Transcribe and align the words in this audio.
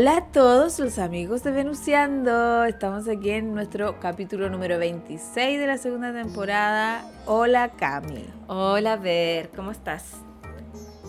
Hola 0.00 0.16
a 0.16 0.24
todos 0.32 0.78
los 0.80 0.98
amigos 0.98 1.42
de 1.42 1.50
Venuciando. 1.50 2.64
Estamos 2.64 3.06
aquí 3.06 3.32
en 3.32 3.52
nuestro 3.54 4.00
capítulo 4.00 4.48
número 4.48 4.78
26 4.78 5.58
de 5.58 5.66
la 5.66 5.76
segunda 5.76 6.10
temporada. 6.10 7.04
Hola 7.26 7.72
Cami. 7.72 8.24
Hola 8.46 8.96
Ver, 8.96 9.50
¿cómo 9.50 9.72
estás? 9.72 10.14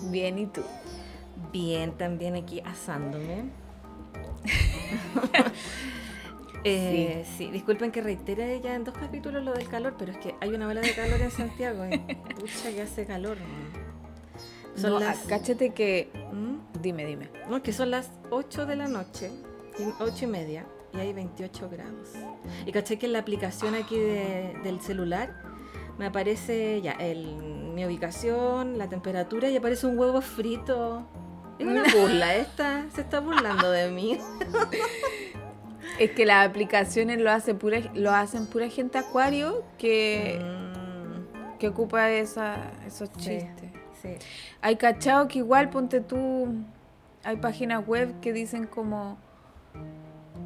Bien, 0.09 0.37
¿y 0.39 0.45
tú? 0.47 0.59
Bien, 1.53 1.93
también 1.93 2.35
aquí 2.35 2.59
asándome. 2.65 3.45
Eh, 6.63 7.25
sí. 7.39 7.49
disculpen 7.49 7.91
que 7.91 8.01
reitere 8.03 8.61
ya 8.61 8.75
en 8.75 8.83
dos 8.83 8.93
capítulos 8.93 9.43
lo 9.43 9.51
del 9.51 9.67
calor, 9.67 9.95
pero 9.97 10.11
es 10.11 10.19
que 10.19 10.35
hay 10.41 10.49
una 10.53 10.67
ola 10.67 10.81
de 10.81 10.93
calor 10.93 11.19
en 11.19 11.31
Santiago. 11.31 11.83
Y, 11.87 11.97
pucha, 12.35 12.69
que 12.71 12.83
hace 12.83 13.07
calor. 13.07 13.37
¿no? 13.39 13.90
Son 14.75 14.99
las... 14.99 15.19
que... 15.19 16.09
¿Mm? 16.31 16.81
Dime, 16.81 17.05
dime. 17.05 17.29
que 17.63 17.73
son 17.73 17.91
las 17.91 18.09
8 18.29 18.65
de 18.65 18.75
la 18.75 18.87
noche, 18.87 19.29
8 19.99 20.25
y 20.25 20.27
media, 20.27 20.65
y 20.93 20.97
hay 20.99 21.13
28 21.13 21.69
grados. 21.69 22.09
Y 22.65 22.71
caché 22.71 22.97
que 22.97 23.05
en 23.05 23.13
la 23.13 23.19
aplicación 23.19 23.75
aquí 23.75 23.99
del 23.99 24.79
celular 24.81 25.35
me 25.99 26.05
aparece 26.07 26.81
ya 26.81 26.93
el, 26.93 27.35
mi 27.75 27.85
ubicación, 27.85 28.77
la 28.79 28.87
temperatura 28.89 29.49
y 29.49 29.57
aparece 29.57 29.85
un 29.85 29.97
huevo 29.99 30.21
frito. 30.21 31.05
Es 31.59 31.67
una 31.67 31.83
burla 31.95 32.35
esta, 32.35 32.85
se 32.95 33.01
está 33.01 33.19
burlando 33.19 33.69
de 33.69 33.91
mí. 33.91 34.17
Es 35.99 36.11
que 36.11 36.25
las 36.25 36.47
aplicaciones 36.47 37.19
lo, 37.21 37.29
hace 37.29 37.53
pura, 37.53 37.79
lo 37.93 38.11
hacen 38.11 38.47
pura 38.47 38.69
gente 38.69 38.97
acuario 38.97 39.63
que, 39.77 40.41
mm. 40.41 41.59
que 41.59 41.67
ocupa 41.67 42.09
esa, 42.09 42.71
esos 42.87 43.11
chistes. 43.13 43.70
Hay 44.61 44.75
cachao 44.77 45.27
que 45.27 45.39
igual, 45.39 45.69
ponte 45.69 46.01
tú, 46.01 46.47
hay 47.23 47.37
páginas 47.37 47.85
web 47.87 48.15
que 48.21 48.33
dicen 48.33 48.67
como 48.67 49.17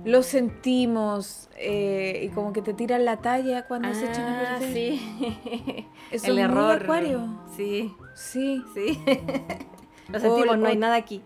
lo 0.04 0.22
sentimos 0.24 1.50
eh, 1.58 2.22
y 2.26 2.30
como 2.30 2.54
que 2.54 2.62
te 2.62 2.74
tiran 2.74 3.06
la 3.06 3.18
talla 3.18 3.64
cuando 3.68 3.92
se 3.94 4.06
echan 4.08 4.24
a 4.26 4.56
ah, 4.56 4.60
Sí. 4.62 5.88
Es 6.12 6.24
el 6.26 6.38
error. 6.38 6.82
acuario. 6.84 7.40
Sí. 7.58 7.94
Sí. 8.14 8.64
Sí. 8.74 9.02
lo 10.10 10.20
sentimos, 10.20 10.58
no 10.58 10.68
hay 10.68 10.78
nada 10.78 10.96
aquí. 10.96 11.24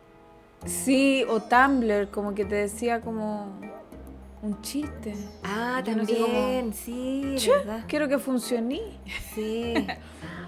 Sí, 0.66 1.26
o 1.30 1.42
Tumblr, 1.42 2.10
como 2.12 2.34
que 2.34 2.46
te 2.46 2.56
decía 2.56 3.02
como 3.02 3.48
un 4.42 4.62
chiste. 4.62 5.14
Ah, 5.44 5.82
también, 5.84 6.74
sí. 6.74 7.36
Quiero 7.88 8.08
que 8.08 8.18
funcione. 8.20 8.80
Sí. 9.34 9.74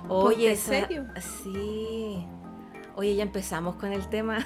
Oye, 0.09 0.51
¿En 0.53 1.21
Sí. 1.21 2.25
Oye, 2.95 3.15
ya 3.15 3.23
empezamos 3.23 3.75
con 3.75 3.91
el 3.93 4.07
tema 4.09 4.45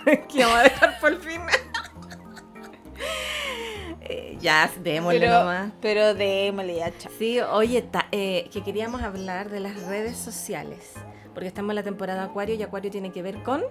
que 0.04 0.42
vamos 0.42 0.58
a 0.58 0.62
dejar 0.62 0.98
por 0.98 1.14
fin 1.20 1.42
eh, 4.00 4.38
ya, 4.40 4.70
démosle 4.82 5.20
pero, 5.20 5.32
nomás. 5.40 5.72
Pero 5.80 6.14
démosle 6.14 6.76
ya, 6.76 6.98
chao. 6.98 7.12
Sí, 7.18 7.38
oye, 7.40 7.86
eh, 8.12 8.48
que 8.52 8.62
queríamos 8.62 9.02
hablar 9.02 9.50
de 9.50 9.60
las 9.60 9.82
redes 9.86 10.16
sociales. 10.16 10.94
Porque 11.34 11.46
estamos 11.48 11.70
en 11.70 11.76
la 11.76 11.82
temporada 11.82 12.24
Acuario 12.24 12.54
y 12.56 12.62
Acuario 12.62 12.90
tiene 12.90 13.12
que 13.12 13.22
ver 13.22 13.42
con. 13.42 13.62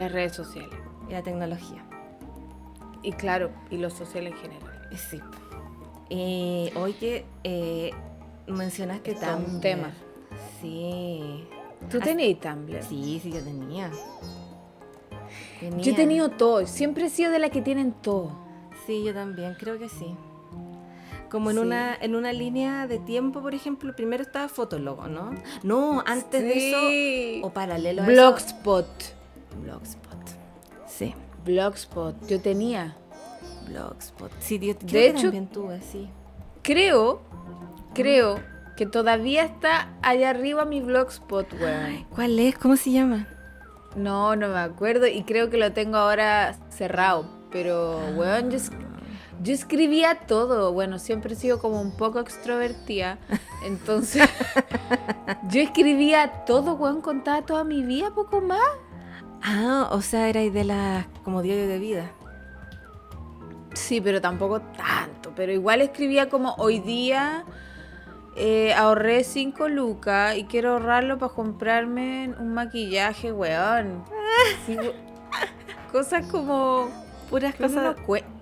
Las 0.00 0.12
redes 0.12 0.32
sociales. 0.32 0.70
Y 1.08 1.12
la 1.12 1.22
tecnología. 1.22 1.87
Y 3.02 3.12
claro, 3.12 3.50
y 3.70 3.78
lo 3.78 3.90
social 3.90 4.26
en 4.26 4.34
general. 4.34 4.74
Sí. 5.10 5.20
y 6.08 6.70
eh, 6.70 6.72
oye, 6.78 7.24
eh, 7.44 7.90
mencionaste 8.46 9.14
también. 9.14 9.44
Tumblr. 9.46 9.60
temas. 9.60 9.94
Sí. 10.60 11.44
¿Tú 11.90 12.00
tenías 12.00 12.40
también. 12.40 12.82
Sí, 12.82 13.20
sí, 13.22 13.30
yo 13.30 13.40
tenía. 13.40 13.90
Yo 15.80 15.92
he 15.92 15.94
tenido 15.94 16.30
todo. 16.30 16.66
Siempre 16.66 17.06
he 17.06 17.10
sido 17.10 17.30
de 17.30 17.38
la 17.38 17.50
que 17.50 17.60
tienen 17.62 17.92
todo. 17.92 18.32
Sí, 18.86 19.04
yo 19.04 19.12
también, 19.14 19.54
creo 19.58 19.78
que 19.78 19.88
sí. 19.88 20.06
Como 21.30 21.50
en, 21.50 21.58
una, 21.58 21.94
en 22.00 22.16
una 22.16 22.32
línea 22.32 22.86
de 22.86 22.98
tiempo, 22.98 23.42
por 23.42 23.54
ejemplo, 23.54 23.94
primero 23.94 24.22
estaba 24.22 24.48
Fotologo, 24.48 25.08
¿no? 25.08 25.34
No, 25.62 26.02
antes 26.06 26.42
de 26.42 27.34
eso, 27.38 27.46
o 27.46 27.50
paralelo 27.50 28.02
a 28.02 28.06
Blogspot. 28.06 28.86
Blogspot. 29.62 30.07
Blogspot. 31.48 32.14
Yo 32.28 32.40
tenía. 32.42 32.94
Blogspot. 33.68 34.30
Sí, 34.38 34.58
yo, 34.58 34.76
creo 34.76 35.30
de 35.30 36.08
Creo, 36.62 37.20
creo 37.94 38.38
que 38.76 38.84
todavía 38.84 39.44
está 39.44 39.88
allá 40.02 40.28
arriba 40.28 40.66
mi 40.66 40.80
Blogspot, 40.82 41.50
weón. 41.54 42.04
¿Cuál 42.14 42.38
es? 42.38 42.58
¿Cómo 42.58 42.76
se 42.76 42.92
llama? 42.92 43.26
No, 43.96 44.36
no 44.36 44.48
me 44.48 44.58
acuerdo 44.58 45.06
y 45.06 45.22
creo 45.22 45.48
que 45.48 45.56
lo 45.56 45.72
tengo 45.72 45.96
ahora 45.96 46.54
cerrado. 46.68 47.24
Pero, 47.50 47.98
weón, 48.14 48.50
yo, 48.50 49.52
escribía 49.54 50.26
todo. 50.28 50.72
Bueno, 50.74 50.98
siempre 50.98 51.32
he 51.32 51.36
sido 51.36 51.58
como 51.60 51.80
un 51.80 51.92
poco 51.96 52.20
extrovertida. 52.20 53.18
Entonces, 53.64 54.28
yo 55.44 55.62
escribía 55.62 56.44
todo, 56.44 56.74
weón, 56.74 57.00
contaba 57.00 57.40
toda 57.46 57.64
mi 57.64 57.82
vida, 57.82 58.14
poco 58.14 58.42
más. 58.42 58.60
Ah, 59.42 59.88
o 59.92 60.00
sea, 60.02 60.28
era 60.28 60.40
de 60.40 60.64
las 60.64 61.06
como 61.24 61.42
diario 61.42 61.68
de 61.68 61.78
vida. 61.78 62.10
Sí, 63.74 64.00
pero 64.00 64.20
tampoco 64.20 64.60
tanto. 64.60 65.30
Pero 65.36 65.52
igual 65.52 65.80
escribía 65.80 66.28
como 66.28 66.54
hoy 66.54 66.80
día 66.80 67.44
eh, 68.36 68.74
ahorré 68.74 69.22
5 69.24 69.68
lucas 69.68 70.36
y 70.36 70.44
quiero 70.44 70.72
ahorrarlo 70.72 71.18
para 71.18 71.32
comprarme 71.32 72.34
un 72.40 72.52
maquillaje, 72.54 73.32
weón. 73.32 74.04
cosas 75.92 76.26
como 76.26 76.88
puras 77.30 77.54
cosas 77.54 77.96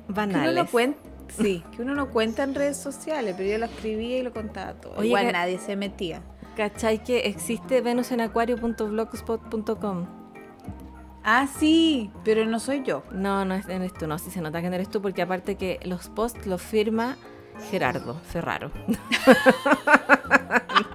banales. 0.08 0.42
Que 0.42 0.48
uno 0.50 0.62
no 0.62 0.66
cuenta, 0.70 0.98
sí, 1.36 1.62
que 1.74 1.82
uno 1.82 1.94
no 1.94 2.08
cuenta 2.10 2.42
en 2.44 2.54
redes 2.54 2.78
sociales, 2.78 3.34
pero 3.36 3.50
yo 3.50 3.58
lo 3.58 3.66
escribía 3.66 4.18
y 4.18 4.22
lo 4.22 4.32
contaba 4.32 4.72
todo. 4.74 5.04
igual 5.04 5.30
nadie 5.32 5.58
se 5.58 5.76
metía. 5.76 6.22
¿Cachai 6.56 7.04
que 7.04 7.26
existe 7.26 7.82
venusenacuario.blogspot.com? 7.82 10.25
Ah, 11.28 11.48
sí, 11.58 12.12
pero 12.22 12.46
no 12.46 12.60
soy 12.60 12.84
yo. 12.84 13.02
No, 13.10 13.44
no 13.44 13.54
eres 13.56 13.92
tú, 13.94 14.06
no, 14.06 14.16
sí 14.16 14.30
se 14.30 14.40
nota 14.40 14.62
que 14.62 14.68
no 14.68 14.76
eres 14.76 14.88
tú, 14.88 15.02
porque 15.02 15.22
aparte 15.22 15.56
que 15.56 15.80
los 15.84 16.08
posts 16.08 16.46
los 16.46 16.62
firma 16.62 17.16
Gerardo 17.68 18.14
Ferraro. 18.30 18.70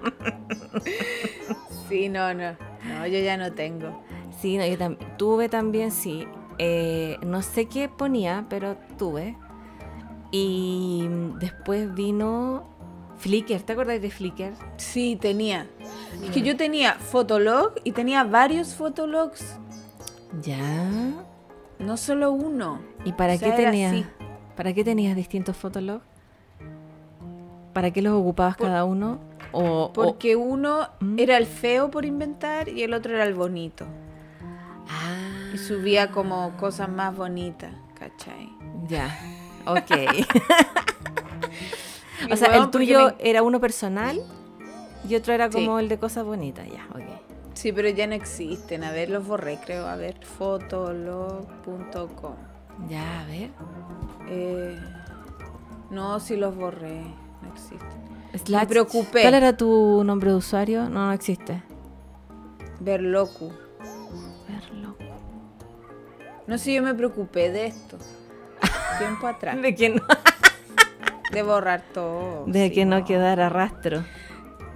sí, 1.90 2.08
no, 2.08 2.34
no, 2.34 2.53
no, 2.53 3.08
yo 3.08 3.20
ya 3.20 3.36
no 3.36 3.52
tengo. 3.52 4.02
Sí, 4.41 4.56
no, 4.58 4.66
yo 4.66 4.78
tuve 5.18 5.50
también, 5.50 5.91
sí, 5.91 6.25
eh, 6.59 7.18
no 7.25 7.41
sé 7.41 7.66
qué 7.66 7.90
ponía, 7.90 8.46
pero 8.50 8.78
tuve. 8.97 9.35
Y 10.32 11.08
después 11.41 11.94
vino 11.94 12.70
Flickr, 13.17 13.59
¿te 13.64 13.73
acordáis 13.73 14.02
de 14.02 14.09
Flickr? 14.09 14.53
Sí, 14.78 15.17
tenía. 15.20 15.67
Es 16.23 16.29
que 16.32 16.40
mm. 16.40 16.44
yo 16.44 16.56
tenía 16.56 16.94
Fotolog 16.94 17.73
y 17.84 17.91
tenía 17.91 18.23
varios 18.23 18.76
Fotologs. 18.76 19.58
Ya. 20.40 20.90
No 21.80 21.98
solo 21.98 22.32
uno. 22.32 22.80
¿Y 23.04 23.14
para 23.14 23.38
qué 23.38 23.52
tenías? 23.52 24.06
¿Para 24.56 24.74
qué 24.74 24.84
tenías 24.84 25.16
distintos 25.16 25.58
fotologs? 25.58 26.04
¿Para 27.74 27.92
qué 27.92 28.02
los 28.02 28.14
ocupabas 28.14 28.56
cada 28.58 28.84
uno? 28.86 29.20
O, 29.54 29.92
porque 29.94 30.36
uno 30.36 30.88
mm. 31.00 31.20
era 31.20 31.38
el 31.38 31.46
feo 31.46 31.92
por 31.92 32.06
inventar 32.06 32.70
y 32.70 32.84
el 32.84 32.94
otro 32.94 33.14
era 33.16 33.24
el 33.26 33.34
bonito. 33.34 33.86
Ah. 34.90 35.50
Y 35.54 35.58
subía 35.58 36.12
como 36.12 36.56
cosas 36.58 36.88
más 36.90 37.16
bonitas, 37.16 37.74
¿cachai? 37.98 38.50
Ya, 38.88 39.14
ok. 39.66 40.28
o 42.32 42.36
sea, 42.38 42.56
el 42.56 42.70
tuyo 42.72 43.16
era 43.20 43.44
uno 43.44 43.60
personal 43.60 44.22
y 45.08 45.16
otro 45.16 45.34
era 45.34 45.50
como 45.50 45.80
el 45.80 45.90
de 45.90 45.98
cosas 46.00 46.24
bonitas, 46.26 46.66
ya, 46.70 46.88
ok. 46.94 47.21
Sí, 47.53 47.72
pero 47.72 47.88
ya 47.90 48.08
no 48.08 48.16
existen. 48.16 48.84
A 48.84 48.92
ver, 48.92 49.09
los 49.12 49.26
borré, 49.28 49.58
creo. 49.64 49.88
A 49.88 49.96
ver, 49.96 50.16
fotolog.com. 50.26 52.36
Ya, 52.90 53.22
a 53.22 53.26
ver. 53.28 53.50
Eh, 54.30 54.78
no, 55.90 56.20
sí 56.20 56.36
los 56.38 56.56
borré. 56.56 57.02
No 57.42 57.48
existen. 57.53 57.80
Slash. 58.46 58.62
Me 58.62 58.68
preocupé. 58.68 59.22
¿Cuál 59.22 59.34
era 59.34 59.58
tu 59.58 60.03
nombre 60.03 60.30
de 60.32 60.36
usuario? 60.38 60.84
No, 60.84 61.08
no 61.08 61.12
existe. 61.14 61.62
Verlocu. 62.80 63.52
Verlocu. 64.47 65.04
No 66.47 66.58
sé, 66.58 66.74
yo 66.74 66.82
me 66.82 66.94
preocupé 66.94 67.52
de 67.52 67.68
esto. 67.68 67.97
Tiempo 68.97 69.28
atrás. 69.28 69.62
de 69.62 69.76
que 69.76 69.90
no. 69.90 70.02
de 71.32 71.44
borrar 71.44 71.84
todo. 71.94 72.46
De 72.47 72.72
que 72.72 72.86
no, 72.86 73.00
no 73.00 73.06
quedara 73.06 73.50
rastro. 73.50 74.02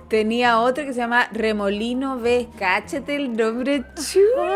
Tenía 0.07 0.59
otro 0.59 0.85
que 0.85 0.93
se 0.93 0.99
llama 0.99 1.27
Remolino 1.31 2.19
B. 2.19 2.47
Cáchate 2.59 3.15
el 3.15 3.35
nombre 3.35 3.83
chulo. 3.95 4.51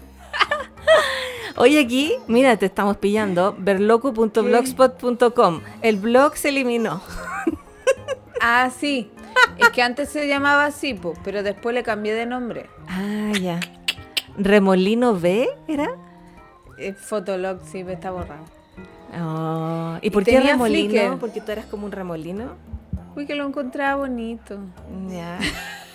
Oye, 1.56 1.78
aquí, 1.80 2.14
mira, 2.26 2.56
te 2.56 2.66
estamos 2.66 2.96
pillando. 2.96 3.54
Verloco.blogspot.com. 3.56 5.60
El 5.80 5.96
blog 5.96 6.34
se 6.36 6.48
eliminó. 6.50 7.00
Ah, 8.40 8.70
sí. 8.70 9.10
Es 9.58 9.70
que 9.70 9.82
antes 9.82 10.10
se 10.10 10.28
llamaba 10.28 10.66
así, 10.66 10.96
pero 11.24 11.42
después 11.42 11.74
le 11.74 11.82
cambié 11.82 12.14
de 12.14 12.24
nombre. 12.24 12.66
Ah, 12.88 13.32
ya. 13.40 13.58
¿Remolino 14.36 15.14
B 15.18 15.48
era? 15.66 15.90
Eh, 16.78 16.92
Fotolog, 16.92 17.58
sí, 17.68 17.80
está 17.80 18.12
borrado. 18.12 18.44
Oh, 19.20 19.98
¿Y, 20.02 20.10
por 20.10 20.22
qué 20.22 20.38
remolino? 20.38 21.18
Porque 21.18 21.40
tú 21.40 21.50
eras 21.50 21.66
como 21.66 21.86
un 21.86 21.90
remolino 21.92 22.52
que 23.26 23.34
lo 23.34 23.46
encontraba 23.46 23.96
bonito. 23.96 24.58
Ya. 25.08 25.38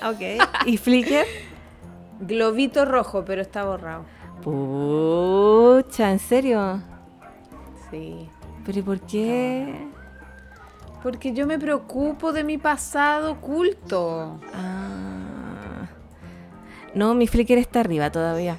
Ok. 0.06 0.20
¿Y 0.66 0.76
Flickr? 0.76 1.26
Globito 2.20 2.84
rojo, 2.84 3.24
pero 3.24 3.42
está 3.42 3.64
borrado. 3.64 4.04
Pucha, 4.44 6.12
¿en 6.12 6.20
serio? 6.20 6.82
Sí. 7.90 8.30
¿Pero 8.66 8.84
por 8.84 9.00
qué? 9.00 9.88
Porque 11.02 11.32
yo 11.32 11.48
me 11.48 11.58
preocupo 11.58 12.34
de 12.34 12.44
mi 12.44 12.58
pasado 12.58 13.32
oculto. 13.32 14.42
Ah. 14.54 15.88
No, 16.94 17.16
mi 17.16 17.28
Flickr 17.28 17.58
está 17.58 17.80
arriba 17.80 18.12
todavía. 18.12 18.58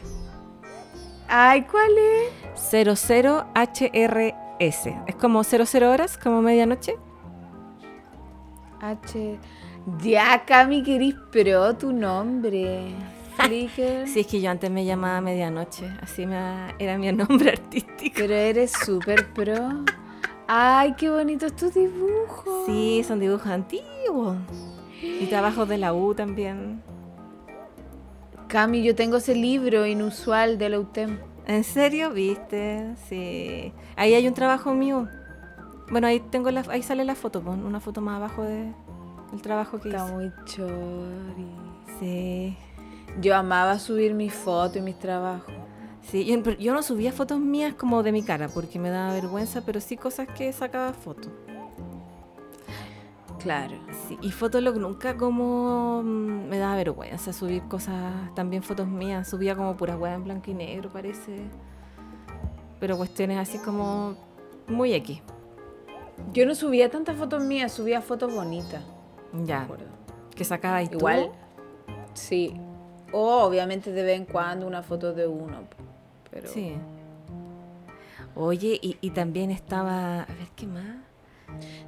Ay, 1.28 1.66
¿cuál 1.70 1.90
es? 1.98 2.30
00HRS. 2.72 5.02
Es 5.06 5.14
como 5.16 5.44
00 5.44 5.90
horas, 5.90 6.16
como 6.16 6.40
medianoche. 6.40 6.96
H. 8.90 9.38
Ya, 10.02 10.44
Cami, 10.44 10.82
querís 10.82 11.14
pro 11.32 11.74
tu 11.76 11.92
nombre. 11.92 12.92
Flicker. 13.36 14.06
sí, 14.06 14.20
es 14.20 14.26
que 14.28 14.40
yo 14.40 14.48
antes 14.50 14.70
me 14.70 14.84
llamaba 14.84 15.20
Medianoche, 15.20 15.88
así 16.00 16.22
era 16.78 16.98
mi 16.98 17.10
nombre 17.12 17.50
artístico. 17.50 18.14
Pero 18.16 18.34
eres 18.34 18.72
súper 18.72 19.32
pro. 19.32 19.84
Ay, 20.46 20.94
qué 20.96 21.08
bonitos 21.10 21.56
tus 21.56 21.74
dibujos. 21.74 22.66
Sí, 22.66 23.02
son 23.06 23.18
dibujos 23.20 23.46
antiguos. 23.48 24.36
Y 25.02 25.26
trabajos 25.26 25.68
de 25.68 25.78
la 25.78 25.92
U 25.94 26.14
también. 26.14 26.82
Cami, 28.48 28.82
yo 28.84 28.94
tengo 28.94 29.16
ese 29.16 29.34
libro 29.34 29.84
inusual 29.86 30.58
de 30.58 30.68
la 30.68 30.78
UTEM. 30.78 31.18
¿En 31.46 31.64
serio? 31.64 32.10
¿Viste? 32.10 32.94
Sí. 33.08 33.72
Ahí 33.96 34.14
hay 34.14 34.28
un 34.28 34.34
trabajo 34.34 34.74
mío. 34.74 35.08
Bueno, 35.90 36.06
ahí 36.06 36.18
tengo 36.20 36.50
la, 36.50 36.62
ahí 36.70 36.82
sale 36.82 37.04
la 37.04 37.14
foto, 37.14 37.42
pon 37.42 37.64
una 37.64 37.78
foto 37.78 38.00
más 38.00 38.16
abajo 38.16 38.42
de 38.42 38.72
el 39.32 39.42
trabajo 39.42 39.78
que 39.80 39.90
Está 39.90 40.04
hice. 40.04 40.14
muy 40.14 40.32
chori. 40.44 41.50
Sí. 42.00 42.56
Yo 43.20 43.36
amaba 43.36 43.78
subir 43.78 44.14
mis 44.14 44.32
fotos 44.34 44.76
y 44.76 44.80
mis 44.80 44.98
trabajos. 44.98 45.44
Sí, 46.02 46.24
yo, 46.58 46.72
no 46.74 46.82
subía 46.82 47.12
fotos 47.12 47.38
mías 47.40 47.74
como 47.74 48.02
de 48.02 48.12
mi 48.12 48.22
cara 48.22 48.48
porque 48.48 48.78
me 48.78 48.90
daba 48.90 49.12
vergüenza, 49.14 49.62
pero 49.64 49.80
sí 49.80 49.96
cosas 49.96 50.26
que 50.28 50.52
sacaba 50.52 50.92
fotos. 50.92 51.30
Claro. 53.38 53.76
Sí, 54.08 54.18
y 54.22 54.30
Fotolog 54.30 54.76
nunca 54.76 55.16
como 55.18 56.02
mm, 56.02 56.48
me 56.48 56.58
daba 56.58 56.76
vergüenza 56.76 57.32
subir 57.32 57.62
cosas, 57.68 58.34
también 58.34 58.62
fotos 58.62 58.86
mías. 58.88 59.28
Subía 59.28 59.54
como 59.56 59.76
pura 59.76 59.96
weas 59.96 60.16
en 60.16 60.24
blanco 60.24 60.50
y 60.50 60.54
negro, 60.54 60.90
parece. 60.90 61.42
Pero 62.80 62.96
cuestiones 62.96 63.38
así 63.38 63.58
como 63.58 64.14
muy 64.68 64.94
X. 64.94 65.22
Yo 66.32 66.46
no 66.46 66.54
subía 66.54 66.90
tantas 66.90 67.16
fotos 67.16 67.42
mías, 67.42 67.72
subía 67.72 68.00
fotos 68.00 68.34
bonitas. 68.34 68.82
Ya. 69.44 69.66
Que 70.34 70.44
sacaba 70.44 70.82
Igual. 70.82 71.30
Sí. 72.14 72.54
O 73.12 73.38
obviamente 73.42 73.92
de 73.92 74.02
vez 74.02 74.16
en 74.18 74.24
cuando 74.26 74.66
una 74.66 74.82
foto 74.82 75.12
de 75.12 75.26
uno. 75.26 75.60
Pero... 76.30 76.48
Sí. 76.48 76.72
Oye, 78.36 78.80
y, 78.82 79.10
también 79.10 79.52
estaba. 79.52 80.22
A 80.24 80.26
ver 80.26 80.48
qué 80.56 80.66
más. 80.66 80.96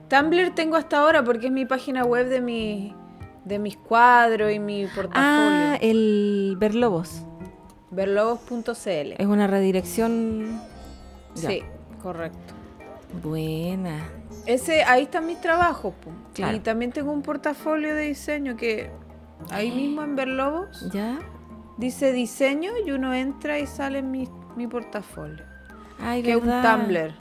Tumblr 0.09 0.55
tengo 0.55 0.77
hasta 0.77 0.99
ahora 1.01 1.25
porque 1.25 1.47
es 1.47 1.53
mi 1.53 1.65
página 1.67 2.05
web 2.05 2.29
de 2.29 2.41
mi 2.41 2.95
de 3.45 3.59
mis 3.59 3.77
cuadros 3.77 4.53
y 4.53 4.61
mi 4.61 4.87
portafolio. 4.87 5.13
Ah, 5.17 5.77
el 5.81 6.55
Verlobos. 6.59 7.23
Verlobos.cl. 7.91 9.13
Es 9.19 9.27
una 9.27 9.49
redirección. 9.49 10.61
Sí, 11.35 11.65
correcto. 12.01 12.55
Buena. 13.25 14.05
Ese, 14.47 14.85
ahí 14.85 15.03
está 15.03 15.21
mi 15.21 15.35
trabajo. 15.35 15.93
Y 16.37 16.61
también 16.61 16.93
tengo 16.93 17.11
un 17.13 17.23
portafolio 17.23 17.95
de 17.95 18.03
diseño 18.03 18.57
que 18.57 18.91
ahí 19.51 19.71
mismo 19.71 20.03
en 20.03 20.15
Verlobos 20.17 20.89
¿Ya? 20.93 21.19
dice 21.79 22.13
diseño 22.13 22.71
y 22.87 22.91
uno 22.93 23.13
entra 23.13 23.59
y 23.59 23.67
sale 23.67 24.03
mi, 24.03 24.29
portafolio. 24.71 25.45
Ay, 26.01 26.23
que 26.23 26.31
es 26.33 26.37
un 26.37 26.43
Tumblr. 26.63 27.15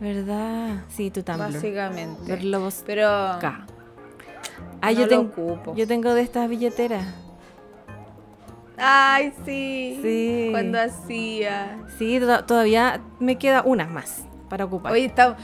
¿Verdad? 0.00 0.82
Sí, 0.88 1.10
tu 1.10 1.22
Tumblr. 1.22 1.52
Básicamente. 1.54 2.20
Verlobos. 2.26 2.82
Pero. 2.84 3.06
Ah, 3.08 4.92
yo, 4.92 5.06
tengo 5.08 5.74
yo 5.76 5.86
tengo 5.86 6.12
de 6.14 6.22
estas 6.22 6.48
billeteras. 6.48 7.04
Ay, 8.76 9.32
sí. 9.44 10.00
Sí. 10.02 10.48
Cuando 10.50 10.80
hacía. 10.80 11.78
Sí, 11.98 12.20
todavía 12.48 13.00
me 13.20 13.36
queda 13.38 13.62
unas 13.64 13.88
más 13.90 14.24
para 14.48 14.64
ocupar. 14.64 14.92
Oye, 14.92 15.04
está, 15.06 15.36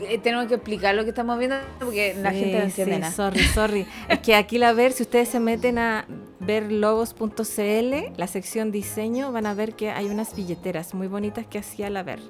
eh, 0.00 0.18
tenemos 0.18 0.46
que 0.46 0.54
explicar 0.54 0.94
lo 0.94 1.02
que 1.02 1.10
estamos 1.10 1.38
viendo 1.38 1.56
porque 1.80 2.14
la 2.18 2.30
gente 2.30 2.58
no 2.58 2.64
entiende 2.64 2.98
nada. 3.00 3.12
Sorry, 3.12 3.40
sorry. 3.44 3.86
es 4.08 4.18
que 4.20 4.34
aquí 4.36 4.58
la 4.58 4.72
ver, 4.72 4.92
si 4.92 5.02
ustedes 5.02 5.28
se 5.28 5.40
meten 5.40 5.78
a 5.78 6.04
ver 6.40 6.70
logos.cl, 6.70 7.94
la 8.16 8.26
sección 8.26 8.70
diseño, 8.70 9.32
van 9.32 9.46
a 9.46 9.54
ver 9.54 9.74
que 9.74 9.90
hay 9.90 10.06
unas 10.06 10.36
billeteras 10.36 10.94
muy 10.94 11.08
bonitas 11.08 11.46
que 11.46 11.58
hacía 11.58 11.90
la 11.90 12.02
ver. 12.04 12.20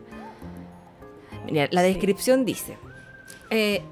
la 1.49 1.83
descripción 1.83 2.45
dice. 2.45 2.77
Eh, 3.51 3.83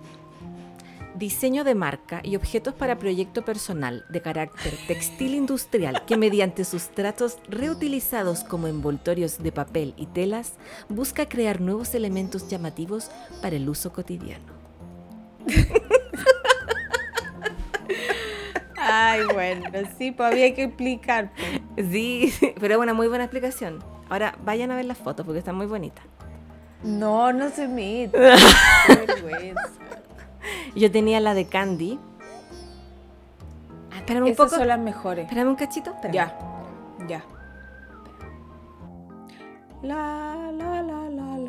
diseño 1.17 1.65
de 1.65 1.75
marca 1.75 2.21
y 2.23 2.37
objetos 2.37 2.75
para 2.75 2.99
proyecto 2.99 3.43
personal 3.45 4.05
de 4.11 4.21
carácter 4.21 4.75
textil 4.87 5.35
industrial 5.35 6.05
que 6.07 6.17
mediante 6.19 6.65
sustratos 6.65 7.39
reutilizados 7.49 8.45
como 8.45 8.67
envoltorios 8.67 9.43
de 9.43 9.51
papel 9.53 9.95
y 9.97 10.07
telas 10.07 10.55
busca 10.91 11.27
crear 11.27 11.61
nuevos 11.61 11.95
elementos 11.95 12.49
llamativos 12.49 13.11
para 13.43 13.57
el 13.57 13.69
uso 13.69 13.93
cotidiano. 13.93 14.53
Ay, 18.79 19.21
bueno, 19.33 19.63
sí, 19.99 20.13
pues 20.13 20.31
había 20.31 20.55
que 20.55 20.65
explicar. 20.65 21.33
Pues. 21.75 21.89
Sí, 21.91 22.33
pero 22.61 22.79
una 22.79 22.95
muy 22.95 23.09
buena 23.09 23.25
explicación. 23.25 23.79
Ahora 24.09 24.39
vayan 24.45 24.71
a 24.71 24.77
ver 24.77 24.85
las 24.85 24.99
fotos 24.99 25.27
porque 25.27 25.39
están 25.41 25.57
muy 25.57 25.67
bonitas. 25.67 26.05
No, 26.85 27.33
no 27.33 27.51
se 27.51 27.67
me. 27.67 28.11
Yo 30.75 30.91
tenía 30.91 31.21
la 31.21 31.35
de 31.35 31.47
Candy. 31.47 31.99
un 34.09 34.37
poco. 34.37 34.49
son 34.51 34.69
las 34.69 34.79
mejores. 34.79 35.25
Espérame 35.25 35.49
un 35.49 35.57
cachito. 35.57 35.93
Ya, 36.13 36.37
ya. 37.09 37.25
La, 39.83 40.51
la, 40.53 40.83
la, 40.83 41.11
la, 41.11 41.39
la, 41.39 41.47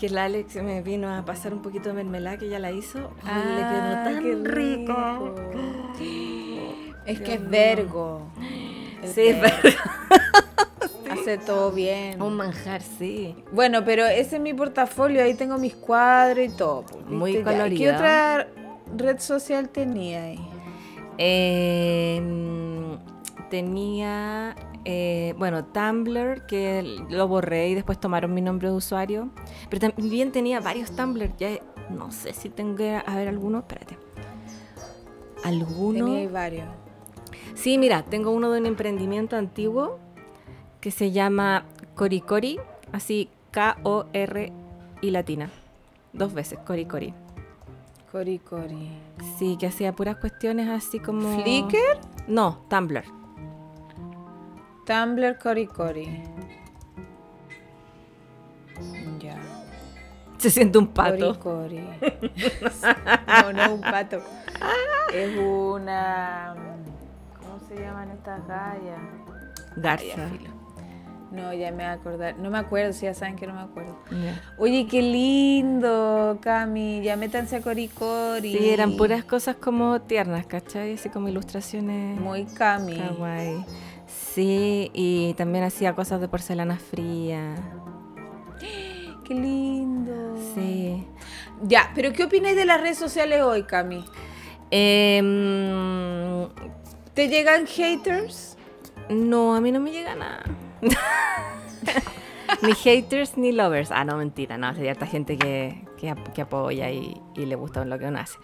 que 0.00 0.08
la 0.08 0.24
Alex 0.24 0.54
me 0.62 0.80
vino 0.80 1.14
a 1.14 1.26
pasar 1.26 1.52
un 1.52 1.60
poquito 1.60 1.90
de 1.90 1.94
mermelada 1.94 2.38
que 2.38 2.48
ya 2.48 2.58
la 2.58 2.70
hizo. 2.72 3.10
Ah, 3.22 3.42
le 3.44 3.60
quedó 3.60 3.94
ah, 3.94 4.02
tan 4.02 4.44
rico. 4.46 5.34
Es 7.04 7.20
que 7.20 7.34
es 7.34 7.50
Vergo. 7.50 8.22
Sí, 9.14 9.32
vergo. 9.34 9.78
Hace 11.12 11.36
todo 11.38 11.70
bien. 11.72 12.22
Un 12.22 12.34
manjar, 12.34 12.80
sí. 12.80 13.36
Bueno, 13.52 13.84
pero 13.84 14.06
ese 14.06 14.36
es 14.36 14.42
mi 14.42 14.54
portafolio. 14.54 15.22
Ahí 15.22 15.34
tengo 15.34 15.58
mis 15.58 15.74
cuadros 15.74 16.46
y 16.46 16.48
todo. 16.56 16.82
Pues, 16.84 17.04
muy 17.06 17.42
colorido. 17.42 17.78
¿Qué 17.78 17.90
otra 17.94 18.48
red 18.96 19.18
social 19.20 19.68
tenía 19.68 20.22
ahí? 20.24 20.40
Em, 21.18 22.98
tenía 23.50 24.54
eh, 24.84 25.34
bueno, 25.38 25.64
Tumblr, 25.64 26.46
que 26.46 26.82
lo 27.10 27.28
borré 27.28 27.68
y 27.68 27.74
después 27.74 27.98
tomaron 28.00 28.32
mi 28.32 28.40
nombre 28.40 28.68
de 28.68 28.74
usuario. 28.74 29.28
Pero 29.68 29.90
también 29.92 30.32
tenía 30.32 30.60
varios 30.60 30.90
Tumblr, 30.94 31.36
ya 31.36 31.48
no 31.90 32.10
sé 32.10 32.32
si 32.32 32.48
tengo 32.48 32.76
que 32.76 33.00
haber 33.04 33.28
alguno, 33.28 33.58
espérate. 33.58 33.98
¿Alguno? 35.44 36.04
Tenía 36.06 36.28
varios. 36.30 36.66
Sí, 37.54 37.76
mira, 37.76 38.02
tengo 38.02 38.30
uno 38.30 38.50
de 38.50 38.60
un 38.60 38.66
emprendimiento 38.66 39.36
antiguo 39.36 39.98
que 40.80 40.90
se 40.90 41.10
llama 41.10 41.66
Cori, 41.94 42.58
así 42.92 43.28
K-O-R 43.50 44.52
y 45.02 45.10
latina. 45.10 45.50
Dos 46.12 46.32
veces, 46.32 46.58
Coricori. 46.66 47.12
Cori. 48.12 48.40
Sí, 49.38 49.56
que 49.60 49.66
hacía 49.66 49.94
puras 49.94 50.16
cuestiones 50.16 50.68
así 50.68 50.98
como... 50.98 51.40
¿Flickr? 51.42 51.76
No, 52.26 52.64
Tumblr. 52.68 53.04
Tumblr 54.90 55.38
Cori 55.38 55.66
Cori. 55.70 56.08
Ya. 59.22 59.38
Se 60.36 60.50
siente 60.50 60.78
un 60.78 60.88
pato. 60.88 61.38
Cori 61.38 61.78
no, 63.44 63.52
no 63.52 63.74
un 63.74 63.80
pato. 63.82 64.20
Es 65.14 65.36
una. 65.38 66.56
¿Cómo 67.38 67.68
se 67.68 67.76
llaman 67.80 68.10
estas 68.10 68.44
gallas? 68.48 69.02
Garza. 69.76 70.28
No, 71.30 71.52
ya 71.52 71.70
me 71.70 71.84
a 71.84 71.92
acordar. 71.92 72.36
No 72.40 72.50
me 72.50 72.58
acuerdo, 72.58 72.92
si 72.92 73.06
ya 73.06 73.14
saben 73.14 73.36
que 73.36 73.46
no 73.46 73.54
me 73.54 73.60
acuerdo. 73.60 73.96
Oye, 74.58 74.88
qué 74.90 75.02
lindo, 75.02 76.38
Cami. 76.42 77.00
Ya 77.04 77.14
métanse 77.14 77.54
a 77.54 77.60
Cori 77.60 77.88
Sí, 78.42 78.70
eran 78.72 78.96
puras 78.96 79.22
cosas 79.22 79.54
como 79.54 80.00
tiernas, 80.00 80.46
¿cachai? 80.46 80.94
Así 80.94 81.10
como 81.10 81.28
ilustraciones. 81.28 82.20
Muy 82.20 82.44
Cami. 82.44 83.00
guay 83.16 83.64
Sí, 84.34 84.90
y 84.94 85.34
también 85.34 85.64
hacía 85.64 85.94
cosas 85.94 86.20
de 86.20 86.28
porcelana 86.28 86.78
fría. 86.78 87.56
¡Qué 89.26 89.34
lindo! 89.34 90.36
Sí. 90.54 91.04
Ya, 91.62 91.90
pero 91.96 92.12
¿qué 92.12 92.24
opináis 92.24 92.54
de 92.56 92.64
las 92.64 92.80
redes 92.80 92.96
sociales 92.98 93.42
hoy, 93.42 93.64
Cami? 93.64 94.04
Em, 94.70 96.44
¿Te 97.14 97.26
llegan 97.28 97.66
haters? 97.66 98.56
No, 99.08 99.54
a 99.56 99.60
mí 99.60 99.72
no 99.72 99.80
me 99.80 99.90
llega 99.90 100.14
nada. 100.14 100.44
ni 102.62 102.72
haters 102.72 103.36
ni 103.36 103.50
lovers. 103.52 103.90
Ah, 103.90 104.04
no, 104.04 104.16
mentira, 104.16 104.56
no, 104.58 104.68
hay 104.68 104.88
harta 104.88 105.06
gente 105.08 105.36
que, 105.38 105.86
apoya 106.40 106.88
y, 106.90 107.20
le 107.34 107.54
gusta 107.56 107.84
lo 107.84 107.98
que 107.98 108.04
uno 108.06 108.20
hace. 108.20 108.38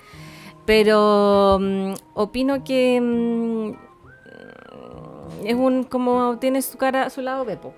Pero 0.67 1.59
mm, 1.61 1.95
opino 2.15 2.65
que 2.65 3.01
mm, 3.01 3.96
es 5.45 5.55
un 5.55 5.85
como 5.85 6.39
tiene 6.39 6.63
su 6.63 6.79
cara 6.79 7.05
a 7.05 7.11
su 7.11 7.21
lado 7.21 7.45
Beppo 7.45 7.73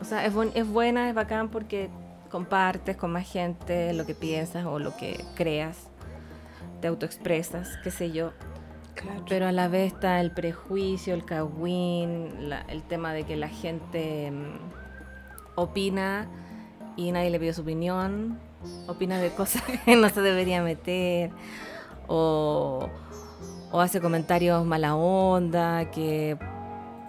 O 0.00 0.04
sea, 0.04 0.24
es, 0.26 0.32
es 0.54 0.68
buena, 0.68 1.08
es 1.08 1.14
bacán 1.14 1.48
porque 1.48 1.90
compartes 2.30 2.96
con 2.96 3.12
más 3.12 3.30
gente 3.30 3.92
lo 3.92 4.06
que 4.06 4.14
piensas 4.14 4.64
o 4.66 4.78
lo 4.80 4.96
que 4.96 5.24
creas, 5.36 5.86
te 6.80 6.88
autoexpresas, 6.88 7.68
qué 7.84 7.92
sé 7.92 8.10
yo. 8.10 8.32
Pero 9.28 9.46
a 9.46 9.52
la 9.52 9.68
vez 9.68 9.92
está 9.92 10.20
el 10.20 10.32
prejuicio, 10.32 11.14
el 11.14 11.24
cagüín, 11.24 12.28
el 12.68 12.82
tema 12.82 13.12
de 13.12 13.22
que 13.22 13.36
la 13.36 13.46
gente 13.48 14.32
mm, 14.32 14.58
opina 15.60 16.26
y 16.96 17.12
nadie 17.12 17.30
le 17.30 17.38
pide 17.38 17.52
su 17.52 17.62
opinión, 17.62 18.40
opina 18.88 19.18
de 19.18 19.30
cosas 19.30 19.62
que 19.84 19.94
no 19.94 20.08
se 20.08 20.20
debería 20.20 20.60
meter, 20.60 21.30
o, 22.08 22.88
o 23.70 23.80
hace 23.80 24.00
comentarios 24.00 24.64
mala 24.66 24.96
onda, 24.96 25.88
que 25.92 26.36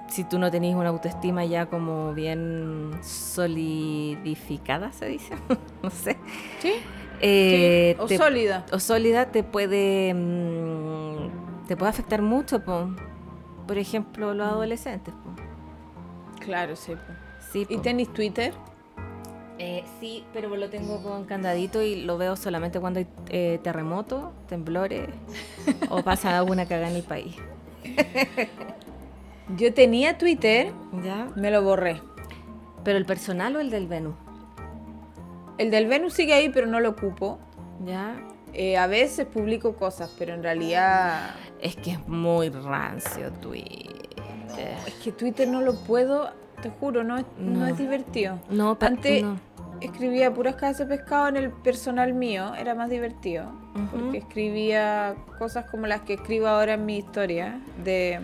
si 0.07 0.23
tú 0.23 0.39
no 0.39 0.49
tenés 0.51 0.75
una 0.75 0.89
autoestima 0.89 1.45
ya 1.45 1.65
como 1.65 2.13
bien 2.13 2.91
solidificada, 3.03 4.91
se 4.91 5.05
dice, 5.07 5.35
no 5.83 5.89
sé. 5.89 6.17
Sí. 6.59 6.73
Eh, 7.21 7.95
o 7.99 8.07
sólida. 8.07 8.65
O 8.71 8.79
sólida 8.79 9.31
te 9.31 9.43
puede, 9.43 10.13
mm, 10.13 11.67
te 11.67 11.77
puede 11.77 11.89
afectar 11.89 12.21
mucho, 12.21 12.61
por 12.63 13.77
ejemplo, 13.77 14.33
los 14.33 14.47
adolescentes. 14.47 15.13
Claro, 16.39 16.75
sí. 16.75 16.93
sí 17.51 17.65
¿Y 17.69 17.77
tenés 17.77 18.11
Twitter? 18.13 18.53
Eh, 19.57 19.83
sí, 20.01 20.25
pero 20.33 20.53
lo 20.57 20.69
tengo 20.69 21.01
con 21.01 21.23
candadito 21.23 21.81
y 21.81 21.95
lo 22.03 22.17
veo 22.17 22.35
solamente 22.35 22.79
cuando 22.81 22.99
hay 22.99 23.07
eh, 23.29 23.59
terremotos, 23.63 24.25
temblores 24.49 25.07
o 25.89 26.03
pasa 26.03 26.37
alguna 26.37 26.65
cagada 26.67 26.89
en 26.91 26.97
el 26.97 27.03
país. 27.03 27.35
Yo 29.57 29.71
tenía 29.75 30.17
Twitter, 30.17 30.71
¿Ya? 31.03 31.29
me 31.35 31.51
lo 31.51 31.61
borré. 31.61 32.01
¿Pero 32.83 32.97
el 32.97 33.05
personal 33.05 33.55
o 33.55 33.59
el 33.59 33.69
del 33.69 33.87
Venus? 33.87 34.15
El 35.59 35.69
del 35.69 35.85
Venus 35.87 36.13
sigue 36.13 36.33
ahí, 36.33 36.49
pero 36.49 36.65
no 36.67 36.79
lo 36.79 36.89
ocupo. 36.89 37.37
¿Ya? 37.85 38.15
Eh, 38.53 38.75
a 38.77 38.87
veces 38.87 39.27
publico 39.27 39.75
cosas, 39.75 40.13
pero 40.17 40.33
en 40.33 40.41
realidad... 40.41 41.35
Es 41.61 41.75
que 41.75 41.91
es 41.91 42.07
muy 42.07 42.49
rancio 42.49 43.31
Twitter. 43.33 44.75
es 44.87 44.93
que 44.95 45.11
Twitter 45.11 45.47
no 45.47 45.61
lo 45.61 45.75
puedo, 45.75 46.31
te 46.63 46.69
juro, 46.71 47.03
no 47.03 47.17
es, 47.17 47.25
no. 47.37 47.67
es 47.67 47.77
divertido. 47.77 48.39
No, 48.49 48.75
Antes 48.81 49.23
escribía 49.81 50.33
puras 50.33 50.55
casas 50.55 50.87
de 50.89 50.97
pescado 50.97 51.27
en 51.27 51.37
el 51.37 51.51
personal 51.51 52.13
mío, 52.13 52.55
era 52.55 52.73
más 52.73 52.89
divertido. 52.89 53.51
Porque 53.91 54.17
escribía 54.19 55.13
cosas 55.37 55.69
como 55.69 55.85
las 55.85 56.01
que 56.01 56.13
escribo 56.15 56.47
ahora 56.47 56.73
en 56.75 56.85
mi 56.87 56.97
historia, 56.99 57.59
de 57.83 58.21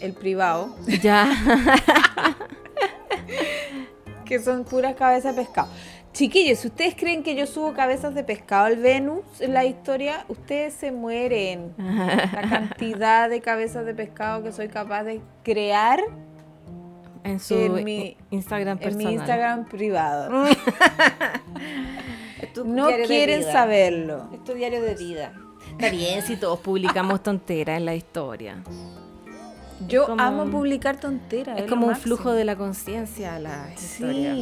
el 0.00 0.12
privado. 0.12 0.74
Ya. 1.02 1.30
que 4.24 4.38
son 4.38 4.64
puras 4.64 4.94
cabezas 4.94 5.34
de 5.36 5.42
pescado. 5.44 5.68
Chiquillos, 6.12 6.60
si 6.60 6.68
ustedes 6.68 6.94
creen 6.94 7.24
que 7.24 7.34
yo 7.34 7.44
subo 7.46 7.72
cabezas 7.72 8.14
de 8.14 8.22
pescado 8.22 8.66
al 8.66 8.76
Venus 8.76 9.22
en 9.40 9.52
la 9.52 9.64
historia, 9.64 10.24
ustedes 10.28 10.72
se 10.74 10.92
mueren. 10.92 11.74
La 11.76 12.48
cantidad 12.50 13.28
de 13.28 13.40
cabezas 13.40 13.84
de 13.84 13.94
pescado 13.94 14.42
que 14.42 14.52
soy 14.52 14.68
capaz 14.68 15.02
de 15.04 15.20
crear 15.42 16.00
en 17.24 17.84
mi, 17.84 18.16
Instagram 18.30 18.78
personal. 18.78 19.02
En 19.02 19.08
mi 19.08 19.14
Instagram 19.16 19.64
privado. 19.64 20.30
no 22.64 22.86
quieren 23.06 23.42
saberlo. 23.42 24.28
Es 24.32 24.44
tu 24.44 24.52
diario 24.54 24.82
de 24.82 24.94
vida. 24.94 25.32
Está 25.72 25.90
bien 25.90 26.22
si 26.22 26.36
todos 26.36 26.60
publicamos 26.60 27.24
tonteras 27.24 27.78
en 27.78 27.84
la 27.86 27.94
historia. 27.96 28.62
Yo 29.88 30.06
amo 30.18 30.46
publicar 30.50 30.98
tonteras. 30.98 31.58
Es, 31.60 31.68
como 31.70 31.86
un 31.86 31.96
flujo 31.96 32.32
de 32.32 32.44
la 32.44 32.56
conciencia 32.56 33.38
la 33.38 33.72
historia. 33.74 34.34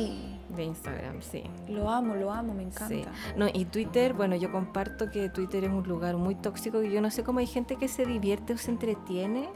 De 0.48 0.64
Instagram, 0.64 1.22
sí. 1.22 1.44
Lo 1.66 1.88
amo, 1.90 2.14
lo 2.14 2.30
amo, 2.30 2.52
me 2.52 2.62
encanta. 2.64 3.10
No, 3.38 3.46
y 3.52 3.64
Twitter, 3.64 4.12
bueno, 4.12 4.36
yo 4.36 4.52
comparto 4.52 5.10
que 5.10 5.30
Twitter 5.30 5.64
es 5.64 5.70
un 5.70 5.82
lugar 5.88 6.18
muy 6.18 6.34
tóxico 6.34 6.82
y 6.82 6.92
yo 6.92 7.00
no 7.00 7.10
sé 7.10 7.22
cómo 7.24 7.38
hay 7.38 7.46
gente 7.46 7.76
que 7.76 7.88
se 7.88 8.04
divierte 8.04 8.52
o 8.52 8.58
se 8.58 8.70
entretiene 8.70 9.48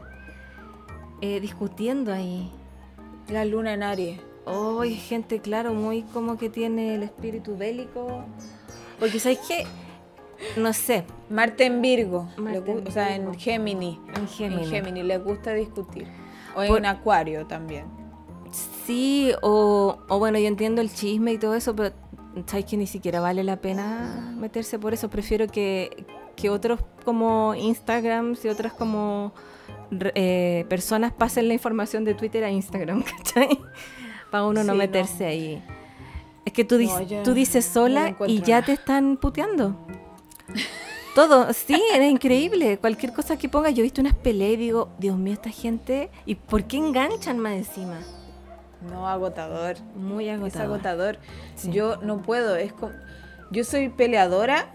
eh, 1.21 1.39
discutiendo 1.41 2.15
ahí. 2.15 2.51
La 3.29 3.45
luna 3.45 3.75
en 3.75 3.83
Aries. 3.83 4.21
Oh, 4.47 4.81
hay 4.81 4.95
gente, 4.95 5.41
claro, 5.41 5.75
muy 5.75 6.01
como 6.03 6.39
que 6.39 6.49
tiene 6.49 6.95
el 6.95 7.03
espíritu 7.03 7.59
bélico. 7.59 8.25
Porque, 8.99 9.21
¿sabes 9.21 9.39
qué? 9.47 9.67
No 10.57 10.73
sé. 10.73 11.05
Marte 11.31 11.65
en 11.67 11.83
Virgo, 11.83 12.29
o 12.87 12.91
sea, 12.91 13.15
en 13.15 13.35
Géminis. 13.39 13.99
En 14.15 14.29
Géminis. 14.29 15.05
les 15.05 15.23
gusta 15.23 15.53
discutir. 15.55 16.07
O 16.57 16.63
en 16.63 16.87
Acuario 16.87 17.47
también. 17.47 17.85
Sí, 18.87 19.33
o, 19.43 19.99
bueno, 20.09 20.39
yo 20.39 20.47
entiendo 20.47 20.81
el 20.81 20.93
chisme 20.93 21.33
y 21.33 21.39
todo 21.39 21.55
eso, 21.55 21.75
pero 21.75 21.95
sabes 22.47 22.65
que 22.67 22.77
ni 22.77 22.87
siquiera 22.87 23.21
vale 23.21 23.43
la 23.45 23.57
pena 23.57 24.33
meterse 24.39 24.79
por 24.79 24.95
eso. 24.95 25.11
Prefiero 25.11 25.47
que, 25.49 26.05
otros 26.51 26.79
como 27.05 27.55
Instagram 27.57 28.37
y 28.43 28.47
otras 28.49 28.73
como 28.73 29.33
eh, 30.15 30.65
personas 30.69 31.13
pasen 31.13 31.49
la 31.49 31.55
información 31.55 32.05
de 32.05 32.15
Twitter 32.15 32.45
a 32.45 32.51
Instagram, 32.51 33.03
¿cachai? 33.17 33.59
Para 34.31 34.45
uno 34.47 34.63
no 34.63 34.75
meterse 34.75 35.27
ahí. 35.27 35.63
Es 36.45 36.53
que 36.53 36.65
tú, 36.65 36.77
dices, 36.79 37.23
tú 37.25 37.35
dices 37.35 37.65
sola 37.65 38.15
y 38.29 38.41
ya 38.43 38.63
te 38.63 38.73
están 38.73 39.17
puteando. 39.17 39.75
Todo, 41.15 41.51
sí, 41.55 41.81
era 41.95 42.07
increíble. 42.07 42.77
Cualquier 42.79 43.13
cosa 43.13 43.39
que 43.39 43.49
ponga, 43.49 43.71
yo 43.71 43.81
he 43.81 43.83
visto 43.85 44.03
unas 44.03 44.15
peleas 44.15 44.53
y 44.55 44.57
digo, 44.57 44.91
Dios 44.99 45.17
mío, 45.17 45.33
esta 45.33 45.49
gente, 45.51 46.11
¿y 46.27 46.35
por 46.35 46.65
qué 46.65 46.77
enganchan 46.77 47.39
más 47.39 47.55
encima? 47.55 47.97
No, 48.91 49.09
agotador. 49.09 49.77
Muy 49.95 50.29
agotador. 50.29 51.19
Yo 51.71 51.97
no 52.03 52.21
puedo, 52.21 52.57
es 52.57 52.73
como... 52.75 52.93
Yo 53.51 53.65
soy 53.65 53.89
peleadora, 53.89 54.67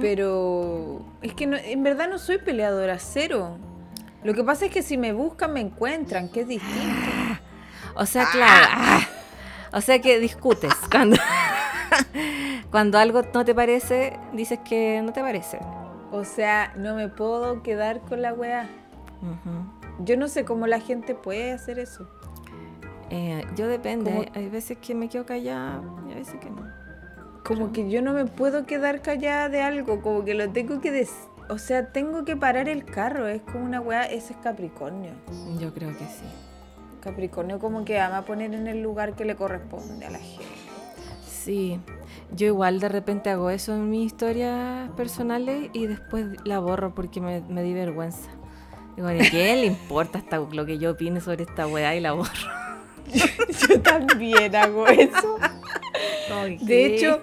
pero 0.00 1.04
es 1.22 1.34
que 1.34 1.44
en 1.44 1.82
verdad 1.84 2.08
no 2.08 2.18
soy 2.18 2.38
peleadora, 2.38 2.98
cero. 2.98 3.58
Lo 4.24 4.34
que 4.34 4.42
pasa 4.42 4.66
es 4.66 4.72
que 4.72 4.82
si 4.82 4.96
me 4.98 5.12
buscan, 5.12 5.52
me 5.52 5.60
encuentran, 5.60 6.28
que 6.28 6.40
es 6.40 6.48
distinto. 6.48 6.78
O 7.96 8.06
sea, 8.06 8.24
claro. 8.30 8.66
Ah, 8.70 9.00
ah. 9.00 9.08
O 9.72 9.80
sea 9.80 10.00
que 10.00 10.20
discutes 10.20 10.72
cuando... 10.90 11.16
Cuando 12.70 12.98
algo 12.98 13.22
no 13.34 13.44
te 13.44 13.54
parece, 13.54 14.18
dices 14.32 14.58
que 14.64 15.00
no 15.04 15.12
te 15.12 15.20
parece. 15.20 15.58
O 16.12 16.24
sea, 16.24 16.72
no 16.76 16.94
me 16.94 17.08
puedo 17.08 17.62
quedar 17.62 18.00
con 18.00 18.22
la 18.22 18.32
weá. 18.32 18.68
Yo 20.00 20.16
no 20.16 20.28
sé 20.28 20.44
cómo 20.44 20.66
la 20.66 20.80
gente 20.80 21.14
puede 21.14 21.52
hacer 21.52 21.78
eso. 21.78 22.08
Eh, 23.10 23.44
yo 23.54 23.68
depende. 23.68 24.30
Hay, 24.34 24.48
veces 24.48 24.78
que 24.78 24.94
me 24.94 25.08
quedo 25.08 25.26
callada 25.26 25.82
y 26.08 26.12
a 26.12 26.14
veces 26.14 26.36
que 26.40 26.50
no. 26.50 26.62
Como 27.44 27.72
que 27.72 27.88
yo 27.90 28.02
no 28.02 28.12
me 28.12 28.24
puedo 28.26 28.64
quedar 28.66 29.02
callada 29.02 29.48
de 29.48 29.60
algo, 29.62 30.00
como 30.02 30.24
que 30.24 30.34
lo 30.34 30.50
tengo 30.50 30.80
que 30.80 30.90
decir. 30.90 31.28
O 31.48 31.58
sea, 31.58 31.90
tengo 31.92 32.24
que 32.24 32.36
parar 32.36 32.68
el 32.68 32.84
carro, 32.84 33.26
es 33.26 33.42
como 33.42 33.64
una 33.64 33.80
weá, 33.80 34.04
ese 34.04 34.34
es 34.34 34.38
Capricornio. 34.40 35.10
Yo 35.58 35.72
creo 35.74 35.88
que 35.90 36.04
sí. 36.06 36.24
Capricornio 37.00 37.58
como 37.58 37.84
que 37.84 37.98
ama 37.98 38.22
poner 38.22 38.54
en 38.54 38.68
el 38.68 38.82
lugar 38.82 39.14
que 39.14 39.24
le 39.24 39.34
corresponde 39.34 40.06
a 40.06 40.10
la 40.10 40.18
gente. 40.18 40.46
Sí, 41.50 41.80
yo 42.30 42.46
igual 42.46 42.78
de 42.78 42.88
repente 42.88 43.28
hago 43.28 43.50
eso 43.50 43.74
en 43.74 43.90
mis 43.90 44.06
historias 44.06 44.88
personales 44.92 45.68
y 45.72 45.88
después 45.88 46.26
la 46.44 46.60
borro 46.60 46.94
porque 46.94 47.20
me, 47.20 47.40
di 47.40 47.74
vergüenza. 47.74 48.30
Digo, 48.94 49.08
¿a 49.08 49.14
qué 49.14 49.56
le 49.56 49.66
importa 49.66 50.18
hasta 50.18 50.36
lo 50.38 50.64
que 50.64 50.78
yo 50.78 50.92
opine 50.92 51.20
sobre 51.20 51.42
esta 51.42 51.66
weá 51.66 51.96
y 51.96 51.98
la 51.98 52.12
borro? 52.12 52.30
yo, 53.12 53.80
también 53.82 54.54
hago 54.54 54.86
eso. 54.86 55.38
De 56.64 56.86
hecho, 56.86 57.20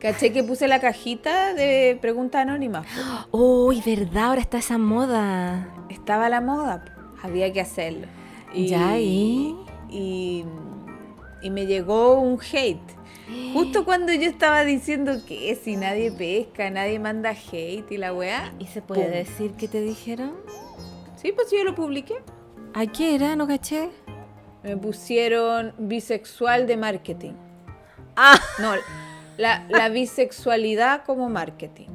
caché 0.00 0.32
que 0.32 0.42
puse 0.42 0.66
la 0.66 0.80
cajita 0.80 1.54
de 1.54 1.96
preguntas 2.02 2.42
anónimas. 2.42 2.88
Uy, 3.30 3.84
verdad, 3.86 4.30
ahora 4.30 4.40
está 4.40 4.58
esa 4.58 4.78
moda. 4.78 5.68
Estaba 5.90 6.28
la 6.28 6.40
moda, 6.40 6.84
había 7.22 7.52
que 7.52 7.60
hacerlo. 7.60 8.08
Y, 8.52 8.66
ya, 8.66 8.98
¿y? 8.98 9.54
y 9.88 10.44
y 11.42 11.50
me 11.50 11.66
llegó 11.66 12.18
un 12.20 12.38
hate. 12.40 12.80
Justo 13.52 13.84
cuando 13.84 14.12
yo 14.12 14.28
estaba 14.28 14.64
diciendo 14.64 15.20
que 15.26 15.54
si 15.56 15.76
nadie 15.76 16.10
pesca, 16.10 16.70
nadie 16.70 16.98
manda 16.98 17.30
hate 17.32 17.90
y 17.90 17.96
la 17.96 18.12
weá. 18.14 18.52
¿Y 18.58 18.66
se 18.66 18.82
puede 18.82 19.08
decir 19.10 19.52
qué 19.52 19.68
te 19.68 19.80
dijeron? 19.80 20.34
Sí, 21.16 21.32
pues 21.32 21.50
yo 21.50 21.64
lo 21.64 21.74
publiqué. 21.74 22.16
¿A 22.74 22.86
qué 22.86 23.14
era? 23.14 23.36
No 23.36 23.46
caché. 23.46 23.90
Me 24.62 24.76
pusieron 24.76 25.74
bisexual 25.78 26.66
de 26.66 26.76
marketing. 26.76 27.32
Ah. 28.16 28.38
No, 28.60 28.72
la, 29.36 29.66
la 29.68 29.88
bisexualidad 29.88 31.04
como 31.04 31.28
marketing. 31.28 31.88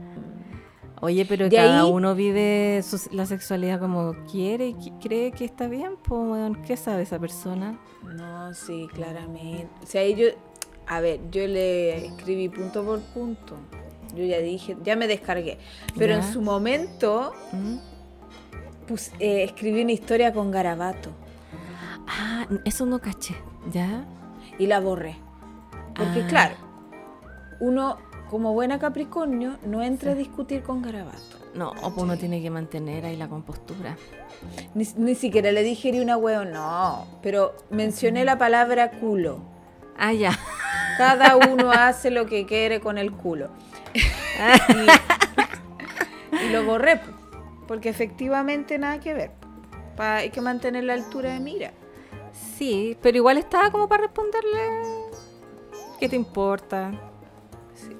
Oye, 1.06 1.24
pero 1.24 1.46
cada 1.52 1.86
uno 1.86 2.16
vive 2.16 2.84
la 3.12 3.28
sexualidad 3.28 3.80
como 3.80 4.16
quiere 4.26 4.70
y 4.70 4.76
cree 5.00 5.32
que 5.32 5.46
está 5.46 5.68
bien, 5.68 5.98
pues, 6.02 6.58
¿qué 6.66 6.76
sabe 6.78 7.04
esa 7.04 7.20
persona? 7.20 7.78
No, 8.18 8.52
sí, 8.56 8.88
claramente. 8.92 9.68
O 9.84 9.86
sea, 9.86 10.04
yo, 10.10 10.26
a 10.88 11.02
ver, 11.02 11.20
yo 11.30 11.46
le 11.46 12.08
escribí 12.08 12.50
punto 12.50 12.84
por 12.84 13.02
punto. 13.02 13.56
Yo 14.16 14.24
ya 14.26 14.40
dije, 14.40 14.76
ya 14.84 14.96
me 14.96 15.06
descargué. 15.08 15.60
Pero 15.96 16.16
en 16.16 16.24
su 16.24 16.42
momento, 16.42 17.34
pues, 18.88 19.12
escribí 19.20 19.84
una 19.84 19.92
historia 19.92 20.34
con 20.34 20.50
garabato. 20.50 21.12
Ah, 22.08 22.48
eso 22.66 22.88
no 22.88 22.98
caché, 22.98 23.36
¿ya? 23.72 24.06
Y 24.58 24.66
la 24.66 24.80
borré. 24.80 25.18
Porque, 25.96 26.24
ah. 26.24 26.28
claro, 26.28 26.56
uno 27.60 27.98
como 28.30 28.54
buena 28.54 28.80
Capricornio, 28.80 29.58
no 29.64 29.82
entres 29.82 30.14
a 30.14 30.18
discutir 30.18 30.64
con 30.64 30.82
Garabato. 30.82 31.38
No, 31.54 31.70
o 31.72 31.76
pues 31.76 31.94
uno 31.98 32.18
tiene 32.18 32.42
que 32.42 32.50
mantener 32.50 33.06
ahí 33.06 33.16
la 33.16 33.28
compostura. 33.30 33.98
Ni, 34.74 35.16
siquiera 35.16 35.52
le 35.52 35.64
dije 35.64 35.92
ni 35.92 36.00
una 36.00 36.18
hueón, 36.18 36.52
no. 36.52 37.06
Pero 37.22 37.54
mencioné 37.70 38.26
la 38.26 38.38
palabra 38.38 38.92
culo. 38.92 39.40
Ah, 39.98 40.12
ya. 40.14 40.38
Cada 40.98 41.38
uno 41.52 41.72
hace 41.72 42.12
lo 42.12 42.26
que 42.26 42.46
quiere 42.46 42.80
con 42.80 42.98
el 42.98 43.12
culo. 43.12 43.50
Y, 46.46 46.50
lo 46.50 46.66
borré, 46.66 47.00
porque 47.66 47.88
efectivamente 47.90 48.78
nada 48.78 49.00
que 49.00 49.14
ver. 49.14 49.32
hay 49.98 50.30
que 50.32 50.42
mantener 50.42 50.84
la 50.84 50.94
altura 50.94 51.32
de 51.34 51.40
mira. 51.40 51.72
Sí, 52.58 52.96
pero 53.02 53.18
igual 53.18 53.38
estaba 53.38 53.72
como 53.72 53.88
para 53.88 54.04
responderle. 54.04 54.60
¿Qué 55.98 56.10
te 56.10 56.18
importa? 56.18 56.92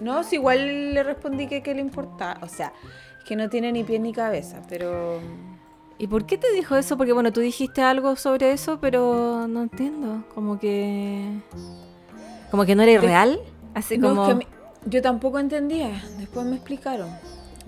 No, 0.02 0.22
igual 0.32 0.94
le 0.94 1.04
respondí 1.04 1.48
que 1.48 1.62
le 1.74 1.82
importa 1.82 2.38
O 2.42 2.48
sea, 2.48 2.74
que 3.28 3.36
no 3.36 3.50
tiene 3.50 3.72
ni 3.72 3.84
pie 3.84 4.00
ni 4.00 4.14
cabeza, 4.14 4.62
pero... 4.70 5.20
Mm. 5.20 5.56
¿Y 5.98 6.08
por 6.08 6.26
qué 6.26 6.38
te 6.38 6.52
dijo 6.52 6.76
eso? 6.76 6.98
Porque 6.98 7.14
bueno, 7.14 7.32
tú 7.32 7.40
dijiste 7.40 7.82
algo 7.82 8.18
sobre 8.18 8.52
eso, 8.52 8.80
pero 8.82 9.48
no 9.48 9.64
entiendo. 9.64 10.24
Como 10.36 10.60
que... 10.60 11.30
Como 12.52 12.66
que 12.66 12.76
no 12.76 12.84
era 12.84 13.00
real. 13.02 13.40
Así 13.74 13.98
como... 13.98 14.28
yo 14.86 15.02
tampoco 15.02 15.40
entendía. 15.40 16.04
Después 16.18 16.46
me 16.48 16.58
explicaron. 16.58 17.08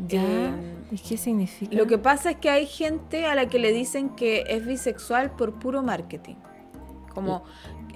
Ya. 0.09 0.21
Eh, 0.21 0.51
¿Y 0.91 0.97
qué 0.99 1.15
significa? 1.15 1.73
Lo 1.73 1.87
que 1.87 1.97
pasa 1.97 2.31
es 2.31 2.35
que 2.37 2.49
hay 2.49 2.65
gente 2.67 3.25
a 3.25 3.33
la 3.33 3.47
que 3.47 3.59
le 3.59 3.71
dicen 3.71 4.09
que 4.09 4.43
es 4.49 4.65
bisexual 4.65 5.31
por 5.31 5.53
puro 5.53 5.81
marketing. 5.81 6.35
Como, 7.13 7.45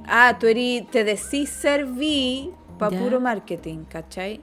ah, 0.07 0.37
tú 0.39 0.47
eres, 0.47 0.89
te 0.91 1.03
decís 1.03 1.49
ser 1.49 1.85
bi, 1.87 2.51
para 2.81 2.97
puro 2.97 3.21
marketing, 3.21 3.83
¿cachai? 3.87 4.41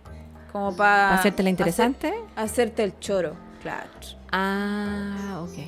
Como 0.53 0.73
para... 0.77 1.13
¿Hacerte 1.15 1.43
la 1.43 1.51
interesante? 1.51 2.15
hacerte 2.37 2.85
el 2.85 2.97
choro, 3.01 3.35
claro. 3.61 3.89
Ah, 4.31 5.41
ok. 5.43 5.59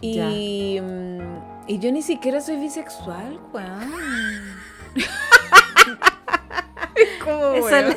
Y, 0.00 0.80
mm, 0.80 1.66
y 1.68 1.78
yo 1.80 1.92
ni 1.92 2.00
siquiera 2.00 2.40
soy 2.40 2.56
bisexual, 2.56 3.38
weón. 3.52 4.42
es, 7.56 7.72
el, 7.72 7.96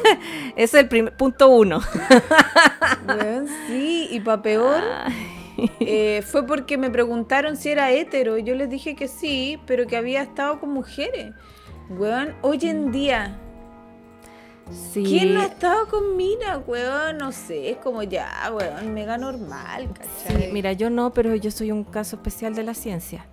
es 0.58 0.74
el 0.74 0.90
primer, 0.90 1.16
punto 1.16 1.48
uno. 1.48 1.80
sí, 3.68 4.10
y 4.12 4.20
para 4.20 4.42
peor, 4.42 4.84
eh, 5.80 6.22
fue 6.28 6.46
porque 6.46 6.78
me 6.78 6.90
preguntaron 6.90 7.56
si 7.56 7.70
era 7.70 7.92
hétero. 7.92 8.38
Y 8.38 8.44
yo 8.44 8.56
les 8.56 8.70
dije 8.70 8.94
que 8.94 9.08
sí, 9.08 9.58
pero 9.66 9.88
que 9.88 9.96
había 9.96 10.22
estado 10.22 10.60
con 10.60 10.72
mujeres. 10.72 11.32
Weón, 11.90 12.34
hoy 12.42 12.60
en 12.64 12.90
mm. 12.90 12.92
día. 12.92 13.36
¿Quién 14.94 15.36
no 15.36 15.42
ha 15.42 15.46
estado 15.46 15.88
con 15.88 16.18
mina, 16.18 16.58
weón? 16.66 17.20
No 17.20 17.32
sé, 17.32 17.70
es 17.72 17.78
como 17.78 18.02
ya, 18.02 18.28
weón, 18.52 18.96
mega 18.96 19.16
normal, 19.20 19.88
mira, 20.52 20.74
yo 20.74 20.90
no, 20.90 21.14
pero 21.14 21.36
yo 21.36 21.52
soy 21.52 21.70
un 21.72 21.84
caso 21.84 22.16
especial 22.16 22.56
de 22.56 22.64
la 22.64 22.74
ciencia. 22.74 23.28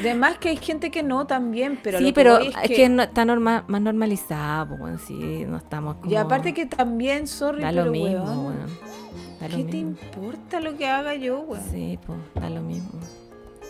Además 0.00 0.32
ah, 0.34 0.36
oh. 0.36 0.40
que 0.40 0.50
hay 0.50 0.58
gente 0.58 0.90
que 0.90 1.02
no 1.02 1.26
también, 1.26 1.80
pero 1.82 1.98
sí, 1.98 2.12
pero 2.12 2.36
es, 2.40 2.52
que, 2.68 2.90
no, 2.90 3.04
está 3.04 3.24
más 3.24 3.68
normalizado 3.80 4.68
pues, 4.68 4.80
Weón, 4.82 4.98
sí, 4.98 5.44
no 5.46 5.56
estamos 5.56 5.94
como... 5.96 6.12
Y 6.12 6.16
aparte 6.16 6.52
que 6.52 6.66
también, 6.66 7.26
sorry, 7.26 7.62
da 7.62 7.70
pero 7.70 7.86
lo 7.86 7.90
mismo, 7.92 8.24
weón, 8.24 8.58
¿Qué 9.56 9.64
te 9.64 9.76
importa 9.78 10.60
lo 10.60 10.76
que 10.76 10.86
haga 10.86 11.14
yo, 11.14 11.40
weón? 11.40 11.64
Sí, 11.70 11.98
pues, 12.06 12.18
da 12.34 12.50
lo 12.50 12.60
mismo. 12.60 13.00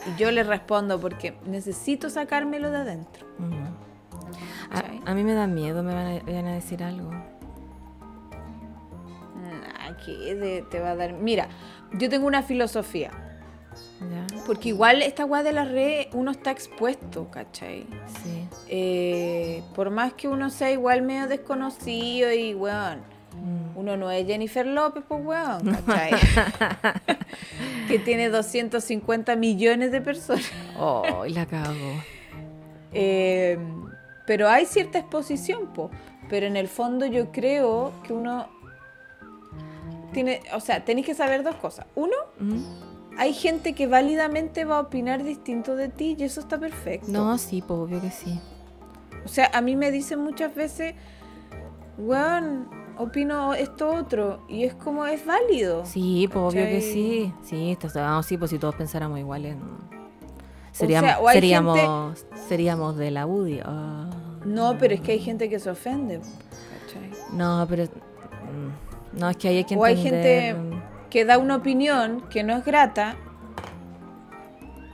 Y 0.06 0.18
yo 0.18 0.30
le 0.30 0.42
respondo 0.44 1.00
porque 1.00 1.34
necesito 1.46 2.08
sacármelo 2.10 2.70
de 2.70 2.76
adentro. 2.78 3.26
a, 5.04 5.14
mí 5.14 5.24
me 5.24 5.34
da 5.34 5.46
miedo, 5.46 5.82
me 5.82 5.94
van 5.94 6.46
a, 6.46 6.54
decir 6.54 6.82
algo. 6.82 7.10
¿Qué 10.06 10.64
te 10.70 10.80
va 10.80 10.92
a 10.92 10.96
dar. 10.96 11.12
Mira, 11.12 11.48
yo 11.92 12.08
tengo 12.08 12.26
una 12.26 12.42
filosofía. 12.42 13.10
Porque 14.46 14.70
igual 14.70 15.02
esta 15.02 15.26
weá 15.26 15.42
de 15.42 15.52
la 15.52 15.64
red 15.64 16.06
uno 16.14 16.30
está 16.30 16.50
expuesto, 16.52 17.30
¿cachai? 17.30 17.82
Sí. 18.22 18.48
Eh, 18.68 19.62
por 19.74 19.90
más 19.90 20.14
que 20.14 20.26
uno 20.26 20.48
sea 20.48 20.70
igual 20.70 21.02
medio 21.02 21.26
desconocido 21.28 22.32
y 22.32 22.54
weón. 22.54 23.00
Bueno, 23.00 23.02
Mm. 23.34 23.78
Uno 23.78 23.96
no 23.96 24.10
es 24.10 24.26
Jennifer 24.26 24.66
López, 24.66 25.04
pues 25.06 25.24
weón, 25.24 25.76
que 27.88 27.98
tiene 27.98 28.28
250 28.28 29.36
millones 29.36 29.92
de 29.92 30.00
personas. 30.00 30.44
oh, 30.78 31.24
la 31.28 31.46
cago. 31.46 31.74
Eh, 32.92 33.58
pero 34.26 34.48
hay 34.48 34.66
cierta 34.66 34.98
exposición, 34.98 35.68
po. 35.68 35.90
Pero 36.28 36.46
en 36.46 36.56
el 36.56 36.68
fondo 36.68 37.06
yo 37.06 37.32
creo 37.32 37.92
que 38.06 38.12
uno 38.12 38.46
tiene, 40.12 40.40
o 40.54 40.60
sea, 40.60 40.84
tenéis 40.84 41.06
que 41.06 41.14
saber 41.14 41.42
dos 41.42 41.54
cosas. 41.56 41.86
Uno, 41.94 42.16
mm. 42.38 42.58
hay 43.18 43.32
gente 43.32 43.74
que 43.74 43.86
válidamente 43.86 44.64
va 44.64 44.78
a 44.78 44.80
opinar 44.82 45.22
distinto 45.22 45.76
de 45.76 45.88
ti 45.88 46.16
y 46.18 46.24
eso 46.24 46.40
está 46.40 46.58
perfecto. 46.58 47.06
No, 47.10 47.38
sí, 47.38 47.62
pues 47.66 47.80
obvio 47.80 48.00
que 48.00 48.10
sí. 48.10 48.40
O 49.24 49.28
sea, 49.28 49.50
a 49.52 49.60
mí 49.60 49.76
me 49.76 49.90
dicen 49.90 50.20
muchas 50.20 50.54
veces, 50.54 50.94
weón, 51.98 52.68
opino 53.00 53.54
esto 53.54 53.90
otro. 53.90 54.42
Y 54.48 54.64
es 54.64 54.74
como, 54.74 55.06
es 55.06 55.24
válido. 55.26 55.84
Sí, 55.86 56.28
pues 56.32 56.54
obvio 56.54 56.66
que 56.66 56.80
sí. 56.80 57.32
Sí, 57.42 57.76
sí, 58.26 58.38
pues 58.38 58.50
si 58.50 58.58
todos 58.58 58.74
pensáramos 58.74 59.18
iguales. 59.18 59.56
Seríamos, 60.72 61.32
seríamos, 61.32 62.26
seríamos 62.48 62.96
de 62.96 63.10
la 63.10 63.26
UDI. 63.26 63.60
Ah. 63.64 64.10
No, 64.44 64.76
pero 64.78 64.94
es 64.94 65.00
que 65.00 65.12
hay 65.12 65.18
gente 65.18 65.48
que 65.48 65.58
se 65.58 65.70
ofende. 65.70 66.20
No, 67.32 67.66
pero. 67.68 67.84
Mm, 67.84 69.18
no, 69.18 69.30
es 69.30 69.36
que 69.36 69.48
hay 69.48 69.66
O 69.76 69.84
hay 69.84 69.96
gente 70.00 70.54
que 71.10 71.24
da 71.24 71.38
una 71.38 71.56
opinión 71.56 72.22
que 72.30 72.42
no 72.42 72.56
es 72.56 72.64
grata. 72.64 73.16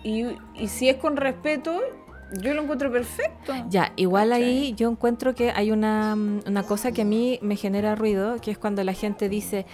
Y, 0.03 0.25
y 0.55 0.69
si 0.69 0.88
es 0.88 0.97
con 0.97 1.16
respeto, 1.16 1.81
yo 2.33 2.55
lo 2.55 2.62
encuentro 2.62 2.91
perfecto. 2.91 3.53
Ya, 3.69 3.93
igual 3.97 4.33
ahí 4.33 4.75
yo 4.77 4.89
encuentro 4.91 5.35
que 5.35 5.51
hay 5.53 5.71
mm, 5.71 6.43
una, 6.47 6.62
cosa 6.67 6.91
que 6.93 7.03
a 7.03 7.05
mí 7.05 7.39
me 7.41 7.55
genera 7.57 7.95
ruido, 7.95 8.37
que 8.41 8.51
es 8.51 8.59
cuando 8.59 8.83
la 8.83 8.95
gente 8.95 9.29
dice, 9.29 9.65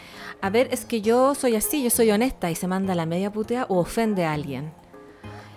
a 0.43 0.51
ver, 0.51 0.69
es 0.71 0.85
que 0.85 1.01
yo 1.01 1.35
soy 1.35 1.57
así, 1.57 1.83
yo 1.83 1.89
soy 1.91 2.11
honesta, 2.11 2.51
y 2.51 2.55
se 2.55 2.67
manda 2.67 2.95
la 2.95 3.07
media 3.07 3.33
putea 3.33 3.65
o 3.69 3.79
ofende 3.79 4.25
a 4.27 4.35
alguien. 4.35 4.73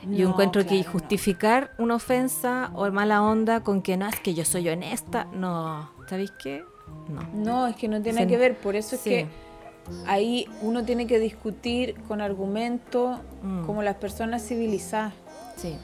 yo 0.10 0.29
encuentro 0.29 0.65
que 0.65 0.84
justificar 0.86 1.71
una 1.77 1.95
ofensa 1.95 2.71
o 2.75 2.89
mala 2.91 3.21
onda 3.23 3.62
con 3.62 3.81
que 3.81 3.97
no, 3.97 4.08
es 4.08 4.19
que 4.21 4.34
yo 4.34 4.45
soy 4.45 4.69
honesta, 4.69 5.27
no, 5.34 5.91
¿sabéis 6.10 6.31
qué? 6.41 6.63
No. 7.10 7.21
No, 7.34 7.67
es 7.67 7.75
que 7.75 7.89
no 7.89 8.01
tiene 8.01 8.25
que 8.25 8.38
ver, 8.38 8.55
por 8.55 8.75
eso 8.77 8.95
es 8.95 9.01
que 9.01 9.27
ahí 10.08 10.47
uno 10.62 10.86
tiene 10.86 11.08
que 11.08 11.19
discutir 11.19 11.95
con 12.08 12.21
argumento 12.21 13.19
mm. 13.43 13.65
como 13.65 13.84
las 13.84 13.95
personas 13.95 14.43
civilizadas. 14.47 15.13
Sí 15.58 15.75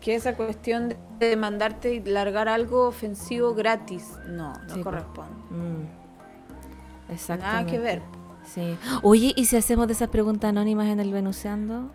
que 0.00 0.14
esa 0.14 0.34
cuestión 0.34 0.94
de 1.18 1.36
mandarte 1.36 1.94
y 1.94 2.00
largar 2.02 2.48
algo 2.48 2.86
ofensivo 2.86 3.54
gratis, 3.54 4.12
no, 4.28 4.52
no 4.68 4.82
corresponde. 4.82 5.34
Mm. 5.50 7.38
Nada 7.40 7.66
que 7.66 7.78
ver. 7.78 8.02
Sí. 8.44 8.76
Oye, 9.02 9.32
¿y 9.36 9.46
si 9.46 9.56
hacemos 9.56 9.86
de 9.86 9.94
esas 9.94 10.08
preguntas 10.08 10.50
anónimas 10.50 10.86
en 10.88 11.00
el 11.00 11.12
Venuseando? 11.12 11.90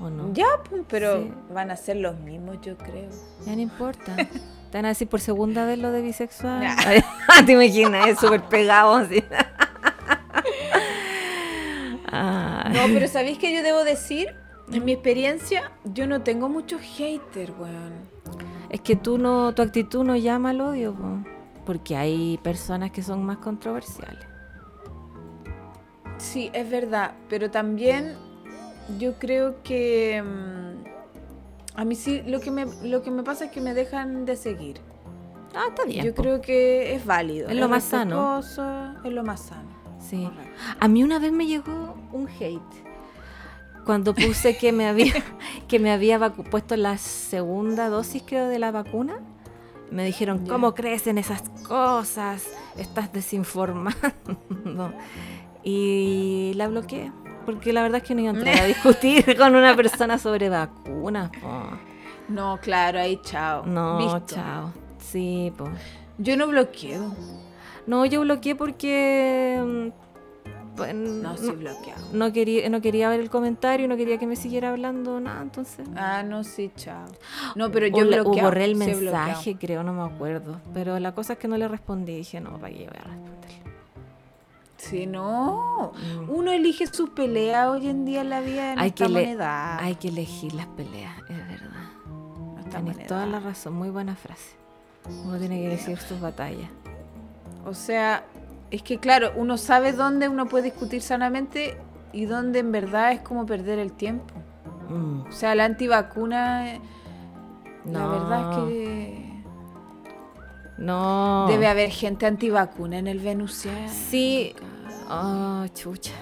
¿O 0.00 0.10
no? 0.10 0.32
Ya, 0.32 0.46
pero 0.88 1.28
van 1.52 1.70
a 1.70 1.76
ser 1.76 1.96
los 1.96 2.18
mismos, 2.20 2.58
yo 2.62 2.76
creo. 2.76 3.08
Ya 3.46 3.54
no 3.54 3.60
importa. 3.62 4.16
Te 4.16 4.78
van 4.78 4.84
a 4.84 4.88
decir 4.88 5.08
por 5.08 5.20
segunda 5.20 5.64
vez 5.66 5.78
lo 5.78 5.92
de 5.92 6.02
bisexual. 6.02 6.66
Ah, 7.30 7.42
te 7.44 7.52
imaginas, 7.52 8.06
es 8.08 8.18
súper 8.18 8.40
pegado. 8.44 9.00
No, 9.00 9.08
pero 12.72 13.06
¿sabéis 13.06 13.36
que 13.38 13.54
yo 13.54 13.62
debo 13.62 13.84
decir? 13.84 14.28
En 14.72 14.84
mi 14.84 14.92
experiencia, 14.92 15.72
yo 15.94 16.06
no 16.06 16.20
tengo 16.22 16.48
muchos 16.50 16.82
haters, 16.82 17.52
weón. 17.58 17.96
Es 18.68 18.82
que 18.82 18.96
tú 18.96 19.16
no, 19.16 19.54
tu 19.54 19.62
actitud 19.62 20.04
no 20.04 20.14
llama 20.16 20.50
al 20.50 20.60
odio, 20.60 20.90
weón. 20.92 21.26
porque 21.64 21.96
hay 21.96 22.38
personas 22.42 22.90
que 22.90 23.02
son 23.02 23.24
más 23.24 23.38
controversiales. 23.38 24.22
Sí, 26.18 26.50
es 26.52 26.68
verdad, 26.70 27.12
pero 27.30 27.50
también 27.50 28.12
yo 28.98 29.14
creo 29.18 29.62
que 29.62 30.22
mm, 30.22 31.78
a 31.80 31.84
mí 31.86 31.94
sí 31.94 32.22
lo 32.26 32.38
que 32.40 32.50
me 32.50 32.66
lo 32.84 33.02
que 33.02 33.10
me 33.10 33.22
pasa 33.22 33.46
es 33.46 33.50
que 33.50 33.62
me 33.62 33.72
dejan 33.72 34.26
de 34.26 34.36
seguir. 34.36 34.80
Ah, 35.54 35.64
está 35.70 35.84
bien. 35.84 36.04
Yo 36.04 36.14
creo 36.14 36.42
que 36.42 36.94
es 36.94 37.06
válido. 37.06 37.48
Es 37.48 37.56
lo 37.56 37.70
más 37.70 37.84
sano. 37.84 38.40
Es 38.40 38.58
lo 38.58 39.24
más 39.24 39.40
sano. 39.40 39.70
Sí. 39.98 40.28
A 40.78 40.88
mí 40.88 41.02
una 41.02 41.18
vez 41.18 41.32
me 41.32 41.46
llegó 41.46 41.94
un 42.12 42.28
hate 42.28 42.87
cuando 43.88 44.12
puse 44.14 44.54
que 44.58 44.70
me 44.70 44.86
había, 44.86 45.14
que 45.66 45.78
me 45.78 45.90
había 45.90 46.20
puesto 46.30 46.76
la 46.76 46.98
segunda 46.98 47.88
dosis, 47.88 48.22
creo, 48.22 48.46
de 48.46 48.58
la 48.58 48.70
vacuna, 48.70 49.14
me 49.90 50.04
dijeron, 50.04 50.46
¿cómo 50.46 50.74
crecen 50.74 51.16
esas 51.16 51.40
cosas? 51.66 52.46
Estás 52.76 53.10
desinformando. 53.14 54.92
Y 55.62 56.52
la 56.56 56.68
bloqueé, 56.68 57.10
porque 57.46 57.72
la 57.72 57.80
verdad 57.80 58.02
es 58.02 58.02
que 58.06 58.14
no 58.14 58.20
iba 58.20 58.32
a 58.32 58.34
entrar 58.34 58.60
a 58.60 58.64
discutir 58.66 59.38
con 59.38 59.54
una 59.56 59.74
persona 59.74 60.18
sobre 60.18 60.50
vacunas. 60.50 61.30
No, 62.28 62.58
claro, 62.60 63.00
ahí 63.00 63.18
chao. 63.22 63.64
No, 63.64 64.22
chao. 64.26 64.70
Sí, 64.98 65.50
pues. 65.56 65.70
Yo 66.18 66.36
no 66.36 66.46
bloqueo. 66.46 67.14
No, 67.86 68.04
yo 68.04 68.20
bloqueé 68.20 68.54
porque 68.54 69.90
mm, 69.96 70.07
pues, 70.78 70.94
no, 70.94 71.36
sí, 71.36 71.50
bloqueado. 71.50 72.04
No 72.12 72.32
quería, 72.32 72.68
no 72.70 72.80
quería 72.80 73.08
ver 73.08 73.18
el 73.20 73.28
comentario, 73.30 73.88
no 73.88 73.96
quería 73.96 74.16
que 74.16 74.26
me 74.26 74.36
siguiera 74.36 74.70
hablando, 74.70 75.18
nada, 75.18 75.42
entonces. 75.42 75.86
Ah, 75.96 76.22
no, 76.22 76.44
sí, 76.44 76.70
chao. 76.76 77.06
No, 77.56 77.72
pero 77.72 77.88
yo 77.88 78.06
o 78.22 78.32
borré 78.32 78.64
el 78.64 78.76
mensaje, 78.76 79.56
creo, 79.58 79.82
no 79.82 79.92
me 79.92 80.02
acuerdo. 80.04 80.60
Pero 80.72 80.98
la 81.00 81.12
cosa 81.14 81.32
es 81.34 81.38
que 81.40 81.48
no 81.48 81.56
le 81.56 81.66
respondí, 81.66 82.14
dije, 82.14 82.40
no, 82.40 82.58
para 82.58 82.72
qué 82.72 82.78
voy 82.78 82.96
a 82.96 83.04
responderle. 83.04 83.58
Sí, 84.76 85.06
no. 85.06 85.92
Uno 86.28 86.52
elige 86.52 86.86
sus 86.86 87.10
peleas 87.10 87.66
hoy 87.66 87.88
en 87.88 88.04
día 88.04 88.20
en 88.20 88.30
la 88.30 88.40
vida 88.40 88.72
en 88.74 88.78
hay 88.78 88.84
Hay 89.00 89.96
que 89.96 90.08
elegir 90.08 90.54
las 90.54 90.66
peleas, 90.68 91.14
es 91.28 91.36
verdad. 91.48 92.66
Tienes 92.70 93.06
toda 93.06 93.26
la 93.26 93.40
razón, 93.40 93.72
muy 93.72 93.90
buena 93.90 94.14
frase. 94.14 94.54
Uno 95.24 95.38
tiene 95.38 95.56
que 95.58 95.66
elegir 95.66 95.98
sus 95.98 96.20
batallas. 96.20 96.68
O 97.64 97.74
sea, 97.74 98.22
es 98.70 98.82
que 98.82 98.98
claro, 98.98 99.32
uno 99.36 99.56
sabe 99.56 99.92
dónde 99.92 100.28
uno 100.28 100.46
puede 100.46 100.64
discutir 100.64 101.00
sanamente 101.02 101.76
y 102.12 102.26
dónde 102.26 102.58
en 102.60 102.70
verdad 102.72 103.12
es 103.12 103.20
como 103.20 103.46
perder 103.46 103.78
el 103.78 103.92
tiempo. 103.92 104.34
Mm. 104.88 105.22
O 105.28 105.32
sea, 105.32 105.54
la 105.54 105.64
antivacuna, 105.64 106.74
eh, 106.74 106.80
no. 107.84 107.98
la 107.98 108.06
verdad 108.08 108.50
es 108.50 108.56
que... 108.68 109.28
No. 110.78 111.46
Debe 111.48 111.66
haber 111.66 111.90
gente 111.90 112.24
antivacuna 112.26 112.98
en 112.98 113.06
el 113.08 113.18
Venusiano. 113.18 113.88
Sí. 113.90 114.54
Ah, 115.08 115.66
chucha. 115.74 116.12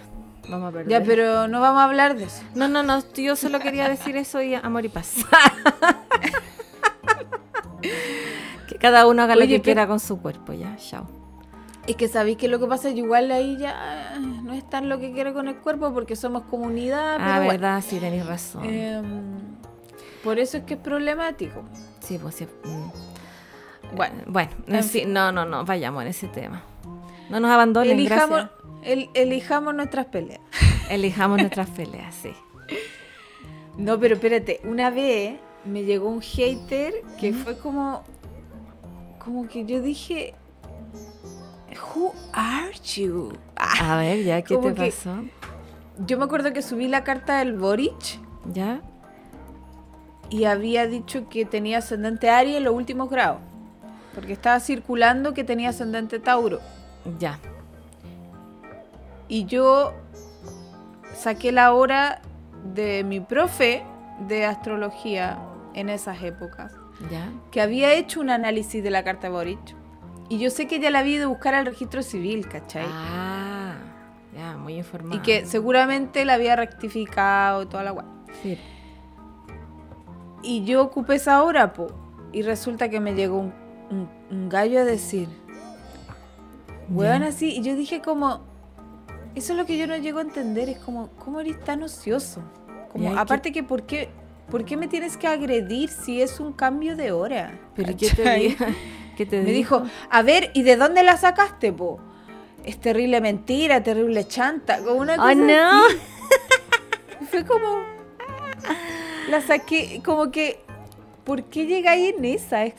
Vamos 0.49 0.71
a 0.71 0.73
perder. 0.73 0.89
Ya, 0.89 1.03
pero 1.03 1.47
no 1.47 1.61
vamos 1.61 1.81
a 1.81 1.85
hablar 1.85 2.17
de 2.17 2.25
eso. 2.25 2.43
No, 2.55 2.67
no, 2.67 2.83
no. 2.83 3.03
Yo 3.13 3.37
solo 3.37 3.61
quería 3.61 3.87
decir 3.89 4.17
eso 4.17 4.41
y 4.41 4.55
amor 4.55 4.87
y 4.87 4.89
paz. 4.89 5.17
que 8.67 8.77
cada 8.77 9.07
uno 9.07 9.25
haga 9.25 9.37
lo 9.37 9.47
que 9.47 9.61
quiera 9.61 9.87
con 9.87 10.01
su 10.01 10.21
cuerpo, 10.23 10.55
ya. 10.55 10.75
Chao. 10.77 11.07
Es 11.87 11.95
que 11.95 12.09
sabéis 12.09 12.37
que 12.37 12.49
lo 12.49 12.59
que 12.59 12.67
pasa 12.67 12.89
es 12.89 12.95
que 12.95 13.01
igual 13.01 13.31
ahí 13.31 13.57
ya 13.59 13.75
ah, 13.79 14.19
no 14.19 14.53
es 14.55 14.69
tan 14.69 14.89
lo 14.89 14.99
que 14.99 15.13
quiero 15.13 15.33
con 15.33 15.47
el 15.47 15.57
cuerpo 15.57 15.93
porque 15.95 16.17
somos 16.17 16.43
comunidad. 16.45 17.19
ah, 17.21 17.39
verdad, 17.41 17.83
sí, 17.87 17.99
tenéis 18.01 18.27
razón. 18.27 18.65
Em, 18.65 19.25
por 20.25 20.41
eso 20.41 20.59
es 20.59 20.65
que 20.65 20.75
es 20.75 20.81
problemático. 20.81 21.63
Sí, 22.01 22.19
pues 22.21 22.35
sí. 22.37 22.49
Mm. 22.65 23.97
Bueno, 23.97 24.15
bueno 24.27 24.51
no, 25.07 25.31
no, 25.31 25.45
no, 25.45 25.65
vayamos 25.65 26.03
en 26.03 26.09
ese 26.09 26.27
tema. 26.27 26.63
No 27.31 27.39
nos 27.39 27.51
abandonen, 27.53 27.93
Elijamos, 27.99 28.47
elijamos 28.83 29.73
nuestras 29.75 30.07
peleas. 30.07 30.41
Elijamos 30.91 31.39
nuestras 31.39 31.71
peleas, 31.71 32.15
sí. 32.15 32.31
No, 33.77 33.99
pero 34.01 34.15
espérate, 34.17 34.61
una 34.65 34.91
vez 34.91 35.39
me 35.65 35.85
llegó 35.85 36.09
un 36.09 36.21
hater 36.21 36.95
que 37.21 37.33
fue 37.33 37.57
como, 37.59 38.03
como 39.19 39.47
que 39.49 39.65
yo 39.65 39.81
dije, 39.83 40.35
Who 41.95 42.15
are 42.33 42.73
you? 42.95 43.33
Ah, 43.57 43.95
a 43.95 43.97
ver, 43.99 44.23
ya, 44.25 44.43
¿qué 44.43 44.57
te 44.57 44.73
pasó? 44.73 45.17
Yo 46.07 46.19
me 46.19 46.25
acuerdo 46.25 46.53
que 46.53 46.63
subí 46.63 46.89
la 46.89 47.05
carta 47.05 47.39
del 47.39 47.55
Boric. 47.57 48.21
¿Ya? 48.53 48.81
Y 50.31 50.45
había 50.45 50.87
dicho 50.87 51.29
que 51.29 51.45
tenía 51.45 51.79
ascendente 51.79 52.31
Aries 52.31 52.57
en 52.57 52.65
los 52.65 52.75
últimos 52.75 53.09
grados. 53.11 53.39
Porque 54.15 54.33
estaba 54.33 54.59
circulando 54.61 55.35
que 55.35 55.45
tenía 55.45 55.71
ascendente 55.71 56.19
Tauro. 56.19 56.61
Ya. 57.19 57.39
Y 59.29 59.45
yo 59.45 59.93
saqué 61.15 61.53
la 61.53 61.73
hora 61.73 62.21
de 62.75 63.05
mi 63.05 63.21
profe 63.21 63.83
de 64.29 64.45
astrología 64.47 65.39
en 65.75 65.89
esas 65.91 66.23
épocas. 66.23 66.73
¿Ya? 67.11 67.31
Que 67.51 67.61
había 67.61 67.93
hecho 67.93 68.21
un 68.21 68.31
análisis 68.31 68.83
de 68.83 68.91
la 68.91 69.05
carta 69.05 69.27
de 69.29 69.35
Boric 69.35 69.77
y 70.29 70.39
yo 70.39 70.51
sé 70.51 70.67
que 70.67 70.81
ya 70.81 70.91
la 70.91 71.01
había 71.01 71.23
a 71.23 71.27
buscar 71.29 71.55
al 71.55 71.67
registro 71.67 72.03
civil, 72.03 72.49
¿cachai? 72.49 72.85
Ah, 72.89 73.75
ya, 74.37 74.57
muy 74.57 74.75
informada. 74.75 75.15
Y 75.17 75.21
que 75.23 75.47
seguramente 75.47 76.25
la 76.25 76.35
había 76.35 76.57
rectificado 76.57 77.63
y 77.63 77.67
toda 77.67 77.85
la 77.85 77.93
guay. 77.93 78.07
Sí. 78.43 78.59
Y 80.43 80.65
yo 80.65 80.83
ocupé 80.83 81.17
esa 81.17 81.43
hora, 81.43 81.73
po. 81.73 81.89
Y 82.33 82.43
resulta 82.43 82.89
que 82.91 82.99
me 82.99 83.15
llegó 83.15 83.39
un, 83.91 84.49
gallo 84.49 84.81
a 84.81 84.85
decir, 84.85 85.29
huevan 86.91 87.23
así. 87.23 87.57
Y 87.59 87.63
yo 87.63 87.77
dije 87.77 88.01
como, 88.01 88.41
eso 89.37 89.53
es 89.53 89.59
lo 89.59 89.65
que 89.65 89.79
yo 89.79 89.87
no 89.87 89.97
llego 89.97 90.19
a 90.19 90.23
entender, 90.23 90.69
es 90.69 90.79
como, 90.81 91.09
¿cómo 91.25 91.41
eres 91.41 91.63
tan 91.63 91.85
ocioso? 91.85 92.43
Como, 92.91 93.17
aparte 93.17 93.53
que, 93.53 93.63
¿por 93.63 93.85
qué 93.87 94.09
¿por 94.51 94.65
me 94.77 94.89
tienes 94.89 95.17
que 95.17 95.29
agredir 95.29 95.89
si 95.89 96.21
es 96.21 96.41
un 96.41 96.53
cambio 96.53 96.97
de 96.97 97.13
hora? 97.13 97.61
Pero 97.77 97.97
¿qué 97.97 98.11
te 98.11 98.35
digo? 98.35 98.67
me 99.25 99.53
dijo? 99.53 99.83
a 100.11 100.23
ver, 100.23 100.51
¿y 100.55 100.63
de 100.63 100.77
dónde 100.77 101.03
la 101.03 101.17
sacaste, 101.17 101.73
po? 101.73 101.99
Es 102.65 102.79
terrible 102.81 103.21
mentira, 103.21 103.83
terrible 103.83 104.27
chanta, 104.27 104.79
como 104.81 104.95
una 105.01 105.15
ah, 105.19 105.35
no. 105.35 105.83
Fue 107.31 107.45
como. 107.45 107.79
La 109.31 109.41
saqué, 109.41 110.03
como 110.05 110.31
que. 110.33 110.61
¿Por 111.25 111.45
qué 111.45 111.67
llega 111.67 111.93
ahí 111.93 112.15
en 112.17 112.25
esa? 112.25 112.65
sí, 112.65 112.73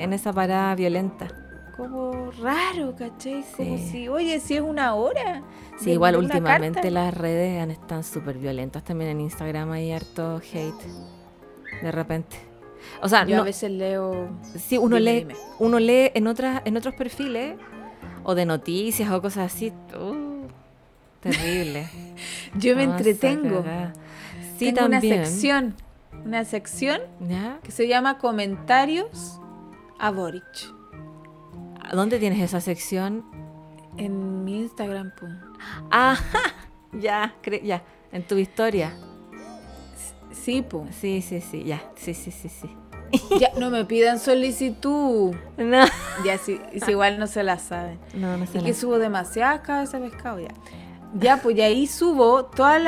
en 0.00 0.12
esa 0.12 0.32
parada 0.32 0.74
violenta. 0.74 1.28
Como 1.76 2.30
raro, 2.40 2.94
¿cachai? 2.96 3.44
Como 3.56 3.78
si, 3.78 4.08
oye, 4.08 4.38
si 4.40 4.54
es 4.56 4.60
una 4.62 4.94
hora. 4.94 5.42
Sí, 5.78 5.92
igual 5.92 6.16
últimamente 6.16 6.90
las 6.90 7.14
redes 7.14 7.68
están 7.70 8.04
súper 8.04 8.36
violentas. 8.36 8.84
También 8.84 9.10
en 9.10 9.20
Instagram 9.20 9.70
hay 9.72 9.92
harto 9.92 10.38
hate. 10.52 10.84
De 11.82 11.92
repente. 11.92 12.49
O 13.02 13.08
sea, 13.08 13.24
yo 13.26 13.40
a 13.40 13.44
veces 13.44 13.70
leo. 13.70 14.28
Sí, 14.56 14.78
uno 14.78 14.98
lee, 14.98 15.26
uno 15.58 15.78
lee 15.78 16.10
en 16.14 16.26
en 16.28 16.76
otros 16.76 16.94
perfiles 16.94 17.56
o 18.24 18.34
de 18.34 18.46
noticias 18.46 19.10
o 19.10 19.20
cosas 19.22 19.54
así. 19.54 19.72
Uh, 19.98 20.46
terrible. 21.20 21.88
yo 22.56 22.76
me 22.76 22.84
entretengo. 22.84 23.64
Sí, 24.58 24.72
también. 24.72 25.12
una 25.18 25.24
sección, 25.24 25.74
una 26.24 26.44
sección 26.44 27.00
que 27.62 27.70
se 27.70 27.88
llama 27.88 28.18
comentarios 28.18 29.40
a 29.98 30.10
Boric. 30.10 30.70
¿Dónde 31.92 32.18
tienes 32.18 32.40
esa 32.40 32.60
sección? 32.60 33.24
En 33.96 34.44
mi 34.44 34.60
Instagram. 34.60 35.12
Ah, 35.90 36.16
ya, 36.92 37.34
ya, 37.64 37.82
en 38.12 38.22
tu 38.22 38.36
historia. 38.36 38.94
Sí, 40.42 40.64
pues. 40.68 40.88
Sí, 40.94 41.22
sí, 41.22 41.40
sí, 41.40 41.64
ya. 41.64 41.82
Sí, 41.96 42.14
sí, 42.14 42.30
sí, 42.30 42.48
sí. 42.48 42.70
Ya, 43.40 43.50
no 43.58 43.70
me 43.70 43.84
pidan 43.84 44.18
solicitud. 44.18 45.34
No. 45.58 45.84
Ya, 46.24 46.38
si, 46.38 46.60
igual 46.88 47.18
no 47.18 47.26
se 47.26 47.42
la 47.42 47.58
saben. 47.58 47.98
No, 48.14 48.36
no 48.36 48.46
se 48.46 48.58
Es 48.58 48.64
que 48.64 48.74
subo 48.74 48.98
demasiadas 48.98 49.60
cabezas 49.60 50.00
de 50.00 50.08
pescado 50.10 50.40
ya. 50.40 50.54
Ya, 51.14 51.36
pues 51.38 51.56
y 51.56 51.60
ahí 51.60 51.86
subo 51.86 52.44
todas 52.46 52.80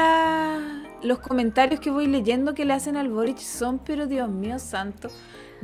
los 1.03 1.19
comentarios 1.19 1.81
que 1.81 1.91
voy 1.91 2.07
leyendo 2.07 2.55
que 2.55 2.65
le 2.65 2.73
hacen 2.73 2.97
al 2.97 3.09
Boric 3.09 3.39
son, 3.39 3.79
pero 3.81 4.07
Dios 4.07 4.29
mío 4.29 4.59
santo, 4.61 5.09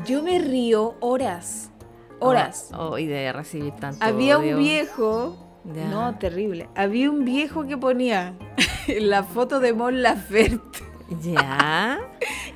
yo 0.05 0.23
me 0.25 0.41
río 0.41 0.95
horas, 0.99 1.71
horas. 2.19 2.71
Oh, 2.77 2.91
oh 2.91 2.97
de 2.97 3.33
recibir 3.33 3.73
tanto 3.77 4.05
Había 4.05 4.39
un 4.39 4.59
viejo, 4.59 5.37
no, 5.65 6.19
terrible, 6.19 6.69
había 6.75 7.09
un 7.11 7.25
viejo 7.25 7.65
que 7.69 7.77
ponía 7.79 8.35
la 8.99 9.23
foto 9.23 9.61
de 9.61 9.73
Mon 9.75 10.03
Laferte 10.03 10.81
ya. 11.23 11.99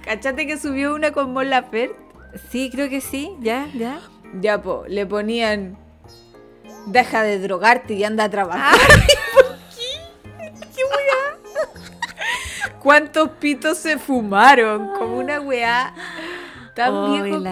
¿Cachate 0.04 0.46
que 0.46 0.58
subió 0.58 0.94
una 0.94 1.12
con 1.12 1.32
Mon 1.32 1.48
Sí, 2.50 2.68
creo 2.70 2.88
que 2.88 3.00
sí, 3.00 3.30
ya, 3.40 3.66
ya. 3.74 4.00
Ya, 4.40 4.60
po, 4.62 4.84
le 4.88 5.06
ponían. 5.06 5.76
Deja 6.86 7.22
de 7.22 7.38
drogarte 7.38 7.94
y 7.94 8.02
anda 8.04 8.24
a 8.24 8.28
trabajar. 8.30 8.76
¿Por 9.34 9.44
qué? 9.76 10.52
¿Qué 10.74 10.82
weá? 10.84 12.78
¿Cuántos 12.80 13.28
pitos 13.30 13.78
se 13.78 13.98
fumaron? 13.98 14.88
Como 14.98 15.18
una 15.18 15.40
weá 15.40 15.94
tan 16.74 16.92
oh, 16.94 17.12
viejo 17.22 17.42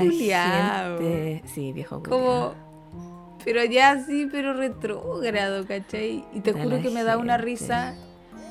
Sí, 1.54 1.72
viejo 1.72 2.02
Como. 2.02 2.54
Pero 3.44 3.64
ya 3.64 4.02
sí, 4.04 4.28
pero 4.30 4.52
retrógrado, 4.52 5.64
¿cachai? 5.66 6.24
Y 6.34 6.40
te 6.40 6.52
juro 6.52 6.82
que 6.82 6.90
me 6.90 7.04
da 7.04 7.16
una 7.16 7.38
risa 7.38 7.94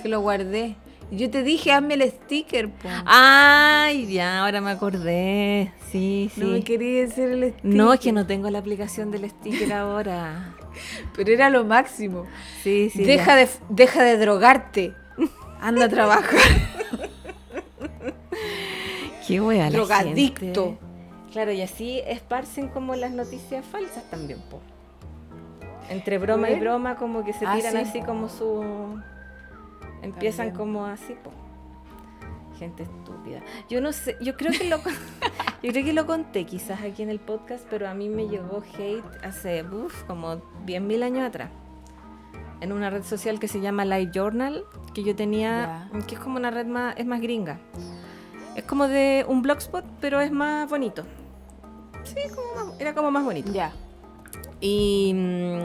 que 0.01 0.09
lo 0.09 0.21
guardé. 0.21 0.77
Yo 1.11 1.31
te 1.31 1.41
dije, 1.41 1.71
hazme 1.71 1.95
el 1.95 2.03
sticker. 2.11 2.69
Po. 2.69 2.87
Ay, 3.05 4.11
ya, 4.13 4.43
ahora 4.45 4.61
me 4.61 4.69
acordé. 4.71 5.73
Sí, 5.91 6.29
sí. 6.35 6.41
No 6.41 6.47
me 6.49 6.61
quería 6.63 7.01
decir 7.01 7.29
el 7.29 7.51
sticker. 7.51 7.73
No, 7.73 7.93
es 7.93 7.99
que 7.99 8.11
no 8.11 8.27
tengo 8.27 8.49
la 8.51 8.59
aplicación 8.59 9.09
del 9.09 9.27
sticker 9.27 9.73
ahora. 9.73 10.53
Pero 11.15 11.31
era 11.31 11.49
lo 11.49 11.65
máximo. 11.65 12.25
Sí, 12.63 12.91
sí. 12.91 13.03
Deja, 13.03 13.35
de, 13.35 13.47
deja 13.69 14.03
de 14.03 14.17
drogarte. 14.17 14.93
Anda 15.61 15.85
a 15.85 15.89
trabajar. 15.89 16.39
Qué 19.27 19.41
wea, 19.41 19.69
Drogadicto. 19.69 20.77
Claro, 21.31 21.51
y 21.51 21.61
así 21.61 21.99
esparcen 22.07 22.69
como 22.69 22.95
las 22.95 23.11
noticias 23.11 23.65
falsas 23.65 24.07
también, 24.09 24.39
po. 24.49 24.59
Entre 25.89 26.17
broma 26.19 26.49
y 26.51 26.59
broma, 26.59 26.95
como 26.95 27.23
que 27.23 27.33
se 27.33 27.45
ah, 27.45 27.53
tiran 27.55 27.77
así 27.77 28.01
como 28.01 28.29
su 28.29 28.63
Empiezan 30.01 30.51
como 30.51 30.85
así, 30.85 31.13
po. 31.23 31.31
Gente 32.57 32.83
estúpida. 32.83 33.41
Yo 33.69 33.79
no 33.81 33.91
sé, 33.93 34.17
yo 34.21 34.35
creo 34.35 34.51
que 34.51 34.65
lo 34.69 34.77
yo 35.63 35.71
creo 35.71 35.85
que 35.85 35.93
lo 35.93 36.05
conté 36.05 36.45
quizás 36.45 36.81
aquí 36.81 37.03
en 37.03 37.09
el 37.09 37.19
podcast, 37.19 37.65
pero 37.69 37.87
a 37.87 37.93
mí 37.93 38.09
me 38.09 38.27
llegó 38.27 38.63
hate 38.77 39.03
hace 39.25 39.63
uff, 39.63 40.03
como 40.03 40.37
10.000 40.65 41.03
años 41.03 41.23
atrás. 41.27 41.49
En 42.61 42.73
una 42.73 42.89
red 42.89 43.03
social 43.03 43.39
que 43.39 43.47
se 43.47 43.61
llama 43.61 43.85
Live 43.85 44.11
Journal, 44.13 44.65
que 44.93 45.03
yo 45.03 45.15
tenía, 45.15 45.89
que 46.07 46.15
es 46.15 46.21
como 46.21 46.35
una 46.37 46.51
red 46.51 46.65
más, 46.65 46.95
es 46.97 47.05
más 47.05 47.21
gringa. 47.21 47.57
Es 48.57 48.63
como 48.63 48.89
de 48.89 49.25
un 49.27 49.41
blogspot, 49.41 49.85
pero 50.01 50.19
es 50.19 50.29
más 50.31 50.69
bonito. 50.69 51.03
Sí, 52.03 52.15
como 52.35 52.73
era 52.79 52.93
como 52.93 53.11
más 53.11 53.23
bonito. 53.23 53.49
Ya. 53.53 53.71
Y 54.59 55.13
mm, 55.15 55.63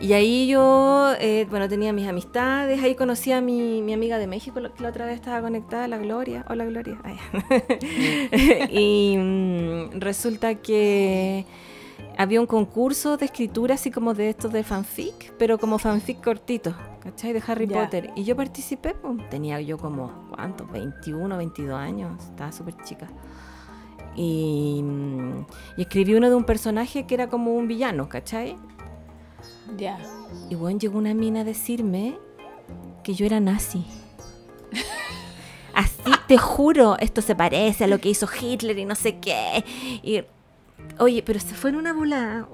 y 0.00 0.12
ahí 0.12 0.48
yo, 0.48 1.12
eh, 1.20 1.46
bueno, 1.48 1.68
tenía 1.68 1.92
mis 1.92 2.08
amistades, 2.08 2.82
ahí 2.82 2.96
conocí 2.96 3.30
a 3.30 3.40
mi, 3.40 3.80
mi 3.80 3.92
amiga 3.92 4.18
de 4.18 4.26
México, 4.26 4.60
que 4.76 4.82
la 4.82 4.88
otra 4.88 5.06
vez 5.06 5.14
estaba 5.14 5.40
conectada, 5.40 5.86
la 5.86 5.98
Gloria, 5.98 6.44
hola 6.50 6.64
Gloria. 6.66 6.98
y 8.70 9.16
mm, 9.16 10.00
resulta 10.00 10.56
que 10.56 11.46
había 12.18 12.40
un 12.40 12.46
concurso 12.48 13.16
de 13.16 13.26
escritura 13.26 13.74
así 13.74 13.92
como 13.92 14.14
de 14.14 14.30
estos 14.30 14.52
de 14.52 14.64
fanfic, 14.64 15.32
pero 15.38 15.58
como 15.58 15.78
fanfic 15.78 16.22
cortito, 16.24 16.74
¿cachai? 17.00 17.32
De 17.32 17.40
Harry 17.46 17.68
Potter. 17.68 18.10
Y 18.16 18.24
yo 18.24 18.34
participé, 18.34 18.94
pues, 18.94 19.28
tenía 19.30 19.60
yo 19.60 19.78
como, 19.78 20.10
¿cuántos? 20.34 20.70
21, 20.72 21.36
22 21.36 21.76
años, 21.78 22.20
estaba 22.30 22.50
súper 22.50 22.74
chica. 22.82 23.06
Y, 24.16 24.80
mm, 24.82 25.46
y, 25.76 25.82
escribí 25.82 26.14
uno 26.14 26.28
de 26.30 26.34
un 26.34 26.44
personaje 26.44 27.06
que 27.06 27.14
era 27.14 27.28
como 27.28 27.54
un 27.54 27.68
villano, 27.68 28.08
¿cachai? 28.08 28.56
Y 30.50 30.54
bueno, 30.54 30.78
llegó 30.78 30.98
una 30.98 31.14
mina 31.14 31.40
a 31.40 31.44
decirme 31.44 32.18
que 33.02 33.14
yo 33.14 33.26
era 33.26 33.40
nazi. 33.40 33.84
Así, 35.74 36.00
te 36.28 36.38
juro, 36.38 36.96
esto 37.00 37.20
se 37.20 37.34
parece 37.34 37.84
a 37.84 37.86
lo 37.86 37.98
que 37.98 38.08
hizo 38.10 38.28
Hitler 38.40 38.78
y 38.78 38.84
no 38.84 38.94
sé 38.94 39.18
qué. 39.18 39.64
oye, 40.98 41.22
pero 41.22 41.40
se 41.40 41.54
fue 41.54 41.70
en 41.70 41.76
una 41.76 41.92
volada, 41.92 42.48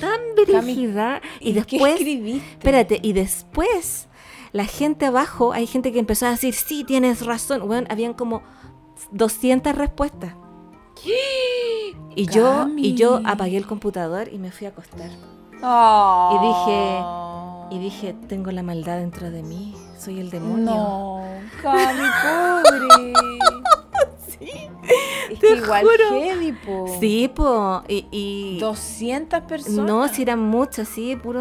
tan 0.00 0.18
brígida. 0.34 1.20
Y 1.40 1.52
después... 1.52 2.00
Espérate, 2.00 3.00
y 3.02 3.12
después 3.12 4.06
la 4.52 4.64
gente 4.64 5.04
abajo, 5.06 5.52
hay 5.52 5.66
gente 5.66 5.92
que 5.92 5.98
empezó 5.98 6.26
a 6.26 6.30
decir, 6.30 6.54
sí, 6.54 6.84
tienes 6.84 7.26
razón. 7.26 7.66
Bueno, 7.66 7.86
habían 7.90 8.14
como 8.14 8.42
200 9.12 9.74
respuestas. 9.76 10.34
Y 12.16 12.26
yo, 12.26 12.66
y 12.76 12.94
yo 12.94 13.20
apagué 13.24 13.58
el 13.58 13.66
computador 13.66 14.30
y 14.32 14.38
me 14.38 14.50
fui 14.50 14.66
a 14.66 14.70
acostar. 14.70 15.10
Y 15.60 16.38
dije, 16.38 17.02
y 17.72 17.78
dije, 17.80 18.14
tengo 18.28 18.52
la 18.52 18.62
maldad 18.62 18.98
dentro 18.98 19.28
de 19.30 19.42
mí, 19.42 19.74
soy 19.98 20.20
el 20.20 20.30
demonio. 20.30 20.66
No, 20.72 21.20
Cami, 21.60 23.12
sí. 24.28 24.50
Es 25.28 25.42
igual 25.64 25.84
juro. 25.84 26.86
Sí, 27.00 27.28
po. 27.34 27.82
Y, 27.88 28.58
200 28.60 29.40
personas. 29.42 29.84
No, 29.86 30.06
si 30.08 30.22
eran 30.22 30.38
muchas, 30.40 30.86
sí, 30.88 31.16
puro 31.16 31.40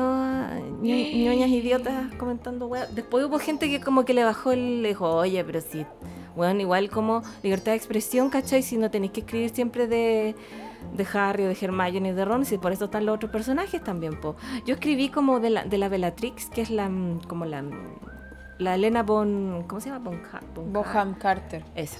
ñoñas 0.81 1.49
idiotas 1.49 2.11
comentando 2.17 2.71
Después 2.95 3.23
hubo 3.25 3.37
gente 3.37 3.69
que 3.69 3.79
como 3.79 4.03
que 4.03 4.13
le 4.15 4.23
bajó 4.23 4.51
el... 4.51 4.81
Le 4.81 4.89
dijo, 4.89 5.09
oye, 5.11 5.43
pero 5.43 5.61
sí, 5.61 5.85
weón, 6.35 6.59
igual 6.59 6.89
como 6.89 7.21
libertad 7.43 7.71
de 7.73 7.77
expresión, 7.77 8.29
¿cachai? 8.31 8.63
Si 8.63 8.77
no 8.77 8.89
tenéis 8.89 9.11
que 9.11 9.19
escribir 9.21 9.51
siempre 9.51 9.85
de 9.87 10.35
de 10.95 11.05
Harry 11.13 11.43
de 11.43 11.57
Hermione 11.59 12.09
y 12.09 12.11
de 12.13 12.25
Ron, 12.25 12.43
y 12.49 12.57
por 12.57 12.71
eso 12.71 12.85
están 12.85 13.05
los 13.05 13.15
otros 13.15 13.31
personajes 13.31 13.83
también, 13.83 14.19
po. 14.19 14.35
Yo 14.65 14.75
escribí 14.75 15.09
como 15.09 15.39
de 15.39 15.49
la, 15.49 15.65
de 15.65 15.77
la 15.77 15.89
Bellatrix, 15.89 16.49
que 16.49 16.61
es 16.61 16.69
la, 16.69 16.89
mm, 16.89 17.21
como 17.27 17.45
la, 17.45 17.61
mm, 17.61 17.71
la 18.59 18.75
Elena 18.75 19.03
Bon, 19.03 19.63
¿cómo 19.67 19.81
se 19.81 19.89
llama? 19.89 20.11
Carter. 21.19 21.63
Esa. 21.75 21.97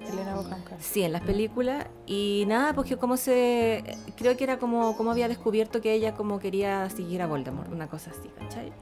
Elena 0.00 0.36
Boham 0.36 0.60
Carter. 0.62 0.76
Sí, 0.80 1.02
en 1.02 1.12
las 1.12 1.22
películas. 1.22 1.86
Y 2.06 2.44
nada, 2.46 2.72
porque 2.74 2.90
pues, 2.90 3.00
como 3.00 3.16
se, 3.16 3.82
creo 4.16 4.36
que 4.36 4.44
era 4.44 4.56
como, 4.58 4.96
como 4.96 5.10
había 5.10 5.26
descubierto 5.26 5.80
que 5.80 5.92
ella 5.94 6.14
como 6.14 6.38
quería 6.38 6.88
seguir 6.90 7.22
a 7.22 7.26
Voldemort, 7.26 7.72
una 7.72 7.88
cosa 7.88 8.12
así, 8.12 8.28
¿cachai? 8.38 8.72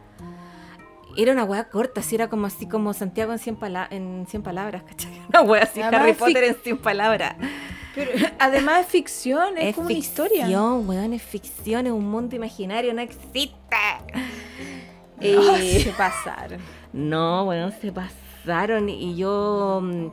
Era 1.17 1.33
una 1.33 1.45
weá 1.45 1.69
corta, 1.69 2.01
así 2.01 2.15
era 2.15 2.29
como 2.29 2.47
así 2.47 2.67
como 2.69 2.93
Santiago 2.93 3.33
en 3.33 3.39
100, 3.39 3.57
en 3.91 4.27
100 4.29 4.43
palabras, 4.43 4.83
¿cachai? 4.83 5.13
Una 5.29 5.43
weá 5.43 5.63
así, 5.63 5.81
Harry 5.83 6.13
Potter 6.13 6.45
en 6.45 6.57
100 6.57 6.79
palabras. 6.79 7.35
Pero, 7.95 8.11
además 8.41 8.81
es 8.83 8.87
ficción, 8.89 9.57
es, 9.57 9.75
como 9.77 9.87
una 9.89 9.97
historia. 9.97 10.47
Weón, 10.49 11.13
es 11.13 11.23
ficción, 11.23 11.87
es 11.87 11.93
un 11.93 12.09
mundo 12.11 12.35
imaginario, 12.35 12.93
no 12.93 13.01
existe. 13.01 13.57
Eh, 15.21 15.81
se 15.85 15.91
pasaron. 15.91 16.61
No, 16.95 17.45
bueno, 17.45 17.73
se 17.73 17.91
pasaron 17.91 18.89
y 18.89 19.17
yo 19.17 19.81
mm, 19.83 20.11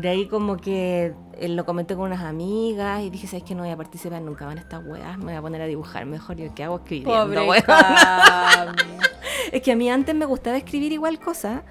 de 0.00 0.08
ahí 0.08 0.26
como 0.28 0.56
que 0.56 1.12
eh, 1.38 1.48
lo 1.48 1.64
comenté 1.66 1.94
con 1.94 2.06
unas 2.10 2.22
amigas 2.24 3.02
y 3.02 3.10
dije, 3.10 3.26
¿sabes 3.26 3.42
que 3.42 3.54
No 3.54 3.62
voy 3.62 3.70
a 3.70 3.76
participar 3.76 4.22
nunca 4.22 4.50
en 4.50 4.58
estas 4.58 4.82
weas, 4.84 5.18
me 5.18 5.24
voy 5.26 5.34
a 5.34 5.42
poner 5.42 5.60
a 5.62 5.66
dibujar 5.66 6.06
mejor. 6.06 6.36
Yo, 6.36 6.52
¿qué 6.54 6.64
hago 6.64 6.76
escribiendo, 6.78 7.54
Es 9.52 9.62
que 9.62 9.72
a 9.72 9.76
mí 9.76 9.90
antes 9.90 10.14
me 10.14 10.24
gustaba 10.24 10.56
escribir 10.56 10.92
igual 10.92 11.18
cosa 11.20 11.62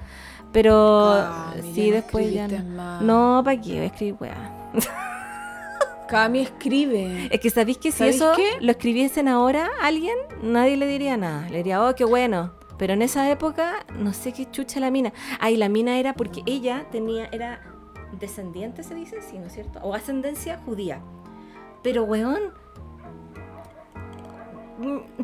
pero 0.53 1.21
sí, 1.73 1.91
después 1.91 2.31
ya 2.33 2.47
no. 2.47 3.41
¿para 3.43 3.59
qué 3.59 3.73
voy 3.73 3.79
a 3.79 3.85
escribir 3.85 4.15
weas? 4.21 4.37
Cami 6.07 6.39
escribe. 6.41 7.27
Es 7.29 7.41
que 7.41 7.49
sabéis 7.49 7.77
que 7.77 7.91
si 7.91 8.07
eso 8.07 8.31
lo 8.61 8.71
escribiesen 8.71 9.27
ahora 9.27 9.69
alguien, 9.81 10.15
nadie 10.41 10.77
le 10.77 10.87
diría 10.87 11.17
nada. 11.17 11.49
Le 11.49 11.57
diría, 11.57 11.83
oh, 11.85 11.93
qué 11.93 12.05
bueno. 12.05 12.53
Pero 12.77 12.93
en 12.93 13.01
esa 13.01 13.29
época, 13.29 13.73
no 13.97 14.13
sé 14.13 14.31
qué 14.31 14.49
chucha 14.49 14.79
la 14.79 14.91
mina. 14.91 15.11
Ay, 15.41 15.57
la 15.57 15.67
mina 15.67 15.97
era 15.99 16.13
porque 16.13 16.41
ella 16.45 16.85
tenía, 16.89 17.27
era 17.33 17.59
descendiente, 18.19 18.83
se 18.83 18.95
dice, 18.95 19.17
sí, 19.21 19.37
¿no 19.39 19.47
es 19.47 19.53
cierto? 19.53 19.79
O 19.81 19.93
ascendencia 19.93 20.59
judía. 20.65 20.99
Pero, 21.81 22.03
weón, 22.03 22.39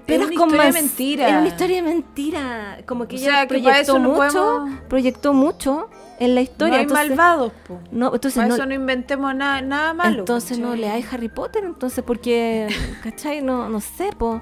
pero 0.06 0.30
es 0.30 0.36
una 0.36 0.54
historia 0.54 0.64
de 0.66 0.72
mentira. 0.72 1.28
Es 1.28 1.34
una 1.36 1.48
historia 1.48 1.76
de 1.78 1.82
mentira. 1.82 2.78
Como 2.86 3.08
que 3.08 3.18
ya 3.18 3.40
ella 3.42 3.48
proyectó 3.48 4.00
mucho, 4.00 4.66
proyectó 4.88 5.34
mucho 5.34 5.90
en 6.20 6.36
la 6.36 6.42
historia. 6.42 6.84
No 6.84 6.96
hay 6.96 7.08
malvados, 7.10 7.52
po. 7.68 7.80
No, 7.92 8.14
entonces 8.14 8.48
no, 8.48 8.56
eso 8.56 8.66
no 8.66 8.74
inventemos 8.74 9.36
nada, 9.36 9.62
nada 9.62 9.94
malo. 9.94 10.20
Entonces 10.20 10.58
no 10.60 10.76
le 10.76 10.90
hay 10.90 11.04
Harry 11.12 11.30
Potter, 11.30 11.64
entonces 11.66 12.04
porque, 12.06 12.68
¿cachai? 13.04 13.42
No, 13.42 13.68
no 13.70 13.82
sé, 13.82 14.12
po. 14.18 14.42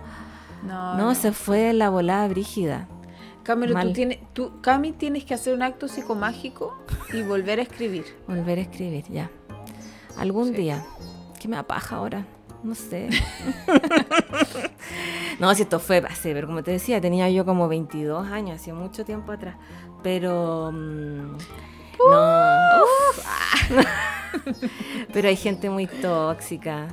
No, 0.67 0.95
no, 0.95 1.03
no. 1.05 1.15
se 1.15 1.31
fue 1.31 1.73
la 1.73 1.89
volada 1.89 2.27
brígida. 2.27 2.87
Camilo, 3.49 3.79
tú 3.81 3.93
tienes, 3.93 4.19
tú, 4.31 4.61
Cami, 4.61 4.91
tienes 4.91 5.25
que 5.25 5.33
hacer 5.33 5.55
un 5.55 5.63
acto 5.63 5.87
psicomágico 5.87 6.77
y 7.11 7.23
volver 7.23 7.57
a 7.57 7.63
escribir. 7.63 8.05
volver 8.27 8.59
a 8.59 8.61
escribir, 8.61 9.05
ya. 9.09 9.31
Algún 10.19 10.53
día. 10.53 10.85
¿Qué 11.39 11.47
me 11.47 11.57
apaja 11.57 11.95
ahora? 11.95 12.27
No 12.61 12.75
sé. 12.75 13.09
no, 15.39 15.55
si 15.55 15.63
esto 15.63 15.79
fue 15.79 15.97
hace, 15.97 16.31
pero 16.35 16.45
como 16.45 16.61
te 16.61 16.69
decía, 16.69 17.01
tenía 17.01 17.27
yo 17.31 17.43
como 17.43 17.67
22 17.67 18.27
años, 18.27 18.61
hace 18.61 18.71
mucho 18.71 19.03
tiempo 19.03 19.31
atrás. 19.31 19.55
Pero. 20.03 20.69
Mm, 20.71 21.33
uh. 21.33 22.11
ah. 22.13 22.83
pero 25.11 25.27
hay 25.27 25.35
gente 25.35 25.71
muy 25.71 25.87
tóxica. 25.87 26.87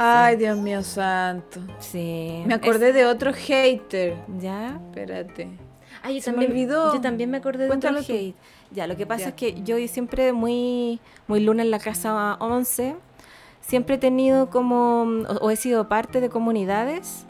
Ay, 0.00 0.36
Dios 0.36 0.56
mío 0.56 0.84
santo. 0.84 1.58
Sí. 1.80 2.44
Me 2.46 2.54
acordé 2.54 2.92
de 2.92 3.04
otro 3.04 3.32
hater. 3.34 4.14
Ya. 4.38 4.80
Espérate. 4.90 5.48
Ay, 6.04 6.20
Se 6.22 6.30
me 6.32 6.46
olvidó. 6.46 6.94
Yo 6.94 7.00
también 7.00 7.28
me 7.32 7.38
acordé 7.38 7.64
de 7.66 7.72
otro 7.72 7.90
hate. 7.98 8.36
Ya, 8.70 8.86
lo 8.86 8.96
que 8.96 9.06
pasa 9.06 9.30
es 9.30 9.34
que 9.34 9.60
yo 9.64 9.76
siempre 9.88 10.32
muy, 10.32 11.00
muy 11.26 11.40
luna 11.40 11.62
en 11.64 11.72
la 11.72 11.80
casa 11.80 12.36
11, 12.38 12.94
siempre 13.60 13.96
he 13.96 13.98
tenido 13.98 14.50
como, 14.50 15.04
o, 15.40 15.50
he 15.50 15.56
sido 15.56 15.88
parte 15.88 16.20
de 16.20 16.28
comunidades 16.28 17.26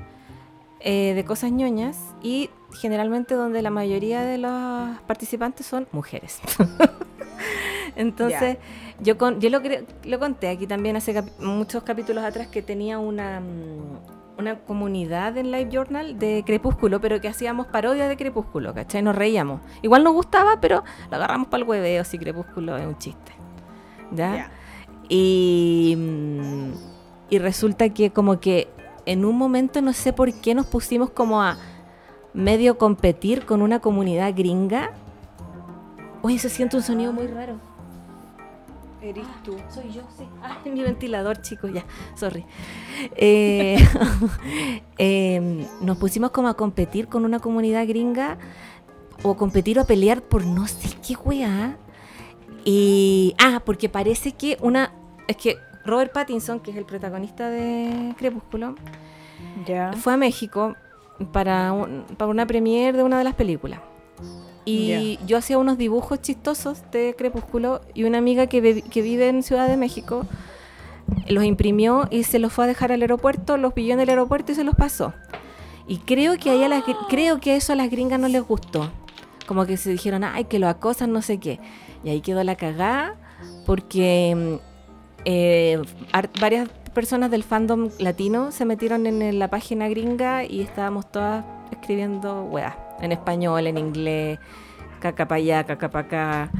eh, 0.81 1.14
de 1.14 1.24
cosas 1.24 1.52
ñoñas 1.52 1.96
y 2.22 2.50
generalmente 2.83 3.35
donde 3.35 3.62
la 3.62 3.70
mayoría 3.70 4.20
de 4.22 4.37
los 4.37 4.98
participantes 5.07 5.64
son 5.64 5.87
mujeres. 5.92 6.38
Entonces, 7.96 8.59
yo, 9.01 9.14
lo, 10.05 10.18
conté 10.18 10.48
aquí 10.48 10.66
también 10.66 10.96
hace 10.96 11.20
muchos 11.40 11.83
capítulos 11.83 12.24
atrás 12.24 12.48
que 12.48 12.62
tenía 12.62 12.98
mm, 12.98 13.03
una, 13.03 13.42
comunidad 14.66 15.37
en 15.37 15.51
Live 15.51 15.70
Journal 15.72 16.18
de 16.18 16.42
Crepúsculo, 16.46 17.01
pero 17.01 17.20
que 17.20 17.29
hacíamos 17.29 17.66
parodias 17.66 18.09
de 18.09 18.16
Crepúsculo, 18.16 18.74
¿cachai? 18.74 19.03
Nos 19.03 19.16
reíamos. 19.16 19.61
Igual 19.83 20.05
nos 20.05 20.14
gustaba, 20.14 20.61
pero 20.61 20.85
lo 21.11 21.16
agarramos 21.16 21.48
para 21.48 21.62
el 21.62 21.68
hueveo 21.68 22.05
si 22.05 22.18
Crepúsculo 22.18 22.77
es 22.77 22.87
un 22.87 22.98
chiste. 22.98 23.33
¿Ya? 24.12 24.51
Y, 25.09 25.94
mm, 25.96 26.70
y 27.31 27.38
resulta 27.38 27.88
que 27.90 28.11
como 28.11 28.40
que 28.40 28.68
en 29.07 29.24
un 29.24 29.37
momento 29.37 29.81
no 29.83 29.92
sé 29.92 30.12
por 30.12 30.33
qué 30.33 30.55
nos 30.55 30.66
pusimos 30.66 31.11
como 31.11 31.42
a 31.42 31.57
medio 32.35 32.79
competir 32.79 33.44
con 33.46 33.62
una 33.62 33.81
comunidad 33.81 34.33
gringa 34.37 34.90
Oye, 36.22 36.38
se 36.38 36.48
siente 36.50 36.76
un 36.76 36.83
sonido 36.83 37.12
muy 37.12 37.26
raro. 37.28 37.57
Eres 39.00 39.24
ah, 39.28 39.40
tú. 39.44 39.57
Soy 39.68 39.92
yo, 39.92 40.02
sí. 40.16 40.24
Ah, 40.42 40.59
mi 40.64 40.83
ventilador, 40.83 41.40
chicos, 41.40 41.72
ya. 41.72 41.85
Sorry. 42.16 42.44
Eh, 43.14 43.78
em, 44.98 45.66
nos 45.81 45.96
pusimos 45.98 46.31
como 46.33 46.48
a 46.48 46.54
competir 46.57 47.07
con 47.07 47.24
una 47.24 47.38
comunidad 47.38 47.87
gringa 47.87 48.37
o 49.22 49.37
competir 49.37 49.78
o 49.78 49.83
a 49.83 49.85
pelear 49.85 50.20
por 50.22 50.44
no 50.44 50.66
sé 50.66 50.88
qué 51.07 51.14
weá. 51.14 51.76
Y. 52.64 53.37
Ah, 53.38 53.62
porque 53.64 53.88
parece 53.88 54.33
que 54.33 54.57
una. 54.61 54.92
Es 55.28 55.37
que 55.37 55.57
Robert 55.85 56.12
Pattinson, 56.12 56.59
que 56.59 56.72
es 56.72 56.76
el 56.76 56.85
protagonista 56.85 57.48
de 57.48 58.14
Crepúsculo, 58.18 58.74
fue 60.00 60.14
a 60.14 60.16
México 60.16 60.74
para, 61.33 61.72
para 62.16 62.31
una 62.31 62.46
premiere 62.46 62.98
de 62.98 63.04
una 63.04 63.18
de 63.18 63.24
las 63.24 63.35
películas. 63.37 63.81
Y 64.70 65.18
yo 65.26 65.38
hacía 65.38 65.57
unos 65.57 65.78
dibujos 65.78 66.20
chistosos 66.20 66.83
de 66.92 67.14
Crepúsculo 67.16 67.81
y 67.94 68.04
una 68.04 68.18
amiga 68.18 68.48
que, 68.48 68.61
vive 68.61 69.28
en 69.31 69.42
Ciudad 69.42 69.66
de 69.66 69.78
México 69.78 70.26
los 71.26 71.42
imprimió 71.46 72.07
y 72.11 72.24
se 72.24 72.38
los 72.38 72.52
fue 72.52 72.64
a 72.64 72.66
dejar 72.66 72.92
al 72.92 73.00
aeropuerto, 73.00 73.57
los 73.57 73.72
pilló 73.72 73.94
en 73.94 74.00
el 74.00 74.11
aeropuerto 74.11 74.52
y 74.52 74.54
se 74.57 74.64
los 74.64 74.74
pasó. 74.74 75.14
Y 75.87 75.96
creo 76.00 76.37
que, 76.37 76.50
a 76.62 76.68
las, 76.68 76.85
ah. 76.87 77.07
creo 77.09 77.40
que 77.40 77.57
eso 77.57 77.72
a 77.72 77.76
las 77.76 77.90
gringas 77.90 78.20
no 78.20 78.28
les 78.28 78.42
gustó. 78.42 78.90
Como 79.46 79.64
que 79.64 79.78
se 79.78 79.88
dijeron, 79.88 80.22
ay, 80.22 80.44
que 80.44 80.59
lo 80.59 80.68
acosan, 80.68 81.14
no 81.14 81.22
sé 81.22 81.38
qué. 81.38 81.59
Y 82.04 82.11
ahí 82.11 82.20
quedó 82.20 82.44
la 82.44 82.54
cagada 82.57 83.16
porque 83.64 84.35
mm, 85.16 85.20
eh, 85.24 85.81
varias 86.42 86.68
personas 86.92 87.31
del 87.31 87.42
fandom 87.42 87.88
latino 88.00 88.52
se 88.52 88.66
metieron 88.66 89.07
en 89.07 89.38
la 89.38 89.48
página 89.48 89.88
gringa 89.88 90.44
y 90.44 90.61
estábamos 90.61 91.11
todas 91.11 91.42
escribiendo 91.72 92.42
weas 92.44 92.74
en 93.00 93.12
español, 93.12 93.66
en 93.66 93.78
inglés, 93.78 94.38
caca 95.00 95.26
para 95.26 95.37
allá, 95.37 95.64
caca 95.64 95.90
acá, 95.98 96.50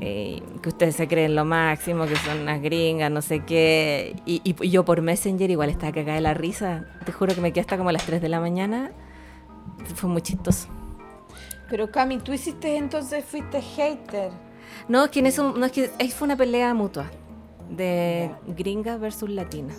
eh, 0.00 0.42
que 0.62 0.68
ustedes 0.68 0.96
se 0.96 1.06
creen 1.08 1.34
lo 1.34 1.44
máximo, 1.44 2.06
que 2.06 2.16
son 2.16 2.40
unas 2.40 2.60
gringas, 2.60 3.10
no 3.10 3.22
sé 3.22 3.40
qué. 3.40 4.16
Y, 4.26 4.54
yo 4.68 4.84
por 4.84 5.02
Messenger 5.02 5.50
igual 5.50 5.70
estaba 5.70 5.92
cagada 5.92 6.14
de 6.16 6.20
la 6.22 6.34
risa. 6.34 6.84
Te 7.06 7.12
juro 7.12 7.34
que 7.34 7.40
me 7.40 7.52
quedé 7.52 7.60
hasta 7.60 7.76
como 7.76 7.90
a 7.90 7.92
las 7.92 8.04
3 8.04 8.20
de 8.20 8.28
la 8.28 8.40
mañana. 8.40 8.90
Fue 9.94 10.10
muy 10.10 10.22
chistoso. 10.22 10.68
Pero 11.70 11.90
Cami, 11.90 12.18
tú 12.18 12.32
hiciste 12.32 12.76
entonces, 12.76 13.24
fuiste 13.24 13.60
hater. 13.62 14.30
No, 14.88 15.04
es 15.04 15.10
que 15.10 15.22
no, 15.22 15.64
es 15.64 15.72
que 15.72 15.90
ahí 15.98 16.10
fue 16.10 16.26
una 16.26 16.36
pelea 16.36 16.74
mutua 16.74 17.06
de 17.70 18.30
gringa 18.48 18.96
versus 18.98 19.30
latina. 19.30 19.72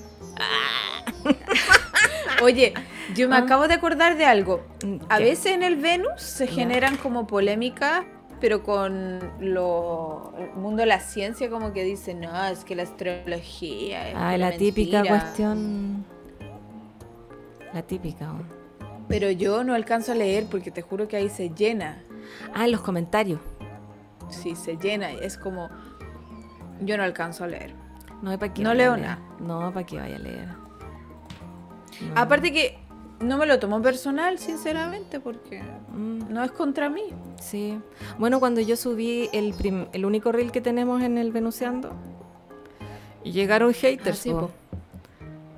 Oye, 2.43 2.73
yo 3.15 3.29
me 3.29 3.35
ah. 3.35 3.39
acabo 3.39 3.67
de 3.67 3.73
acordar 3.75 4.17
de 4.17 4.25
algo. 4.25 4.61
A 5.09 5.19
veces 5.19 5.47
en 5.47 5.63
el 5.63 5.75
Venus 5.77 6.21
se 6.21 6.47
generan 6.47 6.95
como 6.97 7.27
polémicas, 7.27 8.03
pero 8.41 8.63
con 8.63 9.19
lo, 9.39 10.33
el 10.37 10.51
mundo 10.59 10.79
de 10.81 10.85
la 10.87 10.99
ciencia 11.01 11.49
como 11.49 11.73
que 11.73 11.83
dicen, 11.83 12.19
no, 12.21 12.45
es 12.45 12.63
que 12.65 12.75
la 12.75 12.83
astrología... 12.83 14.09
Es 14.09 14.15
ah, 14.17 14.37
la 14.37 14.51
típica 14.51 15.03
cuestión... 15.05 16.05
La 17.73 17.81
típica. 17.81 18.31
Pero 19.09 19.31
yo 19.31 19.63
no 19.63 19.73
alcanzo 19.73 20.11
a 20.13 20.15
leer 20.15 20.45
porque 20.49 20.71
te 20.71 20.81
juro 20.81 21.07
que 21.09 21.17
ahí 21.17 21.29
se 21.29 21.49
llena. 21.49 22.01
Ah, 22.53 22.65
en 22.65 22.71
los 22.71 22.81
comentarios. 22.81 23.39
Sí, 24.29 24.55
se 24.55 24.77
llena. 24.77 25.11
Es 25.11 25.37
como... 25.37 25.69
Yo 26.81 26.97
no 26.97 27.03
alcanzo 27.03 27.43
a 27.45 27.47
leer. 27.47 27.73
No 28.25 28.39
para 28.39 28.51
No 28.59 28.73
leo 28.73 28.97
nada. 28.97 29.19
No, 29.39 29.71
para 29.71 29.85
qué 29.85 29.97
vaya 29.99 30.15
a 30.15 30.19
leer. 30.19 30.47
Aparte 32.15 32.51
que 32.51 32.79
no 33.19 33.37
me 33.37 33.45
lo 33.45 33.59
tomo 33.59 33.83
personal, 33.83 34.39
sinceramente, 34.39 35.19
porque 35.19 35.61
mm. 35.95 36.33
no 36.33 36.43
es 36.43 36.49
contra 36.49 36.89
mí. 36.89 37.03
Sí. 37.39 37.79
Bueno, 38.17 38.39
cuando 38.39 38.61
yo 38.61 38.77
subí 38.77 39.29
el, 39.31 39.53
único 40.03 40.31
reel 40.31 40.51
que 40.51 40.59
tenemos 40.59 41.03
en 41.03 41.19
el 41.19 41.31
Venuseando, 41.31 41.91
llegaron 43.23 43.69
ah, 43.69 43.73
haters. 43.79 44.17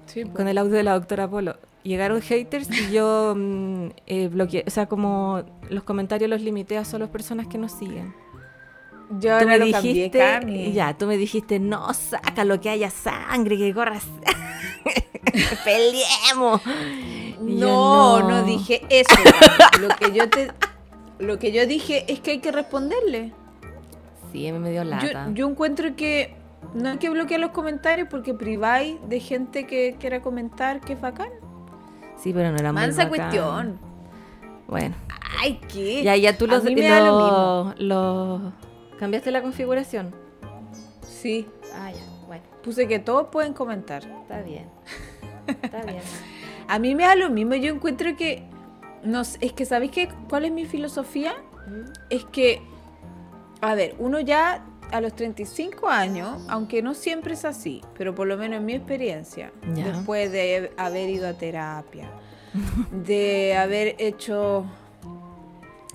sí, 0.06 0.23
Con 0.25 0.49
el 0.49 0.58
audio 0.58 0.73
de 0.73 0.84
la 0.84 0.93
doctora 0.95 1.30
Polo. 1.30 1.56
Llegaron 1.84 2.19
haters 2.21 2.67
y 2.69 2.91
yo 2.91 3.34
mm, 3.34 3.88
eh, 4.08 4.27
bloqueé, 4.27 4.65
o 4.67 4.69
sea, 4.69 4.88
como 4.88 5.41
los 5.69 5.84
comentarios 5.84 6.30
los 6.30 6.41
limité 6.41 6.77
a 6.77 6.84
solo 6.84 7.10
personas 7.10 7.47
que 7.47 7.58
nos 7.58 7.71
siguen. 7.71 8.13
Yo 9.10 9.39
tú 9.39 9.48
me 9.48 9.58
dijiste, 9.60 10.72
ya, 10.74 10.93
tú 10.98 11.08
me 11.08 11.17
dijiste, 11.17 11.60
no, 11.60 11.93
saca 11.93 12.43
lo 12.43 12.60
que 12.60 12.70
haya 12.70 12.89
sangre, 12.89 13.58
que 13.58 13.74
corras, 13.74 14.04
peleemos. 15.63 16.62
No, 17.39 18.20
no, 18.22 18.43
dije 18.43 18.82
eso. 18.89 19.15
lo 19.80 19.88
que 19.98 20.12
yo 20.13 20.30
te, 20.30 20.50
lo 21.20 21.39
que 21.39 21.54
yo 21.54 21.65
dije 21.65 22.04
es 22.12 22.20
que 22.20 22.32
hay 22.32 22.39
que 22.39 22.52
responderle. 22.52 23.32
Sí, 24.34 24.52
me 24.52 24.72
dio 24.72 24.84
lata. 24.84 25.28
Yo, 25.30 25.34
yo 25.34 25.48
encuentro 25.50 25.96
que 25.96 26.36
no 26.74 26.89
hay 26.89 26.98
que 26.98 27.10
bloquear 27.10 27.39
los 27.39 27.52
comentarios 27.52 28.10
porque 28.12 28.34
priváis 28.34 28.98
de 29.08 29.22
gente 29.22 29.65
que 29.67 29.96
quiera 29.98 30.22
comentar 30.22 30.82
que 30.82 30.93
es 30.93 31.02
bacán. 31.02 31.30
Sí, 32.22 32.34
pero 32.34 32.52
no 32.52 32.58
era 32.58 32.74
Mansa 32.74 33.08
muy 33.08 33.17
cuestión. 33.20 33.80
Bueno. 34.67 34.96
Ay, 35.39 35.62
qué. 35.72 36.04
Ya, 36.04 36.17
ya 36.17 36.38
tú 36.38 36.46
los, 36.48 36.63
lo, 36.65 37.74
lo, 37.78 38.54
¿Cambiaste 38.97 39.31
la 39.31 39.41
configuración? 39.41 40.13
Sí. 41.07 41.47
Ah, 41.76 41.91
ya. 41.91 41.99
Bueno. 42.26 42.43
Puse 42.63 42.88
que 42.88 42.99
todos 42.99 43.28
pueden 43.28 43.53
comentar. 43.53 44.03
Está 44.22 44.41
bien. 44.41 44.65
Está 45.61 45.82
bien. 45.84 46.01
a 46.67 46.80
mí 46.80 46.95
me 46.95 47.03
da 47.03 47.15
lo 47.15 47.30
mismo. 47.30 47.55
Yo 47.55 47.74
encuentro 47.74 48.15
que. 48.17 48.43
No, 49.03 49.22
es 49.22 49.53
que, 49.53 49.65
¿sabéis 49.65 49.91
cuál 50.28 50.45
es 50.45 50.51
mi 50.51 50.65
filosofía? 50.65 51.34
Mm. 51.67 51.89
Es 52.09 52.26
que. 52.26 52.61
A 53.61 53.76
ver, 53.76 53.95
uno 53.99 54.19
ya 54.19 54.63
a 54.91 55.01
los 55.01 55.13
35 55.15 55.88
años, 55.89 56.30
aunque 56.47 56.82
no 56.82 56.93
siempre 56.93 57.34
es 57.34 57.43
así, 57.43 57.82
pero 57.97 58.15
por 58.15 58.28
lo 58.28 58.38
menos 58.38 58.59
en 58.59 58.65
mi 58.65 58.74
experiencia, 58.74 59.51
después 59.74 60.32
de 60.32 60.72
haber 60.78 61.09
ido 61.09 61.28
a 61.28 61.34
terapia, 61.34 62.09
de 62.91 63.57
haber 63.57 63.95
hecho 63.97 64.63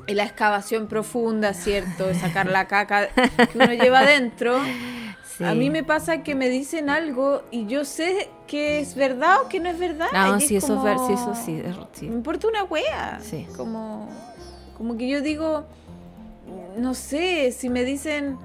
la 0.09 0.25
excavación 0.25 0.87
profunda, 0.89 1.55
¿cierto? 1.55 2.13
Sacar 2.15 2.47
la 2.47 2.67
caca 2.67 3.09
que 3.09 3.49
uno 3.57 3.73
lleva 3.73 4.01
adentro. 4.01 4.59
A 5.41 5.55
mí 5.55 5.71
me 5.71 5.83
pasa 5.85 6.23
que 6.23 6.35
me 6.35 6.49
dicen 6.49 6.91
algo 6.91 7.43
y 7.51 7.67
yo 7.67 7.85
sé 7.85 8.29
que 8.47 8.81
es 8.81 8.95
verdad 8.95 9.37
o 9.45 9.49
que 9.49 9.61
no 9.61 9.69
es 9.69 9.79
verdad. 9.79 10.07
No, 10.13 10.39
sí, 10.41 10.57
eso 10.57 10.83
sí, 11.45 11.61
eso 11.65 11.83
sí, 11.97 12.07
Me 12.09 12.15
importa 12.15 12.49
una 12.49 12.65
wea. 12.65 13.19
Sí. 13.23 13.47
Como, 13.57 14.09
como 14.77 14.97
que 14.97 15.09
yo 15.09 15.21
digo, 15.21 15.65
no 16.77 16.95
sé, 16.95 17.51
si 17.53 17.71
me 17.71 17.85
dicen, 17.85 18.37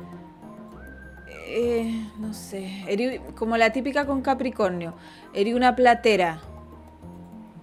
eh, 1.47 2.03
no 2.19 2.33
sé, 2.33 3.21
como 3.37 3.57
la 3.57 3.71
típica 3.71 4.05
con 4.05 4.21
Capricornio, 4.21 4.93
herí 5.33 5.53
una 5.53 5.75
platera. 5.75 6.39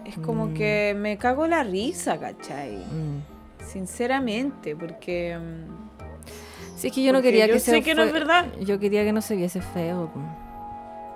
Es 0.05 0.19
como 0.19 0.49
mm. 0.49 0.55
que 0.55 0.95
me 0.99 1.17
cago 1.17 1.47
la 1.47 1.63
risa, 1.63 2.19
¿cachai? 2.21 2.77
Mm 2.77 3.34
sinceramente, 3.75 4.77
porque... 4.77 5.37
Mm, 5.37 6.77
sí, 6.79 6.87
es 6.89 6.93
que 6.95 7.03
yo 7.03 7.12
no 7.12 7.20
quería 7.20 7.49
que 7.49 7.59
sé 7.59 7.83
que 7.83 7.95
no 7.97 8.03
es 8.03 8.12
verdad. 8.12 8.47
Yo 8.61 8.79
quería 8.79 9.05
que 9.05 9.12
no 9.12 9.20
se 9.20 9.35
viese 9.35 9.61
feo. 9.61 10.11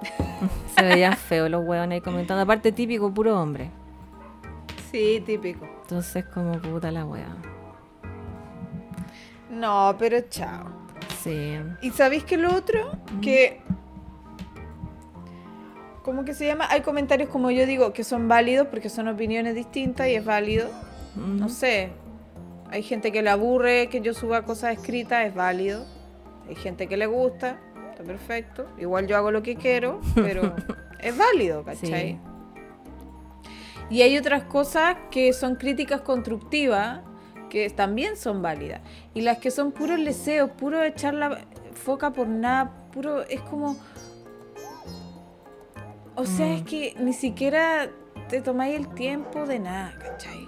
se 0.77 0.85
veían 0.85 1.17
feos 1.17 1.49
los 1.49 1.65
hueones 1.67 1.97
ahí 1.97 2.01
comentando. 2.01 2.43
Aparte, 2.43 2.73
típico, 2.73 3.15
puro 3.15 3.41
hombre. 3.41 3.71
Sí, 4.91 5.23
típico. 5.25 5.67
Entonces, 5.83 6.25
como 6.27 6.61
puta 6.61 6.91
la 6.91 7.07
hueva... 7.07 7.37
No, 9.51 9.95
pero 9.99 10.19
chao. 10.29 10.67
Sí. 11.23 11.55
¿Y 11.81 11.91
sabéis 11.91 12.23
que 12.25 12.37
lo 12.37 12.55
otro? 12.55 12.93
Que. 13.23 13.61
¿Cómo 16.05 16.23
que 16.27 16.35
se 16.35 16.47
llama? 16.47 16.67
Hay 16.69 16.83
comentarios, 16.83 17.31
como 17.31 17.51
yo 17.51 17.65
digo, 17.67 17.95
que 17.95 18.05
son 18.05 18.29
válidos 18.29 18.69
porque 18.69 18.91
son 18.91 19.09
opiniones 19.09 19.55
distintas 19.55 20.07
y 20.09 20.17
es 20.17 20.25
válido. 20.25 20.69
No 21.17 21.49
sé, 21.49 21.89
hay 22.71 22.83
gente 22.83 23.13
que 23.13 23.23
le 23.23 23.31
aburre 23.31 23.89
que 23.89 24.01
yo 24.01 24.13
suba 24.13 24.43
cosas 24.43 24.77
escritas, 24.79 25.27
es 25.27 25.35
válido. 25.35 25.87
Hay 26.49 26.55
gente 26.55 26.87
que 26.87 26.97
le 26.97 27.07
gusta, 27.07 27.59
está 27.91 28.05
perfecto. 28.05 28.67
Igual 28.79 29.07
yo 29.07 29.17
hago 29.17 29.31
lo 29.31 29.43
que 29.43 29.57
quiero, 29.57 30.01
pero 30.15 30.55
es 31.01 31.17
válido, 31.17 31.65
¿cachai? 31.65 32.21
Y 33.91 34.03
hay 34.03 34.19
otras 34.19 34.43
cosas 34.45 34.97
que 35.11 35.33
son 35.33 35.55
críticas 35.57 36.03
constructivas 36.03 37.01
que 37.49 37.71
también 37.71 38.19
son 38.19 38.43
válidas. 38.43 38.83
Y 39.15 39.23
las 39.23 39.39
que 39.39 39.51
son 39.51 39.73
puros 39.73 39.99
leseos, 39.99 40.51
puro 40.51 40.83
echar 40.85 41.15
la 41.15 41.39
foca 41.73 42.13
por 42.13 42.29
nada, 42.29 42.71
puro. 42.93 43.23
Es 43.23 43.41
como. 43.43 43.77
O 46.17 46.27
sea, 46.27 46.47
mm. 46.49 46.53
es 46.53 46.63
que 46.65 46.95
ni 46.99 47.15
siquiera 47.15 47.89
te 48.29 48.43
tomáis 48.43 48.77
el 48.79 48.93
tiempo 48.93 49.47
de 49.47 49.59
nada, 49.59 49.99
¿cachai? 49.99 50.47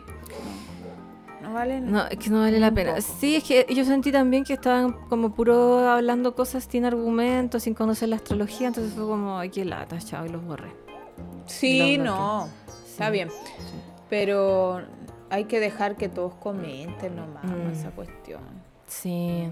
no 1.51 1.55
vale 1.55 1.83
es 2.13 2.19
que 2.19 2.31
no 2.31 2.41
vale 2.41 2.59
la 2.61 2.71
pena. 2.71 3.01
Sí, 3.01 3.37
es 3.37 3.45
que 3.45 3.67
yo 3.75 3.85
sentí 3.85 4.13
también 4.13 4.45
que 4.45 4.55
estaban 4.55 4.93
como 5.09 5.31
puro 5.33 5.89
hablando 5.89 6.35
cosas 6.35 6.67
sin 6.71 6.85
argumentos, 6.85 7.63
sin 7.65 7.75
conocer 7.75 8.09
la 8.09 8.17
astrología, 8.17 8.69
entonces 8.69 8.93
fue 8.95 9.05
como, 9.05 9.39
hay 9.39 9.51
qué 9.51 9.65
lata, 9.65 9.99
chao, 9.99 10.25
y 10.27 10.29
los 10.29 10.45
borré. 10.45 10.71
Sí, 11.47 11.99
no, 11.99 12.49
está 12.87 13.11
bien. 13.11 13.29
Pero 14.09 14.81
hay 15.29 15.45
que 15.45 15.61
dejar 15.61 15.97
que 15.97 16.09
todos 16.09 16.35
comenten 16.35 17.17
nomás 17.17 17.45
mm. 17.45 17.73
esa 17.73 17.91
cuestión. 17.91 18.41
Sí. 18.87 19.45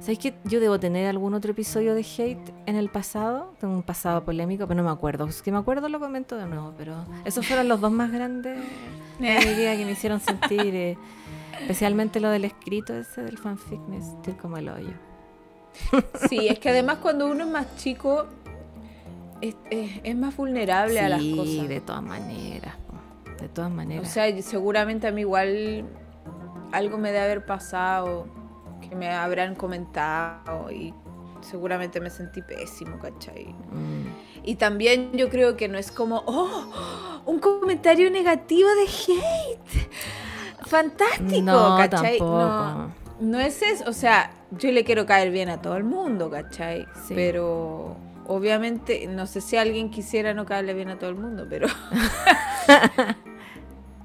¿Sabes 0.00 0.18
que 0.18 0.34
yo 0.44 0.60
debo 0.60 0.80
tener 0.80 1.06
algún 1.06 1.34
otro 1.34 1.52
episodio 1.52 1.94
de 1.94 2.00
hate 2.16 2.40
en 2.66 2.76
el 2.76 2.88
pasado? 2.88 3.52
Tengo 3.60 3.74
un 3.74 3.82
pasado 3.82 4.24
polémico, 4.24 4.66
pero 4.66 4.82
no 4.82 4.84
me 4.84 4.90
acuerdo. 4.92 5.30
Si 5.30 5.50
me 5.52 5.58
acuerdo 5.58 5.88
lo 5.88 6.00
comento 6.00 6.36
de 6.36 6.46
nuevo, 6.46 6.74
pero 6.76 6.94
esos 7.24 7.46
fueron 7.46 7.68
los 7.68 7.80
dos 7.80 7.92
más 7.92 8.10
grandes 8.10 8.58
que 9.18 9.82
me 9.86 9.90
hicieron 9.92 10.20
sentir 10.20 10.74
eh, 10.74 10.98
Especialmente 11.62 12.20
lo 12.20 12.28
del 12.30 12.44
escrito 12.44 12.94
ese 12.94 13.22
del 13.22 13.36
fanfic, 13.38 13.80
me 13.88 13.98
estoy 13.98 14.34
como 14.34 14.56
el 14.56 14.68
hoyo. 14.68 14.92
Sí, 16.28 16.48
es 16.48 16.58
que 16.58 16.70
además 16.70 16.98
cuando 17.02 17.26
uno 17.26 17.44
es 17.44 17.50
más 17.50 17.76
chico 17.76 18.26
es, 19.40 20.16
más 20.16 20.36
vulnerable 20.36 20.98
a 21.00 21.08
las 21.08 21.22
cosas. 21.22 21.46
Sí, 21.46 21.66
de 21.66 21.80
todas 21.80 22.02
maneras, 22.02 22.74
de 23.40 23.48
todas 23.48 23.70
maneras. 23.70 24.08
O 24.08 24.10
sea, 24.12 24.42
seguramente 24.42 25.06
a 25.06 25.12
mí 25.12 25.22
igual 25.22 25.84
algo 26.72 26.98
me 26.98 27.10
debe 27.12 27.24
haber 27.24 27.44
pasado, 27.46 28.26
que 28.88 28.94
me 28.94 29.10
habrán 29.12 29.54
comentado 29.54 30.70
y 30.70 30.94
seguramente 31.40 32.00
me 32.00 32.10
sentí 32.10 32.42
pésimo, 32.42 32.98
¿cachai? 32.98 33.46
Mm. 33.46 34.08
Y 34.44 34.54
también 34.56 35.12
yo 35.12 35.28
creo 35.28 35.56
que 35.56 35.68
no 35.68 35.78
es 35.78 35.92
como, 35.92 36.22
oh, 36.26 37.20
un 37.26 37.38
comentario 37.38 38.10
negativo 38.10 38.68
de 38.70 38.82
hate 39.14 39.57
fantástico, 40.68 41.42
no, 41.42 41.76
¿cachai? 41.76 42.20
No, 43.20 43.40
es 43.40 43.60
eso, 43.62 43.84
o 43.88 43.92
sea, 43.92 44.30
yo 44.56 44.70
le 44.70 44.84
quiero 44.84 45.04
caer 45.06 45.32
bien 45.32 45.48
a 45.48 45.60
todo 45.60 45.76
el 45.76 45.82
mundo, 45.84 46.30
¿cachai? 46.30 46.86
Pero 47.08 47.96
obviamente, 48.26 49.06
no 49.08 49.26
sé 49.26 49.40
si 49.40 49.56
alguien 49.56 49.90
quisiera 49.90 50.34
no 50.34 50.44
caerle 50.44 50.74
bien 50.74 50.90
a 50.90 50.98
todo 50.98 51.10
el 51.10 51.16
mundo, 51.16 51.46
pero... 51.50 51.66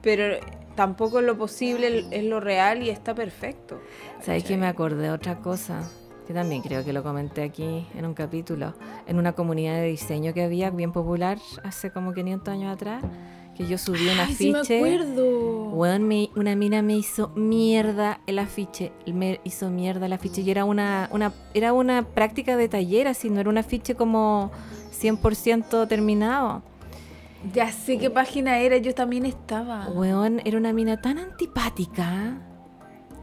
pero 0.01 0.37
tampoco 0.75 1.19
es 1.19 1.25
lo 1.25 1.37
posible, 1.37 2.05
es 2.09 2.23
lo 2.23 2.39
real 2.39 2.81
y 2.81 2.89
está 2.89 3.13
perfecto. 3.13 3.79
¿Sabes 4.21 4.43
que 4.43 4.57
me 4.57 4.67
acordé 4.67 5.03
de 5.03 5.11
otra 5.11 5.35
cosa? 5.37 5.83
Que 6.25 6.33
también 6.33 6.61
creo 6.61 6.83
que 6.83 6.93
lo 6.93 7.03
comenté 7.03 7.43
aquí 7.43 7.85
en 7.95 8.05
un 8.05 8.13
capítulo. 8.13 8.73
En 9.05 9.17
una 9.19 9.33
comunidad 9.33 9.75
de 9.75 9.83
diseño 9.87 10.33
que 10.33 10.43
había, 10.43 10.71
bien 10.71 10.93
popular, 10.93 11.37
hace 11.63 11.91
como 11.91 12.13
500 12.13 12.53
años 12.53 12.73
atrás 12.73 13.03
que 13.55 13.67
yo 13.67 13.77
subí 13.77 14.07
un 14.09 14.19
afiche. 14.19 14.77
acuerdo. 14.77 15.69
una 15.75 16.55
mina 16.55 16.81
me 16.81 16.97
hizo 16.97 17.29
mierda 17.35 18.19
el 18.25 18.39
afiche. 18.39 18.91
Me 19.05 19.39
hizo 19.43 19.69
mierda 19.69 20.05
el 20.07 20.13
afiche. 20.13 20.41
Y 20.41 20.49
era 20.51 20.65
una, 20.65 21.09
una, 21.11 21.31
era 21.53 21.73
una 21.73 22.01
práctica 22.03 22.57
de 22.57 22.67
taller, 22.67 23.07
así, 23.07 23.29
no 23.29 23.39
era 23.39 23.49
un 23.49 23.57
afiche 23.59 23.95
como 23.95 24.51
100% 24.99 25.87
terminado. 25.87 26.63
Ya 27.53 27.71
sé 27.71 27.97
qué 27.97 28.09
página 28.09 28.59
era, 28.59 28.77
yo 28.77 28.95
también 28.95 29.25
estaba. 29.25 29.87
Weón, 29.89 30.41
era 30.45 30.57
una 30.57 30.73
mina 30.73 30.99
tan 31.01 31.17
antipática. 31.19 32.37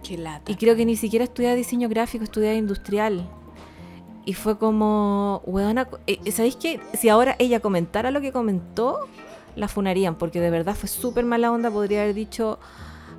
Qué 0.04 0.16
lata. 0.16 0.50
Y 0.50 0.56
creo 0.56 0.76
que 0.76 0.84
ni 0.86 0.94
siquiera 0.96 1.24
estudiaba 1.24 1.56
diseño 1.56 1.88
gráfico, 1.88 2.22
estudiaba 2.24 2.54
industrial. 2.54 3.28
Y 4.26 4.34
fue 4.34 4.58
como, 4.58 5.40
weón, 5.46 5.78
eh, 6.06 6.30
¿sabéis 6.30 6.54
qué? 6.56 6.78
Si 6.94 7.08
ahora 7.08 7.34
ella 7.40 7.58
comentara 7.60 8.10
lo 8.12 8.20
que 8.20 8.32
comentó, 8.32 9.08
la 9.56 9.68
funarían, 9.68 10.14
porque 10.16 10.40
de 10.40 10.50
verdad 10.50 10.74
fue 10.74 10.88
súper 10.88 11.24
mala 11.24 11.50
onda, 11.52 11.70
podría 11.70 12.02
haber 12.02 12.14
dicho 12.14 12.58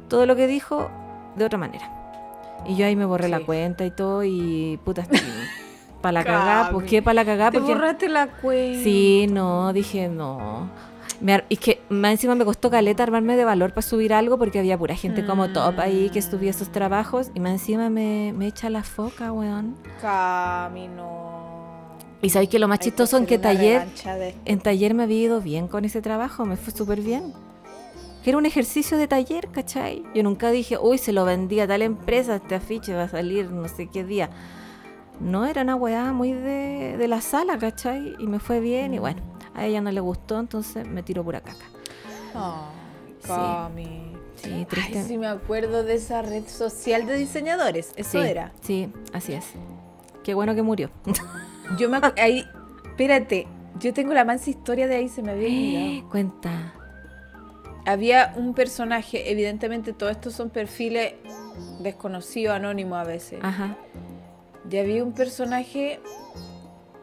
todo 0.08 0.26
lo 0.26 0.36
que 0.36 0.48
dijo 0.48 0.90
de 1.36 1.46
otra 1.46 1.58
manera. 1.58 1.90
Y 2.68 2.76
yo 2.76 2.86
ahí 2.86 2.96
me 2.96 3.06
borré 3.06 3.28
la 3.28 3.40
cuenta 3.42 3.86
y 3.86 3.92
todo, 3.92 4.24
y 4.24 4.80
puta, 4.86 5.06
para 6.02 6.12
la 6.12 6.24
cagada, 6.24 6.72
¿por 6.72 6.86
qué 6.86 7.02
para 7.02 7.16
la 7.16 7.26
cagada? 7.26 7.60
borraste 7.60 8.10
la 8.10 8.28
cuenta. 8.28 8.84
Sí, 8.84 9.28
no, 9.30 9.74
dije 9.74 10.08
no. 10.08 10.70
Me, 11.20 11.44
es 11.52 11.60
que 11.60 11.80
más 11.90 12.12
encima 12.14 12.34
me 12.34 12.46
costó 12.46 12.72
caleta 12.72 13.04
armarme 13.04 13.36
de 13.38 13.46
valor 13.46 13.72
para 13.72 13.84
subir 13.84 14.12
algo 14.12 14.40
porque 14.40 14.58
había 14.58 14.76
pura 14.76 14.96
gente 14.96 15.24
como 15.24 15.48
mm. 15.48 15.54
top 15.54 15.80
ahí 15.80 16.10
que 16.10 16.20
subía 16.20 16.50
esos 16.50 16.72
trabajos 16.72 17.30
y 17.36 17.40
más 17.40 17.52
encima 17.52 17.92
me, 17.92 18.34
me 18.36 18.48
echa 18.48 18.72
la 18.72 18.82
foca, 18.84 19.32
weón. 19.32 19.76
Camino. 20.02 21.41
Y 22.22 22.30
sabéis 22.30 22.49
que 22.49 22.59
lo 22.59 22.67
más 22.67 22.78
pues, 22.80 22.86
chistoso 22.88 23.17
en 23.17 23.26
que 23.26 23.39
taller, 23.39 23.86
en 24.45 24.59
taller 24.59 24.93
me 24.93 25.03
había 25.03 25.22
ido 25.22 25.41
bien 25.41 25.67
con 25.67 25.86
ese 25.86 26.01
trabajo, 26.01 26.45
me 26.45 26.55
fue 26.55 26.72
súper 26.72 27.01
bien. 27.01 27.34
Que 28.24 28.30
era 28.30 28.38
un 28.38 28.45
ejercicio 28.45 28.97
de 28.99 29.07
taller, 29.07 29.47
¿cachai? 29.47 30.03
Yo 30.13 30.22
nunca 30.22 30.51
dije, 30.51 30.78
uy, 30.78 30.99
se 30.99 31.13
lo 31.13 31.26
vendía 31.26 31.63
a 31.63 31.67
tal 31.67 31.82
empresa, 31.82 32.36
este 32.36 32.53
afiche 32.53 32.93
va 32.93 33.03
a 33.03 33.09
salir 33.09 33.49
no 33.49 33.67
sé 33.67 33.88
qué 33.88 34.03
día. 34.03 34.30
No, 35.19 35.45
era 35.47 35.63
una 35.63 35.76
weá 35.76 36.13
muy 36.13 36.34
de, 36.34 36.95
de 36.97 37.07
la 37.07 37.22
sala, 37.22 37.57
¿cachai? 37.57 38.15
Y 38.19 38.28
me 38.28 38.38
fue 38.39 38.59
bien 38.59 38.93
y 38.93 38.97
mm. 38.99 39.01
bueno, 39.01 39.22
a 39.55 39.65
ella 39.65 39.82
no 39.82 39.91
le 39.91 39.99
gustó, 39.99 40.39
entonces 40.39 40.88
me 40.88 41.01
tiró 41.01 41.24
pura 41.24 41.41
caca. 41.41 41.65
Oh, 42.36 42.65
sí. 43.24 44.13
Sí, 44.36 44.65
triste. 44.67 44.99
Ay, 44.99 45.05
sí 45.05 45.17
me 45.19 45.28
acuerdo 45.28 45.84
de 45.84 45.95
esa 45.95 46.22
red 46.24 46.47
social 46.47 47.05
de 47.05 47.15
diseñadores, 47.17 47.93
eso 47.95 48.22
sí, 48.22 48.28
era. 48.28 48.51
Sí, 48.61 48.91
así 49.13 49.34
es. 49.34 49.45
Qué 50.24 50.36
bueno 50.36 50.53
que 50.53 50.61
murió. 50.61 50.91
Yo 51.78 51.89
me 51.89 51.99
ahí, 52.17 52.47
espérate, 52.86 53.47
yo 53.80 53.93
tengo 53.93 54.13
la 54.13 54.26
mansa 54.26 54.49
historia 54.49 54.88
de 54.88 54.95
ahí, 54.95 55.07
se 55.09 55.24
me 55.24 55.32
había 55.32 55.47
olvidado. 55.49 56.09
Cuenta. 56.09 56.74
Había 57.86 58.34
un 58.36 58.53
personaje, 58.53 59.32
evidentemente 59.32 59.93
todos 59.93 60.11
estos 60.11 60.34
son 60.34 60.49
perfiles 60.49 61.13
desconocidos, 61.80 62.55
anónimos 62.55 62.97
a 62.99 63.03
veces. 63.05 63.39
Ajá. 63.41 63.76
Y 64.69 64.78
había 64.78 65.03
un 65.03 65.13
personaje 65.13 65.99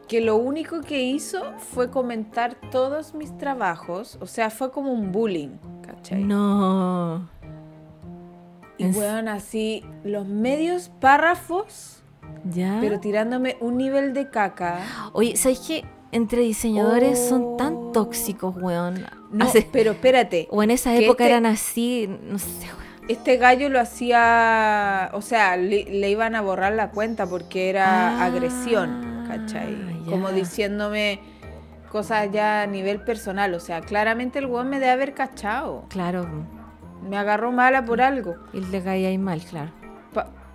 que 0.07 0.21
lo 0.21 0.37
único 0.37 0.81
que 0.81 1.01
hizo 1.03 1.51
fue 1.59 1.89
comentar 1.91 2.55
todos 2.71 3.13
mis 3.13 3.37
trabajos, 3.37 4.17
o 4.21 4.25
sea, 4.27 4.49
fue 4.49 4.71
como 4.71 4.91
un 4.91 5.11
bullying, 5.11 5.57
¿cachai? 5.81 6.23
No. 6.23 7.29
Y 8.77 8.85
bueno, 8.89 9.31
así 9.31 9.83
los 10.05 10.25
medios 10.27 10.89
párrafos 11.01 11.98
pero 12.81 12.99
tirándome 12.99 13.57
un 13.59 13.77
nivel 13.77 14.13
de 14.13 14.29
caca. 14.29 14.79
Oye, 15.13 15.35
¿sabes 15.35 15.59
qué? 15.65 15.85
Entre 16.11 16.41
diseñadores 16.41 17.23
son 17.29 17.55
tan 17.57 17.73
oh. 17.75 17.91
tóxicos, 17.93 18.55
weón. 18.57 19.03
No, 19.31 19.45
pero 19.71 19.91
espérate. 19.91 20.47
O 20.51 20.63
en 20.63 20.71
esa 20.71 20.95
época 20.95 21.23
este 21.23 21.27
eran 21.33 21.45
así, 21.45 22.09
no 22.23 22.39
sé, 22.39 22.65
weón. 22.65 22.89
Este 23.07 23.37
gallo 23.37 23.69
lo 23.69 23.79
hacía, 23.79 25.09
o 25.13 25.21
sea, 25.21 25.57
le, 25.57 26.09
iban 26.09 26.35
a 26.35 26.41
borrar 26.41 26.73
la 26.73 26.91
cuenta 26.91 27.25
porque 27.25 27.69
era 27.71 28.19
ah, 28.21 28.25
agresión, 28.25 29.23
¿cachai? 29.27 29.75
Como 30.07 30.29
diciéndome 30.29 31.19
cosas 31.91 32.29
ya 32.31 32.61
a 32.61 32.67
nivel 32.67 33.01
personal, 33.01 33.51
o 33.55 33.59
sea, 33.59 33.81
claramente 33.81 34.37
el 34.37 34.45
weón 34.45 34.69
me 34.69 34.79
debe 34.79 34.91
haber 34.91 35.13
cachado. 35.15 35.85
Claro. 35.89 36.27
Me 37.07 37.17
agarró 37.17 37.51
mala 37.51 37.83
por 37.85 38.01
algo. 38.01 38.35
Y 38.53 38.59
le 38.61 38.81
caía 38.83 39.17
mal, 39.17 39.41
claro. 39.41 39.71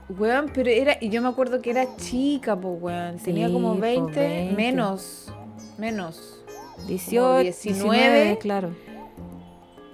Weón, 0.08 0.50
pero 0.52 0.70
era. 0.70 0.96
Y 1.00 1.08
yo 1.08 1.22
me 1.22 1.28
acuerdo 1.28 1.62
que 1.62 1.70
era 1.70 1.96
chica, 1.96 2.56
pues, 2.58 2.80
weón. 2.80 3.18
Tenía 3.18 3.50
como 3.50 3.74
20, 3.74 4.52
menos. 4.56 5.32
Menos. 5.78 6.42
18, 6.86 7.38
19, 7.38 7.42
19, 7.96 8.38
claro. 8.38 8.70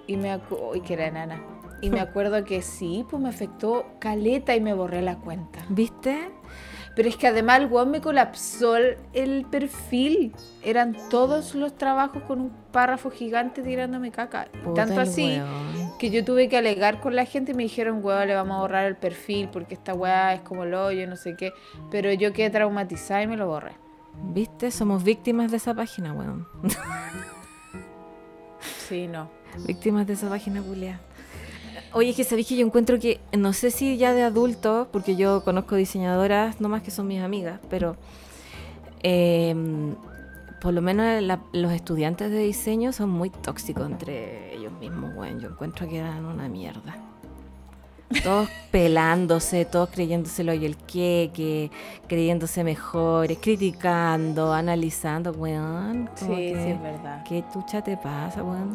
Y 0.07 0.17
me 0.17 0.33
acuerdo. 0.33 0.73
que 0.85 0.93
era 0.95 1.07
enana. 1.07 1.43
Y 1.81 1.91
me 1.91 2.01
acuerdo 2.01 2.45
que 2.45 2.61
sí, 2.63 3.05
pues 3.09 3.23
me 3.23 3.29
afectó 3.29 3.87
caleta 4.01 4.57
y 4.57 4.61
me 4.61 4.75
borré 4.75 5.01
la 5.03 5.17
cuenta. 5.17 5.61
¿Viste? 5.69 6.31
Pero 7.01 7.09
es 7.09 7.17
que 7.17 7.27
además 7.27 7.61
el 7.61 7.65
weón 7.73 7.91
me 7.93 8.03
colapsó 8.03 8.77
el 8.77 9.47
perfil. 9.51 10.35
Eran 10.63 10.95
todos 11.09 11.55
los 11.55 11.75
trabajos 11.79 12.23
con 12.25 12.43
un 12.43 12.51
párrafo 12.73 13.11
gigante 13.11 13.63
tirándome 13.63 14.11
caca. 14.11 14.49
Tanto 14.75 15.01
así 15.01 15.41
que 15.99 16.11
yo 16.11 16.23
tuve 16.27 16.51
que 16.51 16.59
alegar 16.59 17.01
con 17.01 17.17
la 17.17 17.25
gente 17.25 17.53
y 17.53 17.55
me 17.55 17.63
dijeron, 17.63 18.01
weón, 18.05 18.29
le 18.29 18.35
vamos 18.35 18.59
a 18.59 18.61
borrar 18.61 18.85
el 18.85 18.97
perfil 18.97 19.49
porque 19.51 19.73
esta 19.77 19.95
weá 19.95 20.35
es 20.35 20.43
como 20.43 20.65
el 20.65 20.75
hoyo, 20.75 21.07
no 21.07 21.17
sé 21.17 21.37
qué. 21.39 21.55
Pero 21.91 22.13
yo 22.13 22.35
quedé 22.35 22.51
traumatizada 22.51 23.23
y 23.23 23.27
me 23.29 23.39
lo 23.39 23.47
borré. 23.47 23.73
¿Viste? 24.35 24.71
Somos 24.71 25.03
víctimas 25.03 25.51
de 25.51 25.57
esa 25.57 25.73
página, 25.73 26.13
weón. 26.13 26.47
sí, 28.89 29.09
no. 29.09 29.31
Víctimas 29.67 30.07
de 30.07 30.13
esa 30.13 30.29
página, 30.29 30.61
Julia. 30.61 31.01
Oye, 31.93 32.11
es 32.11 32.17
que 32.17 32.23
sabéis 32.25 32.47
que 32.47 32.57
yo 32.57 32.65
encuentro 32.65 33.01
que, 33.01 33.21
no 33.37 33.53
sé 33.53 33.73
si 33.73 33.97
ya 33.97 34.13
de 34.13 34.23
adulto, 34.23 34.87
porque 34.93 35.17
yo 35.17 35.43
conozco 35.43 35.75
diseñadoras, 35.75 36.61
no 36.61 36.69
más 36.69 36.83
que 36.83 36.93
son 36.93 37.09
mis 37.09 37.21
amigas, 37.21 37.59
pero 37.69 37.97
em, 39.03 39.97
por 40.61 40.73
lo 40.73 40.83
menos 40.83 41.41
los 41.53 41.73
estudiantes 41.73 42.31
de 42.31 42.39
diseño 42.39 42.93
son 42.93 43.11
muy 43.11 43.31
tóxicos 43.31 43.87
entre 43.91 44.55
ellos 44.55 44.73
mismos, 44.75 45.13
bueno, 45.17 45.41
yo 45.41 45.49
encuentro 45.49 45.89
que 45.89 45.99
eran 45.99 46.25
una 46.27 46.49
mierda. 46.49 46.97
Todos 48.23 48.49
pelándose, 48.71 49.65
todos 49.65 49.91
creyéndoselo 49.91 50.55
y 50.55 50.67
el 50.67 50.77
qué, 50.77 51.33
que 51.35 51.73
creyéndose 52.07 52.63
mejores, 52.63 53.37
criticando, 53.41 54.53
analizando, 54.53 55.33
weón. 55.33 56.09
Sí, 56.15 56.27
sí, 56.27 56.33
es 56.55 56.81
verdad. 56.83 57.25
¿Qué 57.25 57.43
tucha 57.53 57.83
te 57.83 57.97
pasa, 57.97 58.45
weón? 58.45 58.75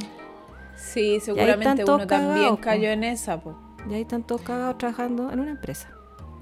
Sí, 0.75 1.19
seguramente 1.19 1.83
uno 1.83 2.05
también 2.05 2.55
cayó 2.57 2.89
en 2.89 3.03
esa. 3.03 3.39
pues. 3.39 3.55
Ya 3.87 3.97
están 3.97 4.23
todos 4.23 4.41
cagados 4.41 4.77
trabajando 4.77 5.31
en 5.31 5.39
una 5.39 5.51
empresa. 5.51 5.89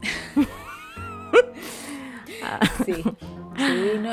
sí. 2.86 3.04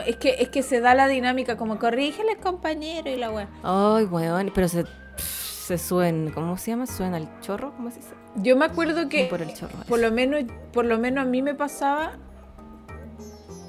es 0.06 0.16
que, 0.16 0.36
es 0.38 0.48
que 0.48 0.62
se 0.62 0.80
da 0.80 0.94
la 0.94 1.08
dinámica 1.08 1.56
como 1.56 1.78
corrígele 1.78 2.36
compañero 2.36 3.08
y 3.10 3.16
la 3.16 3.30
weá. 3.30 3.48
Ay, 3.62 4.04
weón, 4.06 4.50
pero 4.54 4.68
se, 4.68 4.84
se 5.16 5.78
suena, 5.78 6.32
¿cómo 6.34 6.56
se 6.56 6.72
llama? 6.72 6.86
¿Suena 6.86 7.18
el 7.18 7.28
chorro? 7.40 7.72
¿Cómo 7.76 7.90
se 7.90 7.96
dice? 7.98 8.14
Yo 8.36 8.56
me 8.56 8.64
acuerdo 8.64 9.08
que 9.08 9.24
por, 9.26 9.42
el 9.42 9.54
chorro, 9.54 9.74
por 9.88 9.98
lo 10.00 10.10
menos, 10.10 10.44
por 10.72 10.84
lo 10.84 10.98
menos 10.98 11.22
a 11.22 11.26
mí 11.26 11.42
me 11.42 11.54
pasaba 11.54 12.12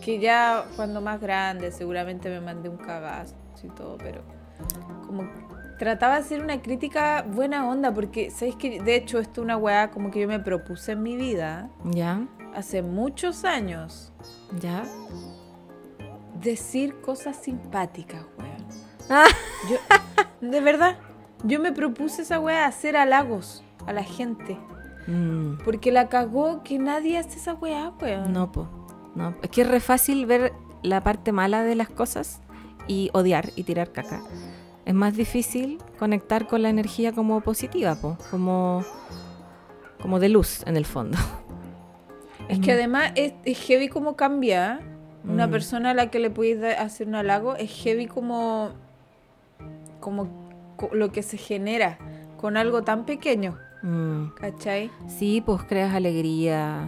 que 0.04 0.20
ya 0.20 0.66
cuando 0.76 1.02
más 1.02 1.22
grande 1.22 1.72
seguramente 1.72 2.30
me 2.30 2.42
mandé 2.42 2.70
un 2.70 2.78
cagazo 2.78 3.36
y 3.64 3.68
todo, 3.70 3.98
pero 3.98 4.22
como 5.06 5.24
trataba 5.82 6.14
de 6.14 6.20
hacer 6.22 6.44
una 6.44 6.62
crítica 6.62 7.24
buena 7.28 7.68
onda, 7.68 7.92
porque 7.92 8.30
sabéis 8.30 8.56
que 8.56 8.80
de 8.80 8.96
hecho 8.96 9.18
esto 9.18 9.42
es 9.42 9.46
una 9.46 9.58
weá 9.58 9.90
como 9.90 10.12
que 10.12 10.20
yo 10.20 10.28
me 10.28 10.40
propuse 10.40 10.92
en 10.92 11.02
mi 11.02 11.16
vida. 11.16 11.72
Ya. 11.86 12.24
Hace 12.54 12.84
muchos 12.84 13.46
años. 13.46 14.14
Ya. 14.60 14.84
Decir 16.40 17.02
cosas 17.02 17.36
simpáticas, 17.38 18.22
weón. 18.38 18.64
Ah. 19.10 19.26
Yo, 19.72 20.48
de 20.48 20.62
verdad, 20.62 20.98
yo 21.46 21.60
me 21.60 21.72
propuse 21.72 22.22
esa 22.22 22.40
weá 22.40 22.68
hacer 22.68 22.96
halagos 22.96 23.64
a 23.88 23.92
la 23.94 24.04
gente. 24.04 24.60
Mm. 25.08 25.58
Porque 25.66 25.92
la 25.92 26.10
cagó 26.10 26.62
que 26.64 26.78
nadie 26.78 27.18
hace 27.18 27.40
esa 27.40 27.56
weá, 27.56 27.92
weón. 28.00 28.32
No, 28.32 28.52
po. 28.52 28.70
No. 29.16 29.34
Es 29.42 29.50
que 29.50 29.62
es 29.62 29.68
re 29.68 29.80
fácil 29.80 30.28
ver 30.28 30.54
la 30.84 31.02
parte 31.02 31.32
mala 31.32 31.64
de 31.64 31.74
las 31.74 31.90
cosas 31.90 32.40
y 32.88 33.10
odiar 33.14 33.50
y 33.56 33.64
tirar 33.64 33.92
caca 33.92 34.22
es 34.86 34.94
más 34.94 35.16
difícil 35.16 35.78
conectar 36.00 36.48
con 36.48 36.62
la 36.64 36.70
energía 36.70 37.14
como 37.14 37.42
positiva, 37.42 37.98
como, 38.32 38.84
como 40.02 40.20
de 40.20 40.30
luz 40.30 40.64
en 40.66 40.78
el 40.78 40.86
fondo. 40.86 41.18
Es 42.50 42.60
que 42.60 42.72
mm. 42.72 42.76
además 42.78 43.12
es, 43.16 43.34
heavy 43.66 43.88
como 43.90 44.16
cambia. 44.16 44.80
Una 45.24 45.46
mm. 45.48 45.52
persona 45.52 45.92
a 45.92 45.94
la 45.94 46.10
que 46.10 46.20
le 46.20 46.32
puedes 46.32 46.78
hacer 46.80 47.08
un 47.08 47.16
halago 47.16 47.56
es 47.56 47.72
heavy 47.84 48.08
como, 48.08 48.70
como 50.00 50.28
lo 50.92 51.12
que 51.12 51.22
se 51.22 51.38
genera 51.38 52.00
con 52.40 52.58
algo 52.58 52.82
tan 52.84 53.06
pequeño. 53.06 53.58
Mm. 53.84 54.30
¿Cachai? 54.40 54.90
Sí, 55.08 55.42
pues 55.46 55.62
creas 55.64 55.94
alegría. 55.94 56.88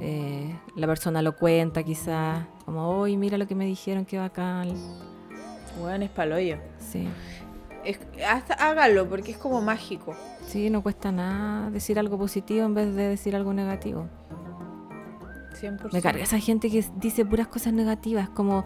Eh, 0.00 0.54
la 0.76 0.86
persona 0.86 1.22
lo 1.22 1.34
cuenta 1.36 1.82
quizá 1.82 2.46
como, 2.64 2.88
hoy 2.88 3.16
mira 3.16 3.38
lo 3.38 3.46
que 3.46 3.54
me 3.54 3.64
dijeron, 3.64 4.04
qué 4.04 4.18
bacán. 4.18 4.74
Bueno, 5.80 6.04
es 6.04 6.10
paloyo. 6.10 6.56
Sí. 6.78 7.08
hasta 8.28 8.54
hágalo 8.54 9.08
porque 9.08 9.32
es 9.32 9.38
como 9.38 9.60
mágico. 9.60 10.14
Sí, 10.46 10.70
no 10.70 10.82
cuesta 10.82 11.12
nada 11.12 11.70
decir 11.70 11.98
algo 11.98 12.18
positivo 12.18 12.66
en 12.66 12.74
vez 12.74 12.94
de 12.94 13.08
decir 13.08 13.34
algo 13.34 13.52
negativo. 13.52 14.08
100%. 15.60 15.92
Me 15.92 16.02
carga 16.02 16.22
esa 16.22 16.38
gente 16.38 16.70
que 16.70 16.84
dice 16.96 17.24
puras 17.24 17.46
cosas 17.46 17.72
negativas, 17.72 18.28
como, 18.30 18.64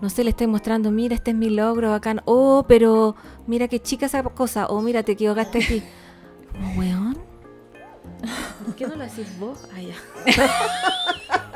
no 0.00 0.08
sé, 0.10 0.22
le 0.22 0.30
estoy 0.30 0.46
mostrando, 0.46 0.90
mira, 0.90 1.14
este 1.14 1.32
es 1.32 1.36
mi 1.36 1.50
logro, 1.50 1.90
bacán, 1.90 2.20
oh, 2.24 2.64
pero 2.68 3.16
mira 3.46 3.68
qué 3.68 3.80
chica 3.80 4.06
esa 4.06 4.22
cosa, 4.22 4.66
oh, 4.68 4.80
mira, 4.80 5.02
te 5.02 5.12
equivocaste 5.12 5.58
aquí. 5.58 5.82
Como, 6.52 6.78
weón, 6.78 7.16
¿por 8.64 8.74
qué 8.76 8.86
no 8.86 8.96
lo 8.96 9.04
decís 9.04 9.26
vos? 9.40 9.58
allá? 9.74 9.94
Ah, 11.30 11.42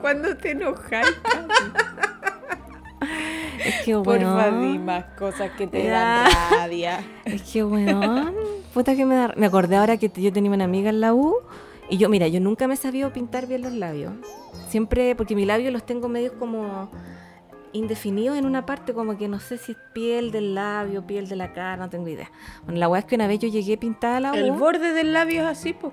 cuando 0.00 0.36
te 0.36 0.50
enojas. 0.52 1.06
Es 3.64 3.82
que, 3.84 3.94
bueno 3.96 4.34
Por 4.36 4.52
más 4.80 5.04
cosas 5.18 5.50
que 5.56 5.66
te 5.66 5.88
dan 5.88 6.28
rabia. 6.50 6.98
Es 7.24 7.42
que, 7.42 7.62
bueno 7.62 8.32
Puta 8.72 8.94
que 8.96 9.04
me 9.04 9.14
da. 9.14 9.32
Me 9.36 9.46
acordé 9.46 9.76
ahora 9.76 9.96
que 9.96 10.10
yo 10.14 10.32
tenía 10.32 10.50
una 10.50 10.64
amiga 10.64 10.90
en 10.90 11.00
la 11.00 11.14
U. 11.14 11.36
Y 11.90 11.98
yo, 11.98 12.08
mira, 12.08 12.26
yo 12.28 12.40
nunca 12.40 12.66
me 12.66 12.74
he 12.74 12.76
sabido 12.76 13.12
pintar 13.12 13.46
bien 13.46 13.62
los 13.62 13.72
labios. 13.72 14.12
Siempre, 14.68 15.14
porque 15.14 15.36
mis 15.36 15.46
labios 15.46 15.72
los 15.72 15.84
tengo 15.84 16.08
medio 16.08 16.38
como 16.38 16.90
Indefinido 17.74 18.36
en 18.36 18.46
una 18.46 18.64
parte, 18.66 18.94
como 18.94 19.18
que 19.18 19.26
no 19.26 19.40
sé 19.40 19.58
si 19.58 19.72
es 19.72 19.78
piel 19.92 20.30
del 20.30 20.54
labio, 20.54 21.04
piel 21.08 21.26
de 21.26 21.34
la 21.34 21.52
cara, 21.52 21.76
no 21.76 21.90
tengo 21.90 22.06
idea. 22.06 22.30
Bueno, 22.64 22.78
la 22.78 22.88
weá 22.88 23.00
es 23.00 23.04
que 23.04 23.16
una 23.16 23.26
vez 23.26 23.40
yo 23.40 23.48
llegué 23.48 23.76
pintada 23.76 24.18
a 24.18 24.20
la 24.20 24.30
El 24.30 24.52
borde 24.52 24.92
del 24.92 25.12
labio 25.12 25.40
es 25.42 25.46
así, 25.48 25.72
pues, 25.72 25.92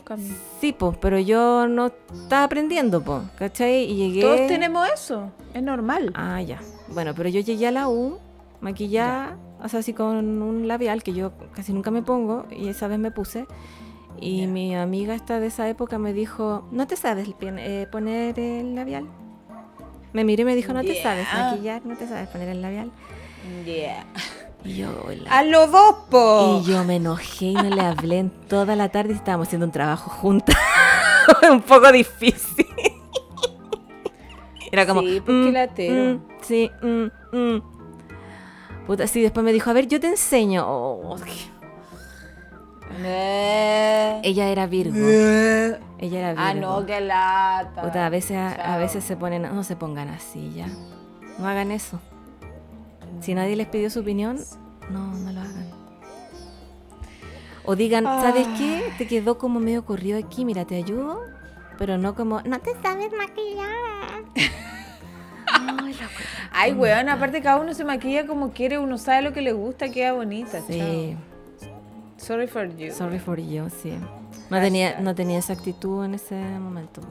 Sí, 0.59 0.73
pues, 0.73 0.95
pero 0.97 1.17
yo 1.17 1.67
no 1.67 1.88
estaba 2.13 2.43
aprendiendo, 2.43 3.01
pues, 3.01 3.23
¿cachai? 3.36 3.86
Y 3.91 3.95
llegué... 3.95 4.21
Todos 4.21 4.45
tenemos 4.47 4.88
eso, 4.93 5.32
es 5.55 5.63
normal. 5.63 6.11
Ah, 6.13 6.39
ya. 6.39 6.59
Bueno, 6.93 7.13
pero 7.15 7.29
yo 7.29 7.41
llegué 7.41 7.65
a 7.65 7.71
la 7.71 7.89
U, 7.89 8.19
maquillada, 8.59 9.39
o 9.63 9.67
sea, 9.67 9.79
así 9.79 9.91
con 9.93 10.41
un 10.43 10.67
labial 10.67 11.01
que 11.01 11.13
yo 11.13 11.32
casi 11.55 11.73
nunca 11.73 11.89
me 11.89 12.03
pongo, 12.03 12.45
y 12.51 12.67
esa 12.67 12.88
vez 12.88 12.99
me 12.99 13.09
puse... 13.11 13.47
Y 14.19 14.45
mi 14.45 14.75
amiga 14.75 15.15
esta 15.15 15.39
de 15.39 15.47
esa 15.47 15.67
época 15.69 15.97
me 15.97 16.11
dijo, 16.13 16.67
¿no 16.71 16.86
te 16.86 16.97
sabes 16.97 17.27
eh, 17.41 17.88
poner 17.89 18.38
el 18.38 18.75
labial? 18.75 19.07
Me 20.14 20.24
miró 20.26 20.41
y 20.41 20.45
me 20.45 20.55
dijo, 20.55 20.74
no 20.74 20.82
te 20.82 20.99
sabes 21.01 21.26
maquillar, 21.34 21.86
no 21.86 21.95
te 21.95 22.07
sabes 22.07 22.28
poner 22.30 22.49
el 22.49 22.62
labial. 22.62 22.91
Yeah. 23.66 24.05
Y 24.66 24.78
yo, 24.78 24.89
hola. 25.07 25.30
¡A 25.32 25.43
lo 25.43 25.68
dos, 25.68 25.95
Y 26.12 26.64
yo 26.70 26.84
me 26.84 26.95
enojé 26.97 27.45
y 27.47 27.53
no 27.53 27.64
le 27.64 27.82
hablé 27.82 28.20
en 28.20 28.30
toda 28.30 28.76
la 28.76 28.89
tarde 28.89 29.12
y 29.14 29.16
estábamos 29.16 29.47
haciendo 29.47 29.66
un 29.66 29.72
trabajo 29.72 30.12
juntas. 30.12 30.55
un 31.49 31.62
poco 31.62 31.89
difícil. 31.93 32.68
Era 34.72 34.86
como. 34.86 35.01
Sí, 35.01 35.22
porque 35.26 35.39
pues, 35.53 35.53
mm, 35.89 36.12
mm, 36.12 36.22
sí, 36.43 36.70
mm, 36.84 37.07
Puta, 38.86 39.07
sí, 39.07 39.22
después 39.24 39.43
me 39.45 39.53
dijo, 39.53 39.70
a 39.70 39.74
ver, 39.74 39.88
yo 39.88 39.99
te 39.99 40.07
enseño. 40.07 40.64
Oh, 40.68 41.16
eh. 43.03 44.21
Ella 44.23 44.47
era 44.49 44.67
Virgo. 44.67 44.95
Eh. 44.97 45.77
Ella 45.99 46.19
era 46.19 46.29
Virgo. 46.33 46.43
Ah, 46.47 46.53
no, 46.53 46.85
qué 46.85 47.01
lata. 47.01 47.81
a 48.05 48.09
veces, 48.09 48.37
a, 48.37 48.77
veces 48.77 49.03
se 49.03 49.15
ponen, 49.15 49.41
no 49.43 49.63
se 49.63 49.75
pongan 49.75 50.09
así 50.09 50.53
ya. 50.53 50.67
No 51.37 51.47
hagan 51.47 51.71
eso. 51.71 51.99
Si 53.21 53.33
nadie 53.33 53.55
les 53.55 53.67
pidió 53.67 53.89
su 53.89 53.99
opinión, 54.01 54.37
no, 54.89 55.07
no 55.13 55.31
lo 55.31 55.39
hagan. 55.41 55.71
O 57.63 57.75
digan, 57.77 58.03
¿sabes 58.03 58.45
qué? 58.57 58.83
Ah. 58.89 58.93
Te 58.97 59.07
quedó 59.07 59.37
como 59.37 59.57
medio 59.59 59.85
corrido 59.85 60.17
aquí, 60.17 60.45
mira, 60.45 60.65
te 60.65 60.73
ayudo, 60.75 61.21
pero 61.77 61.97
no 61.99 62.15
como, 62.15 62.41
no 62.41 62.57
te 62.59 62.73
sabes 62.81 63.11
maquillar. 63.15 63.69
Ay, 66.53 66.71
aparte 67.09 67.41
cada 67.41 67.57
uno 67.59 67.73
se 67.73 67.83
maquilla 67.85 68.25
como 68.27 68.51
quiere, 68.51 68.77
uno 68.77 68.97
sabe 68.99 69.21
lo 69.21 69.33
que 69.33 69.41
le 69.41 69.51
gusta, 69.53 69.89
queda 69.89 70.13
bonita. 70.13 70.59
Sí. 70.67 71.15
Sorry 72.22 72.45
for 72.45 72.65
you. 72.78 72.91
Sorry 72.93 73.17
for 73.17 73.39
you, 73.39 73.67
sí. 73.72 73.97
No 74.51 74.59
tenía, 74.61 74.99
no 74.99 75.15
tenía 75.15 75.39
esa 75.39 75.53
actitud 75.53 76.05
en 76.05 76.13
ese 76.13 76.36
momento. 76.36 77.01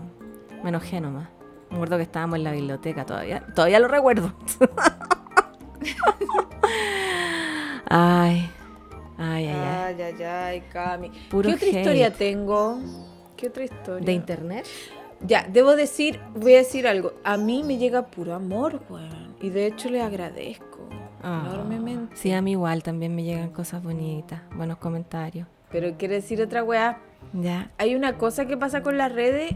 Me 0.63 0.69
enojé 0.69 1.01
nomás. 1.01 1.29
Me 1.69 1.77
acuerdo 1.77 1.97
que 1.97 2.05
estábamos 2.05 2.37
en 2.37 2.45
la 2.45 2.53
biblioteca 2.53 3.05
todavía. 3.05 3.45
Todavía 3.53 3.81
lo 3.81 3.89
recuerdo. 3.89 4.33
ay, 7.87 8.49
ay, 9.19 9.47
ay, 9.49 9.49
ay. 9.49 10.01
Ay, 10.13 10.23
ay, 10.25 10.61
Cami. 10.73 11.11
¿Qué 11.29 11.37
otra 11.37 11.51
historia 11.67 12.13
tengo? 12.13 12.79
¿Qué 13.37 13.49
otra 13.49 13.65
historia? 13.65 14.07
¿De 14.07 14.13
internet? 14.13 14.65
Ya, 15.23 15.45
debo 15.51 15.75
decir, 15.75 16.21
voy 16.37 16.55
a 16.55 16.59
decir 16.59 16.87
algo. 16.87 17.15
A 17.25 17.37
mí 17.37 17.65
me 17.65 17.79
llega 17.79 18.07
puro 18.07 18.33
amor, 18.33 18.81
weón. 18.89 19.35
Y 19.41 19.51
de 19.51 19.67
hecho 19.67 19.91
le 19.91 20.03
agradezco. 20.03 20.89
Sí, 22.15 22.33
a 22.33 22.41
mí 22.43 22.53
igual 22.53 22.83
también 22.83 23.15
me 23.15 23.23
llegan 23.23 23.51
cosas 23.51 23.83
bonitas, 23.83 24.41
buenos 24.57 24.79
comentarios. 24.79 25.47
Pero 25.71 25.95
quiero 25.99 26.15
decir 26.15 26.41
otra 26.43 26.65
weá. 26.65 26.99
Ya. 27.33 27.71
Hay 27.79 27.95
una 27.95 28.17
cosa 28.17 28.47
que 28.47 28.57
pasa 28.57 28.83
con 28.83 28.97
las 28.99 29.13
redes. 29.13 29.53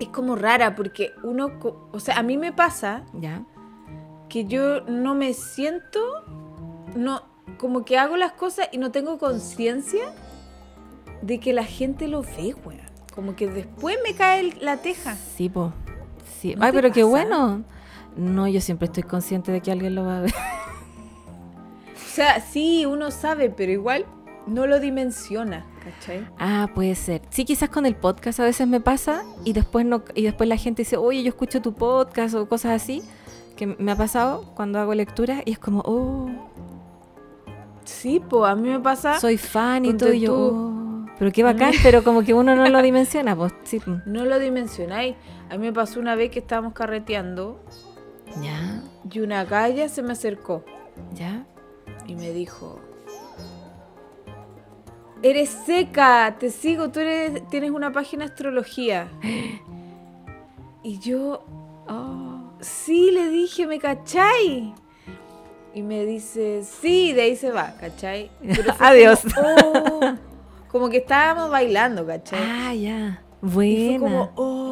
Es 0.00 0.08
como 0.08 0.34
rara, 0.36 0.74
porque 0.74 1.12
uno. 1.22 1.52
O 1.92 2.00
sea, 2.00 2.18
a 2.18 2.22
mí 2.22 2.36
me 2.38 2.52
pasa. 2.52 3.02
Ya. 3.14 3.44
Que 4.28 4.46
yo 4.46 4.80
no 4.82 5.14
me 5.14 5.32
siento. 5.34 6.00
No. 6.96 7.22
Como 7.58 7.84
que 7.84 7.98
hago 7.98 8.16
las 8.16 8.32
cosas 8.32 8.68
y 8.72 8.78
no 8.78 8.90
tengo 8.90 9.18
conciencia 9.18 10.04
de 11.22 11.38
que 11.38 11.52
la 11.52 11.64
gente 11.64 12.08
lo 12.08 12.22
ve, 12.22 12.54
weá. 12.64 12.86
Como 13.14 13.36
que 13.36 13.46
después 13.48 13.96
me 14.04 14.14
cae 14.14 14.54
la 14.60 14.78
teja. 14.78 15.14
Sí, 15.14 15.48
po. 15.48 15.72
Sí. 16.40 16.54
Ay, 16.60 16.72
pero 16.72 16.90
qué 16.90 17.04
bueno. 17.04 17.62
No, 18.16 18.46
yo 18.48 18.60
siempre 18.62 18.86
estoy 18.86 19.02
consciente 19.02 19.52
de 19.52 19.60
que 19.60 19.70
alguien 19.70 19.94
lo 19.94 20.04
va 20.06 20.18
a 20.18 20.20
ver. 20.22 20.34
O 21.94 21.98
sea, 22.08 22.40
sí, 22.40 22.86
uno 22.86 23.10
sabe, 23.10 23.50
pero 23.50 23.72
igual 23.72 24.06
no 24.46 24.66
lo 24.66 24.80
dimensiona, 24.80 25.66
Ah, 26.36 26.68
puede 26.74 26.96
ser. 26.96 27.22
Sí, 27.30 27.44
quizás 27.44 27.68
con 27.68 27.86
el 27.86 27.94
podcast 27.94 28.40
a 28.40 28.42
veces 28.44 28.66
me 28.66 28.80
pasa 28.80 29.22
y 29.44 29.52
después, 29.52 29.86
no, 29.86 30.02
y 30.16 30.22
después 30.24 30.48
la 30.48 30.56
gente 30.56 30.82
dice, 30.82 30.96
oye, 30.96 31.22
yo 31.22 31.28
escucho 31.28 31.62
tu 31.62 31.74
podcast 31.74 32.34
o 32.34 32.48
cosas 32.48 32.72
así, 32.82 33.02
que 33.54 33.68
me 33.68 33.92
ha 33.92 33.96
pasado 33.96 34.46
cuando 34.56 34.80
hago 34.80 34.94
lectura 34.96 35.42
y 35.44 35.52
es 35.52 35.60
como, 35.60 35.84
oh. 35.86 36.28
Sí, 37.84 38.18
pues 38.20 38.50
a 38.50 38.56
mí 38.56 38.68
me 38.68 38.80
pasa. 38.80 39.20
Soy 39.20 39.36
fan 39.38 39.84
y 39.84 39.94
todo, 39.94 40.12
y 40.12 40.20
yo. 40.22 40.34
Oh". 40.36 41.06
pero 41.20 41.30
qué 41.30 41.44
bacán, 41.44 41.72
pero 41.84 42.02
como 42.02 42.22
que 42.22 42.34
uno 42.34 42.56
no 42.56 42.68
lo 42.68 42.82
dimensiona, 42.82 43.36
pues, 43.36 43.52
No 44.06 44.24
lo 44.24 44.40
dimensionáis. 44.40 45.14
A 45.50 45.56
mí 45.56 45.66
me 45.66 45.72
pasó 45.72 46.00
una 46.00 46.16
vez 46.16 46.30
que 46.32 46.40
estábamos 46.40 46.72
carreteando 46.72 47.60
ya. 48.42 48.80
Y 49.10 49.20
una 49.20 49.44
galla 49.44 49.88
se 49.88 50.02
me 50.02 50.12
acercó. 50.12 50.64
Ya. 51.14 51.44
Y 52.06 52.14
me 52.14 52.30
dijo, 52.30 52.78
eres 55.22 55.48
seca, 55.50 56.36
te 56.38 56.50
sigo, 56.50 56.90
tú 56.90 57.00
eres, 57.00 57.46
tienes 57.48 57.70
una 57.70 57.92
página 57.92 58.26
de 58.26 58.30
astrología. 58.32 59.08
Y 60.82 60.98
yo, 60.98 61.44
oh, 61.88 62.50
sí, 62.60 63.10
le 63.10 63.28
dije, 63.28 63.66
¿me 63.66 63.78
cachai? 63.78 64.72
Y 65.74 65.82
me 65.82 66.04
dice, 66.04 66.62
sí, 66.64 67.12
de 67.12 67.22
ahí 67.22 67.36
se 67.36 67.50
va, 67.50 67.74
¿cachai? 67.80 68.30
Adiós. 68.78 69.20
Oh", 69.36 70.12
como, 70.70 70.88
que 70.90 70.98
estábamos 70.98 71.50
bailando, 71.50 72.06
¿cachai? 72.06 72.38
Ah, 72.40 72.74
ya. 72.74 73.22
Bueno. 73.42 74.00
como, 74.00 74.32
oh, 74.36 74.65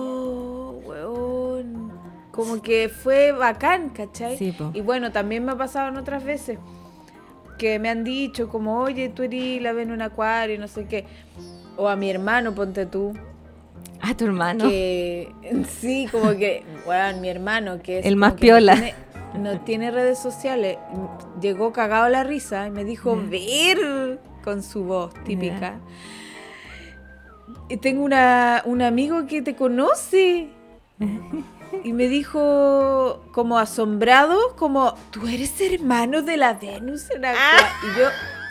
como 2.35 2.61
que 2.61 2.89
fue 2.89 3.31
bacán, 3.31 3.91
¿cachai? 3.91 4.37
y 4.75 4.81
bueno, 4.81 5.13
también 5.13 5.45
me 5.45 5.53
ha 5.53 5.57
pasado 5.57 5.89
en 5.89 5.97
otras 5.97 6.25
veces 6.25 6.59
que 7.59 7.79
me 7.79 7.89
han 7.89 8.03
dicho 8.03 8.49
como, 8.49 8.81
oye, 8.81 9.09
tú 9.09 9.23
eres 9.23 9.63
la 9.63 9.73
ven 9.73 9.93
un 9.93 10.03
acuario, 10.03 10.59
no 10.59 10.67
sé 10.67 10.87
qué. 10.87 11.07
O 11.77 11.89
a 11.89 11.95
mi 11.95 12.11
hermano, 12.11 12.53
ponte 12.53 12.87
tú. 12.87 13.13
A 14.01 14.11
ah, 14.11 14.17
tu 14.17 14.25
hermano. 14.27 14.69
sí, 14.69 16.09
como 16.11 16.31
que, 16.33 16.65
bueno, 16.85 17.19
mi 17.21 17.29
hermano, 17.29 17.81
que 17.81 18.01
es... 18.01 18.07
El 18.07 18.17
más 18.17 18.33
piola. 18.35 18.81
No 19.39 19.61
tiene, 19.61 19.93
redes 19.93 20.19
sociales. 20.19 20.77
Llegó 21.41 21.73
cagado 21.73 22.09
la 22.09 22.25
risa 22.25 22.67
y 22.67 22.71
me 22.73 22.85
dijo, 22.85 23.17
ver, 23.31 24.19
con 24.43 24.65
su 24.65 24.83
voz 24.85 25.15
típica. 25.25 25.79
Y 27.69 27.77
tengo 27.77 28.03
una, 28.03 28.63
un 28.65 28.83
amigo 28.83 29.25
que 29.29 29.41
te 29.41 29.55
conoce. 29.55 30.49
Y 31.83 31.93
me 31.93 32.09
dijo, 32.09 33.23
como 33.33 33.59
asombrado, 33.59 34.55
como, 34.57 34.95
tú 35.11 35.27
eres 35.27 35.61
hermano 35.61 36.23
de 36.23 36.37
la 36.37 36.55
Venus. 36.55 37.11
En 37.11 37.25
ah. 37.25 37.33
Y 37.83 37.99
yo 37.99 38.07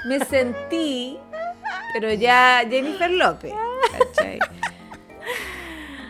me 0.07 0.19
sentí, 0.25 1.17
pero 1.93 2.11
ya 2.13 2.63
Jennifer 2.69 3.09
López. 3.09 3.53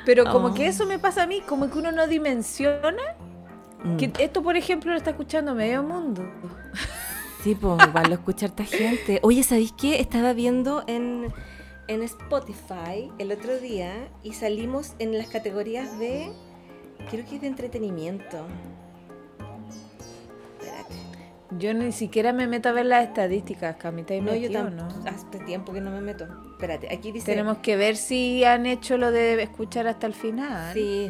Pero 0.05 0.25
como 0.25 0.53
que 0.53 0.65
ah. 0.65 0.69
eso 0.69 0.85
me 0.85 0.99
pasa 0.99 1.23
a 1.23 1.27
mí, 1.27 1.41
como 1.41 1.69
que 1.69 1.77
uno 1.77 1.91
no 1.91 2.07
dimensiona. 2.07 3.01
Mm. 3.83 3.97
Que 3.97 4.11
esto, 4.19 4.41
por 4.41 4.57
ejemplo, 4.57 4.91
lo 4.91 4.97
está 4.97 5.11
escuchando 5.11 5.53
medio 5.53 5.83
mundo. 5.83 6.23
Sí, 7.43 7.55
pues, 7.55 7.75
van 7.91 8.11
a 8.11 8.15
escuchar 8.15 8.49
esta 8.49 8.63
gente. 8.63 9.19
Oye, 9.21 9.43
¿sabéis 9.43 9.73
qué? 9.73 9.99
Estaba 9.99 10.31
viendo 10.33 10.83
en 10.87 11.31
Spotify 11.89 13.11
el 13.17 13.31
otro 13.33 13.57
día 13.59 14.09
y 14.23 14.33
salimos 14.33 14.93
en 14.99 15.17
las 15.17 15.27
categorías 15.27 15.99
de 15.99 16.31
Creo 17.09 17.25
que 17.25 17.35
es 17.35 17.41
de 17.41 17.47
entretenimiento. 17.47 18.45
Yo 21.59 21.73
ni 21.75 21.91
siquiera 21.91 22.33
me 22.33 22.47
meto 22.47 22.69
a 22.69 22.71
ver 22.71 22.87
las 22.87 23.05
estadísticas, 23.07 23.75
Camita. 23.75 24.15
no, 24.15 24.33
yo 24.33 24.51
tampoco. 24.51 24.93
Hace 25.07 25.39
tiempo 25.45 25.71
que 25.71 25.81
no 25.81 25.91
me 25.91 26.01
meto. 26.01 26.25
Espérate, 26.53 26.91
aquí 26.93 27.11
dice. 27.11 27.25
Tenemos 27.27 27.59
que 27.59 27.75
ver 27.75 27.95
si 27.95 28.43
han 28.43 28.65
hecho 28.65 28.97
lo 28.97 29.11
de 29.11 29.41
escuchar 29.43 29.85
hasta 29.87 30.07
el 30.07 30.15
final. 30.15 30.73
Sí. 30.73 31.09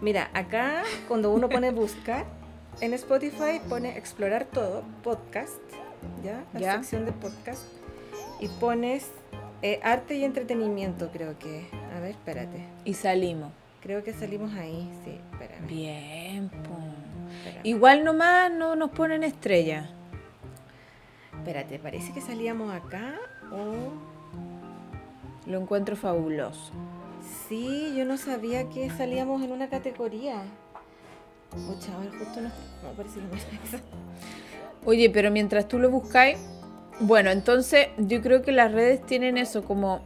Mira, 0.00 0.28
acá 0.34 0.82
cuando 1.06 1.32
uno 1.32 1.48
pone 1.48 1.70
buscar 1.70 2.24
en 2.80 2.94
Spotify, 2.94 3.60
pone 3.68 3.96
explorar 3.96 4.46
todo, 4.46 4.82
podcast, 5.04 5.54
¿ya? 6.24 6.44
La 6.58 6.74
sección 6.78 7.06
de 7.06 7.12
podcast. 7.12 7.62
Y 8.40 8.48
pones 8.48 9.06
eh, 9.62 9.78
arte 9.84 10.16
y 10.16 10.24
entretenimiento, 10.24 11.10
creo 11.12 11.38
que. 11.38 11.68
A 11.96 12.00
ver, 12.00 12.10
espérate. 12.10 12.58
Y 12.84 12.94
salimos. 12.94 13.52
Creo 13.86 14.02
que 14.02 14.12
salimos 14.12 14.52
ahí, 14.54 14.90
sí, 15.04 15.12
espérame. 15.30 15.64
Bien, 15.68 16.48
pum. 16.48 16.84
Igual 17.62 18.02
nomás 18.02 18.50
no 18.50 18.74
nos 18.74 18.90
ponen 18.90 19.22
estrella. 19.22 19.88
Espérate, 21.38 21.78
parece 21.78 22.12
que 22.12 22.20
salíamos 22.20 22.74
acá 22.74 23.14
o. 23.52 23.92
Lo 25.48 25.60
encuentro 25.60 25.94
fabuloso. 25.94 26.72
Sí, 27.48 27.94
yo 27.96 28.04
no 28.04 28.16
sabía 28.16 28.68
que 28.70 28.90
salíamos 28.90 29.40
en 29.44 29.52
una 29.52 29.68
categoría. 29.68 30.42
Oye, 31.54 32.10
justo 32.18 32.40
no, 32.42 32.50
Oye, 34.84 35.10
pero 35.10 35.30
mientras 35.30 35.68
tú 35.68 35.78
lo 35.78 35.90
buscáis, 35.90 36.38
bueno, 36.98 37.30
entonces 37.30 37.86
yo 37.98 38.20
creo 38.20 38.42
que 38.42 38.50
las 38.50 38.72
redes 38.72 39.06
tienen 39.06 39.38
eso 39.38 39.62
como 39.62 40.00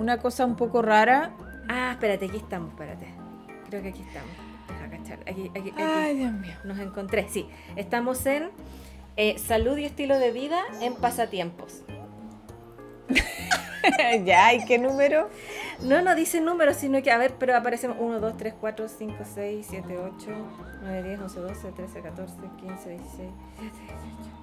una 0.00 0.18
cosa 0.18 0.44
un 0.44 0.56
poco 0.56 0.82
rara 0.82 1.30
Ah, 1.74 1.92
espérate, 1.92 2.26
aquí 2.26 2.36
estamos, 2.36 2.68
espérate. 2.72 3.06
Creo 3.68 3.80
que 3.82 3.88
aquí 3.88 4.02
estamos. 4.02 4.30
cachar. 4.90 5.20
Aquí, 5.26 5.50
aquí, 5.58 5.72
Ay, 5.78 6.18
Dios 6.18 6.32
mío. 6.32 6.52
Nos 6.64 6.78
encontré, 6.78 7.26
sí. 7.30 7.48
Estamos 7.76 8.26
en 8.26 8.50
eh, 9.16 9.38
Salud 9.38 9.78
y 9.78 9.86
Estilo 9.86 10.18
de 10.18 10.32
Vida 10.32 10.60
en 10.82 10.94
Pasatiempos. 10.94 11.80
ya, 14.24 14.52
¿y 14.52 14.66
qué 14.66 14.78
número? 14.78 15.30
No, 15.80 16.02
no 16.02 16.14
dice 16.14 16.42
número, 16.42 16.74
sino 16.74 17.02
que, 17.02 17.10
a 17.10 17.16
ver, 17.16 17.32
pero 17.38 17.56
aparecen 17.56 17.94
1, 17.98 18.20
2, 18.20 18.36
3, 18.36 18.54
4, 18.60 18.88
5, 18.88 19.14
6, 19.34 19.66
7, 19.70 19.98
8, 19.98 20.16
9, 20.82 21.02
10, 21.08 21.20
11, 21.20 21.40
12, 21.40 21.72
13, 21.72 22.02
14, 22.02 22.34
15, 22.60 22.66
16, 22.66 22.88
17, 22.88 23.30
18 24.20 24.41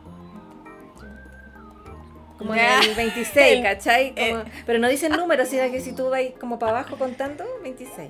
como 2.40 2.56
en 2.56 2.62
el 2.90 2.96
26, 2.96 3.62
¿cachai? 3.64 4.14
Eh, 4.16 4.42
pero 4.66 4.80
no 4.80 4.88
dicen 4.88 5.12
números, 5.12 5.50
sino 5.50 5.70
que 5.70 5.82
si 5.82 5.92
tú 5.92 6.10
vas 6.10 6.22
como 6.40 6.58
para 6.58 6.80
abajo 6.80 6.96
contando, 6.98 7.44
26. 7.62 8.10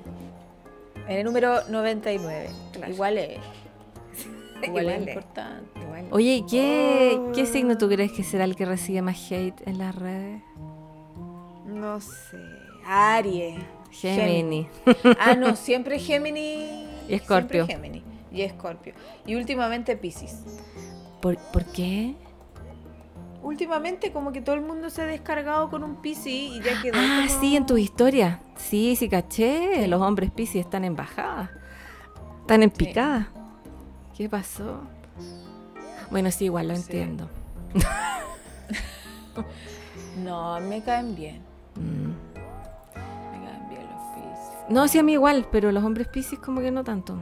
En 1.08 1.18
el 1.18 1.24
número 1.26 1.62
99. 1.70 2.50
Igual 2.90 3.18
es. 3.18 3.40
Igual, 4.64 4.90
es 4.90 5.08
importante. 5.08 5.80
Oye, 6.12 6.42
oh. 6.44 7.32
¿qué, 7.34 7.46
signo 7.46 7.78
tú 7.78 7.88
crees 7.90 8.12
que 8.12 8.24
será 8.24 8.44
el 8.44 8.56
que 8.56 8.66
recibe 8.66 9.02
más 9.02 9.32
hate 9.32 9.56
en 9.66 9.78
las 9.78 9.96
redes? 9.96 10.42
No 11.66 12.00
sé. 12.00 12.38
Aries. 12.86 13.56
Gemini. 13.92 14.68
Ah, 15.20 15.34
no, 15.36 15.56
siempre 15.56 15.98
Gemini. 15.98 16.86
Y 17.08 17.16
Escorpio. 17.16 17.66
Y 18.32 18.42
Escorpio. 18.44 18.94
Y 19.26 19.36
últimamente 19.36 19.96
Pisces. 19.96 20.44
¿Por, 21.22 21.38
¿Por 21.52 21.64
qué? 21.66 22.14
últimamente 23.44 24.12
como 24.12 24.32
que 24.32 24.42
todo 24.42 24.56
el 24.56 24.62
mundo 24.62 24.90
se 24.90 25.02
ha 25.02 25.06
descargado 25.06 25.70
con 25.70 25.84
un 25.84 25.98
PC 25.98 26.30
y 26.30 26.62
ya 26.62 26.82
quedó. 26.82 26.96
Ah, 26.98 27.26
sí, 27.40 27.56
en 27.56 27.66
tu 27.66 27.78
historia. 27.78 28.40
Sí, 28.58 28.96
sí, 28.96 29.10
caché. 29.10 29.88
Los 29.88 30.02
hombres 30.02 30.32
PC 30.32 30.60
están 30.60 30.84
en 30.84 30.96
bajada. 30.96 31.52
Están 32.42 32.64
en 32.64 32.72
picada. 32.72 33.30
¿Qué 34.18 34.30
pasó? 34.30 34.82
Bueno, 36.12 36.32
sí, 36.32 36.46
igual 36.46 36.68
lo 36.70 36.74
entiendo. 36.74 37.30
no, 40.24 40.60
me 40.62 40.82
caen 40.84 41.16
bien. 41.16 41.42
Mm. 41.76 42.40
Me 43.32 43.46
caen 43.46 43.70
bien 43.70 43.82
los 43.84 44.70
No, 44.70 44.88
sí, 44.88 45.00
a 45.00 45.04
mí 45.04 45.14
igual, 45.14 45.48
pero 45.52 45.72
los 45.72 45.84
hombres 45.84 46.08
piscis 46.08 46.40
como 46.40 46.60
que 46.62 46.72
no 46.72 46.84
tanto. 46.84 47.18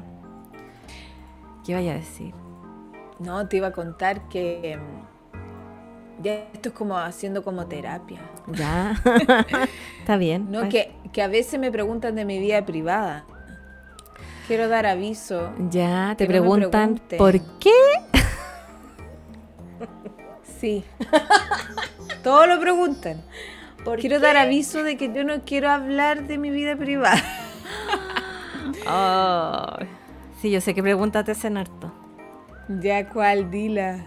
¿Qué 1.65 1.73
vaya 1.73 1.91
a 1.91 1.95
decir? 1.95 2.33
No, 3.19 3.47
te 3.47 3.57
iba 3.57 3.67
a 3.67 3.71
contar 3.73 4.29
que 4.29 4.73
em, 4.73 4.79
ya 6.21 6.33
esto 6.51 6.69
es 6.69 6.75
como 6.75 6.97
haciendo 6.97 7.43
como 7.43 7.67
terapia. 7.67 8.19
Ya. 8.47 8.95
Está 9.99 10.17
bien. 10.17 10.47
No, 10.51 10.61
pues. 10.67 10.87
que, 11.13 11.21
a 11.21 11.27
veces 11.27 11.59
me 11.59 11.71
preguntan 11.71 12.15
de 12.15 12.25
mi 12.25 12.39
vida 12.39 12.65
privada. 12.65 13.23
Quiero 14.47 14.67
dar 14.67 14.85
aviso. 14.85 15.51
Ya, 15.69 16.15
te 16.17 16.25
preguntan, 16.25 17.01
¿por 17.17 17.33
qué? 17.59 17.69
sí. 20.59 20.83
Todo 22.23 22.47
lo 22.47 22.59
preguntan. 22.59 23.21
quiero 23.99 24.19
dar 24.19 24.37
aviso 24.37 24.83
de 24.83 24.97
que 24.97 25.13
yo 25.13 25.23
no 25.23 25.41
quiero 25.45 25.69
hablar 25.69 26.25
de 26.27 26.37
mi 26.39 26.49
vida 26.49 26.75
privada. 26.75 27.23
oh. 28.89 29.77
Sí, 30.41 30.51
yo 30.51 30.61
sé 30.61 30.75
que 30.75 30.83
pregúntate 30.83 31.31
hacen 31.31 31.57
harto. 31.57 31.91
Ya 32.79 33.09
cuál, 33.09 33.49
Dila. 33.49 34.05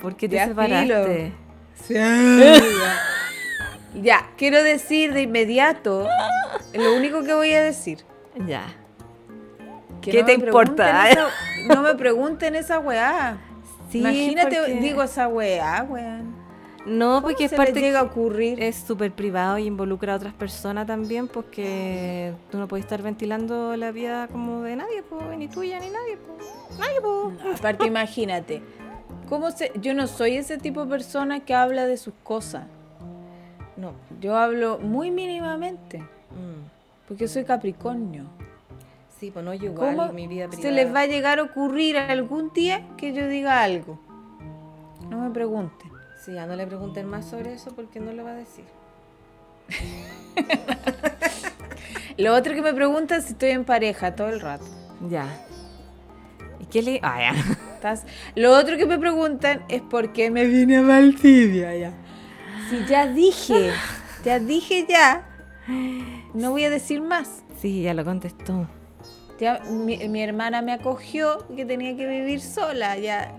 ¿Por 0.00 0.16
qué 0.16 0.28
te 0.28 0.44
separaste? 0.44 1.32
ya. 4.02 4.28
quiero 4.36 4.62
decir 4.62 5.12
de 5.14 5.22
inmediato, 5.22 6.06
lo 6.74 6.94
único 6.94 7.22
que 7.22 7.32
voy 7.34 7.52
a 7.54 7.62
decir. 7.62 8.00
Ya. 8.46 8.66
¿Qué 10.00 10.22
te 10.24 10.32
importa? 10.34 11.04
no 11.66 11.82
me 11.82 11.94
pregunten 11.94 12.54
esa 12.54 12.78
weá. 12.78 13.36
Imagínate, 13.92 14.66
digo 14.80 15.02
esa 15.02 15.28
weá, 15.28 15.82
weá. 15.88 16.20
No, 16.86 17.20
porque 17.20 17.44
es 17.44 17.52
parte 17.52 17.78
llega 17.80 17.98
a 18.00 18.04
ocurrir. 18.04 18.62
Es 18.62 18.76
súper 18.76 19.10
privado 19.12 19.58
y 19.58 19.66
involucra 19.66 20.14
a 20.14 20.16
otras 20.16 20.32
personas 20.32 20.86
también, 20.86 21.28
porque 21.28 22.32
tú 22.50 22.56
no 22.58 22.66
puedes 22.68 22.86
estar 22.86 23.02
ventilando 23.02 23.76
la 23.76 23.90
vida 23.90 24.28
como 24.28 24.62
de 24.62 24.76
nadie, 24.76 25.02
ni 25.36 25.48
tuya 25.48 25.80
ni 25.80 25.90
nadie. 25.90 26.16
Nadie, 26.78 26.96
aparte, 27.56 27.86
imagínate, 27.86 28.62
¿Cómo 29.28 29.50
se, 29.50 29.72
yo 29.80 29.94
no 29.94 30.06
soy 30.06 30.36
ese 30.36 30.58
tipo 30.58 30.84
de 30.84 30.90
persona 30.90 31.40
que 31.40 31.54
habla 31.54 31.86
de 31.86 31.96
sus 31.96 32.14
cosas. 32.22 32.64
No, 33.76 33.92
yo 34.20 34.36
hablo 34.36 34.78
muy 34.78 35.10
mínimamente. 35.10 35.98
Mm. 35.98 36.66
Porque 37.06 37.28
soy 37.28 37.44
Capricornio. 37.44 38.24
Sí, 39.18 39.30
pues 39.30 39.44
no, 39.44 39.52
yo 39.52 39.72
igual 39.72 40.12
mi 40.14 40.26
vida 40.28 40.48
¿Se 40.60 40.70
les 40.70 40.92
va 40.94 41.00
a 41.00 41.06
llegar 41.06 41.40
a 41.40 41.42
ocurrir 41.42 41.96
algún 41.98 42.52
día 42.52 42.86
que 42.96 43.12
yo 43.12 43.26
diga 43.28 43.62
algo? 43.62 43.98
No 45.10 45.18
me 45.18 45.30
pregunten. 45.30 45.90
si 46.24 46.32
ya 46.34 46.46
no 46.46 46.54
le 46.56 46.66
pregunten 46.66 47.06
más 47.06 47.24
sobre 47.26 47.52
eso 47.54 47.72
porque 47.74 47.98
no 48.00 48.12
lo 48.12 48.24
va 48.24 48.30
a 48.30 48.34
decir. 48.34 48.64
lo 52.16 52.34
otro 52.34 52.54
que 52.54 52.62
me 52.62 52.72
preguntan 52.72 53.18
es 53.18 53.24
si 53.26 53.32
estoy 53.32 53.50
en 53.50 53.64
pareja 53.64 54.14
todo 54.14 54.28
el 54.28 54.40
rato. 54.40 54.64
Ya 55.10 55.26
le.? 56.74 57.00
Ah, 57.02 57.32
lo 58.36 58.56
otro 58.56 58.76
que 58.76 58.86
me 58.86 58.98
preguntan 58.98 59.62
es 59.68 59.82
por 59.82 60.12
qué 60.12 60.30
me 60.30 60.44
vine 60.44 60.78
a 60.78 60.82
Valdivia 60.82 61.92
Si 62.68 62.84
ya 62.88 63.06
dije, 63.06 63.70
ya 64.24 64.38
dije 64.38 64.84
ya. 64.88 65.24
No 66.34 66.50
voy 66.50 66.64
a 66.64 66.70
decir 66.70 67.00
más. 67.02 67.42
Sí, 67.60 67.82
ya 67.82 67.94
lo 67.94 68.04
contestó. 68.04 68.66
mi, 69.70 70.22
hermana 70.22 70.62
me 70.62 70.72
acogió 70.72 71.46
que 71.56 71.64
tenía 71.64 71.96
que 71.96 72.06
vivir 72.06 72.40
sola, 72.40 72.98
ya. 72.98 73.32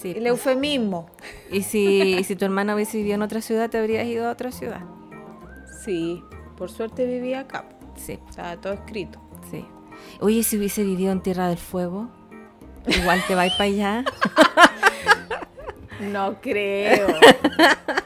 Sí, 0.00 0.14
El 0.16 0.26
eufemismo. 0.26 1.06
Y 1.52 1.62
si, 1.62 2.24
si 2.24 2.34
tu 2.36 2.44
hermana 2.44 2.74
hubiese 2.74 2.96
vivido 2.98 3.16
en 3.16 3.22
otra 3.22 3.40
ciudad, 3.42 3.68
te 3.68 3.78
habrías 3.78 4.04
ido 4.06 4.28
a 4.28 4.32
otra 4.32 4.50
ciudad. 4.52 4.80
Sí, 5.84 6.22
por 6.56 6.70
suerte 6.70 7.06
vivía 7.06 7.40
acá. 7.40 7.64
Sí. 7.96 8.18
Estaba 8.28 8.56
todo 8.58 8.72
escrito. 8.74 9.18
Sí. 9.50 9.64
Oye, 10.20 10.42
si 10.42 10.56
hubiese 10.56 10.82
vivido 10.84 11.12
en 11.12 11.20
Tierra 11.20 11.48
del 11.48 11.58
Fuego. 11.58 12.08
Igual 12.86 13.20
que 13.26 13.34
vais 13.34 13.52
para 13.54 13.64
allá. 13.64 14.04
No 16.00 16.40
creo. 16.40 17.08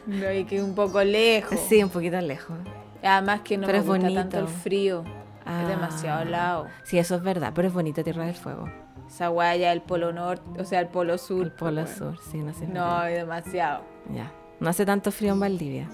No, 0.04 0.26
que 0.48 0.60
un 0.60 0.74
poco 0.74 1.04
lejos. 1.04 1.60
Sí, 1.68 1.80
un 1.80 1.90
poquito 1.90 2.20
lejos. 2.20 2.56
Además 3.04 3.42
que 3.44 3.56
no 3.56 3.68
gusta 3.68 4.12
tanto 4.14 4.38
el 4.40 4.48
frío. 4.48 5.02
es 5.04 5.46
ah. 5.46 5.64
demasiado 5.68 6.24
lado. 6.24 6.66
Sí, 6.82 6.98
eso 6.98 7.14
es 7.14 7.22
verdad, 7.22 7.52
pero 7.54 7.68
es 7.68 7.74
bonita 7.74 8.02
Tierra 8.02 8.24
del 8.24 8.34
Fuego. 8.34 8.68
Zaguaya, 9.08 9.70
el 9.72 9.80
Polo 9.80 10.12
Norte, 10.12 10.60
o 10.60 10.64
sea, 10.64 10.80
el 10.80 10.88
Polo 10.88 11.18
Sur. 11.18 11.44
El 11.46 11.52
Polo 11.52 11.86
Sur, 11.86 12.18
sí, 12.32 12.38
no 12.38 12.52
sé. 12.52 12.66
No, 12.66 13.04
es 13.04 13.14
demasiado. 13.16 13.84
Ya. 14.12 14.32
No 14.58 14.70
hace 14.70 14.84
tanto 14.84 15.12
frío 15.12 15.34
en 15.34 15.38
Valdivia. 15.40 15.86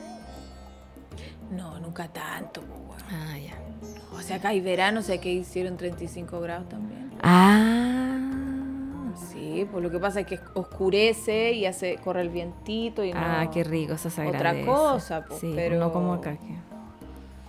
No, 1.51 1.79
nunca 1.81 2.09
tanto, 2.09 2.63
Ah, 3.11 3.37
ya. 3.37 3.57
O 4.17 4.23
sea, 4.23 4.37
acá 4.37 4.49
hay 4.51 4.63
verano, 4.63 5.01
o 5.01 5.03
sea, 5.03 5.21
que 5.21 5.31
hicieron 5.31 5.77
35 5.77 6.41
grados 6.41 6.67
también. 6.71 7.11
Ah, 7.23 8.00
Sí, 9.17 9.67
pues 9.71 9.83
lo 9.83 9.91
que 9.91 9.99
pasa 9.99 10.21
es 10.21 10.27
que 10.27 10.41
oscurece 10.55 11.53
y 11.53 11.67
hace 11.67 11.97
corre 11.97 12.21
el 12.23 12.29
vientito 12.29 13.05
y 13.05 13.13
Ah, 13.15 13.49
qué 13.53 13.65
rico, 13.65 13.95
esa 13.95 14.11
se 14.11 14.27
Otra 14.27 14.65
cosa, 14.65 15.25
pues, 15.27 15.41
pues, 15.41 15.55
pero 15.55 15.79
no 15.79 15.93
como 15.93 16.15
acá 16.15 16.37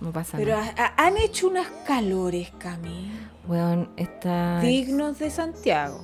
no 0.00 0.10
pasa 0.10 0.36
pero 0.36 0.56
nada. 0.56 0.72
Pero 0.74 0.90
han 0.96 1.16
hecho 1.16 1.46
unas 1.46 1.68
calores, 1.86 2.50
Cami. 2.58 3.12
Bueno, 3.46 3.86
está 3.96 4.58
dignos 4.58 5.20
de 5.20 5.30
Santiago. 5.30 6.00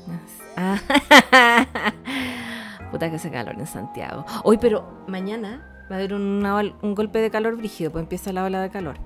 Ah. 0.57 0.79
Puta 2.93 3.11
que 3.11 3.17
hace 3.17 3.29
calor 3.31 3.57
en 3.59 3.67
Santiago. 3.67 4.25
Hoy, 4.45 4.57
pero 4.59 4.85
mañana 5.09 5.67
va 5.91 5.97
a 5.97 5.99
haber 5.99 6.15
un 6.15 6.95
golpe 6.95 7.19
de 7.19 7.29
calor 7.31 7.57
brígido, 7.57 7.91
pues 7.91 8.03
empieza 8.05 8.33
la 8.33 8.45
ola 8.45 8.63
de 8.63 8.71
calor. 8.71 8.97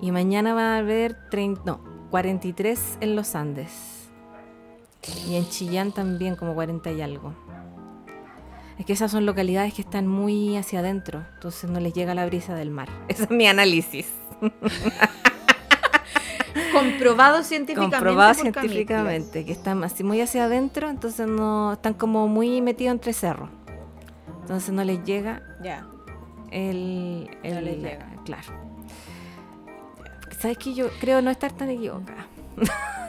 Y 0.00 0.10
mañana 0.10 0.52
va 0.52 0.74
a 0.74 0.78
haber 0.78 1.16
30, 1.30 1.78
43 2.10 2.98
en 3.02 3.14
los 3.14 3.36
Andes. 3.36 3.93
Y 5.28 5.36
en 5.36 5.48
Chillán 5.48 5.92
también 5.92 6.36
como 6.36 6.54
40 6.54 6.90
y 6.92 7.00
algo. 7.02 7.34
Es 8.78 8.84
que 8.86 8.92
esas 8.92 9.10
son 9.10 9.24
localidades 9.26 9.72
que 9.74 9.82
están 9.82 10.06
muy 10.08 10.56
hacia 10.56 10.80
adentro, 10.80 11.24
entonces 11.34 11.70
no 11.70 11.78
les 11.78 11.92
llega 11.94 12.14
la 12.14 12.26
brisa 12.26 12.54
del 12.54 12.70
mar. 12.70 12.88
Ese 13.08 13.24
es 13.24 13.30
mi 13.30 13.46
análisis. 13.46 14.08
Comprobado 16.72 17.42
científicamente. 17.44 17.96
Comprobado 17.96 18.34
científicamente, 18.34 19.44
que 19.44 19.52
están 19.52 19.84
así 19.84 20.02
muy 20.02 20.20
hacia 20.20 20.46
adentro, 20.46 20.88
entonces 20.90 21.28
no 21.28 21.74
están 21.74 21.94
como 21.94 22.26
muy 22.26 22.60
metidos 22.62 22.92
entre 22.94 23.12
cerros. 23.12 23.48
Entonces 24.40 24.72
no 24.74 24.82
les 24.82 25.02
llega. 25.04 25.40
Ya. 25.62 25.86
El, 26.50 27.28
no 27.44 27.60
les 27.60 27.76
llega. 27.78 28.06
Claro. 28.24 28.48
¿Sabes 30.38 30.58
que 30.58 30.74
Yo 30.74 30.88
creo 31.00 31.22
no 31.22 31.30
estar 31.30 31.52
tan 31.52 31.70
equivocada. 31.70 32.26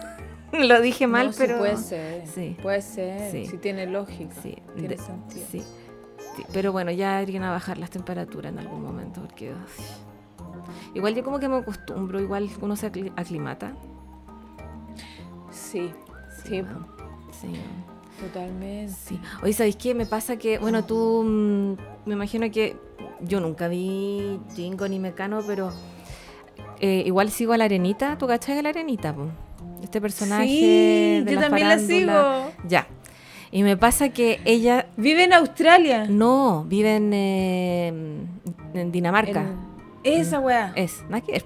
Lo 0.62 0.82
dije 0.82 1.08
mal, 1.08 1.34
sí, 1.34 1.38
pero. 1.46 1.58
puede 1.60 1.78
ser. 1.78 2.28
Sí. 2.28 2.58
Puede 2.62 2.82
ser. 2.82 3.32
Sí. 3.32 3.58
tiene 3.58 3.86
lógica. 3.88 4.34
Sí. 4.42 4.58
interesante 4.76 5.36
Sí. 5.52 5.62
Pero 6.52 6.72
bueno, 6.74 6.92
ya 6.92 7.22
irían 7.22 7.44
a 7.44 7.52
bajar 7.52 7.78
las 7.78 7.90
temperaturas 7.90 8.52
en 8.52 8.60
algún 8.60 8.82
momento, 8.82 9.22
porque. 9.22 9.54
Igual 10.94 11.16
yo 11.16 11.24
como 11.24 11.40
que 11.40 11.48
me 11.48 11.58
acostumbro, 11.58 12.20
igual 12.20 12.50
uno 12.62 12.76
se 12.76 12.88
aclimata. 13.16 13.74
Sí. 15.52 15.92
Sí. 16.44 16.62
Sí. 17.40 17.48
Totalmente. 18.20 18.94
Sí. 18.94 19.20
Oye, 19.44 19.54
¿sabéis 19.54 19.76
qué? 19.76 19.94
Me 19.94 20.06
pasa 20.06 20.38
que, 20.38 20.58
bueno, 20.60 20.84
tú, 20.86 21.24
mm, 21.26 22.08
me 22.08 22.14
imagino 22.16 22.50
que 22.50 22.76
yo 23.22 23.40
nunca 23.42 23.68
vi 23.68 24.40
Jingo 24.56 24.88
ni 24.88 25.00
Mecano, 25.00 25.42
pero 25.46 25.72
eh, 26.80 27.04
igual 27.06 27.30
sigo 27.32 27.54
a 27.54 27.58
la 27.58 27.66
arenita. 27.66 28.18
¿Tú 28.18 28.28
cachas 28.28 28.58
a 28.58 28.62
la 28.62 28.70
arenita? 28.70 29.14
Po? 29.14 29.28
este 29.86 30.02
personaje. 30.02 30.48
Sí, 30.50 31.24
yo 31.32 31.40
también 31.40 31.70
la 31.70 31.80
sigo. 31.80 32.52
Ya. 32.68 32.88
Y 33.52 33.64
me 33.64 33.78
pasa 33.78 34.10
que 34.10 34.42
ella. 34.44 34.88
¿Vive 34.98 35.24
en 35.24 35.34
Australia? 35.34 36.06
No, 36.10 36.66
vive 36.68 36.96
en, 36.98 37.12
eh, 37.14 37.94
Dinamarca. 38.74 39.46
Esa 40.04 40.40
weá. 40.40 40.68
Mm, 40.68 40.72
es, 40.78 41.04
más 41.10 41.22
que 41.24 41.42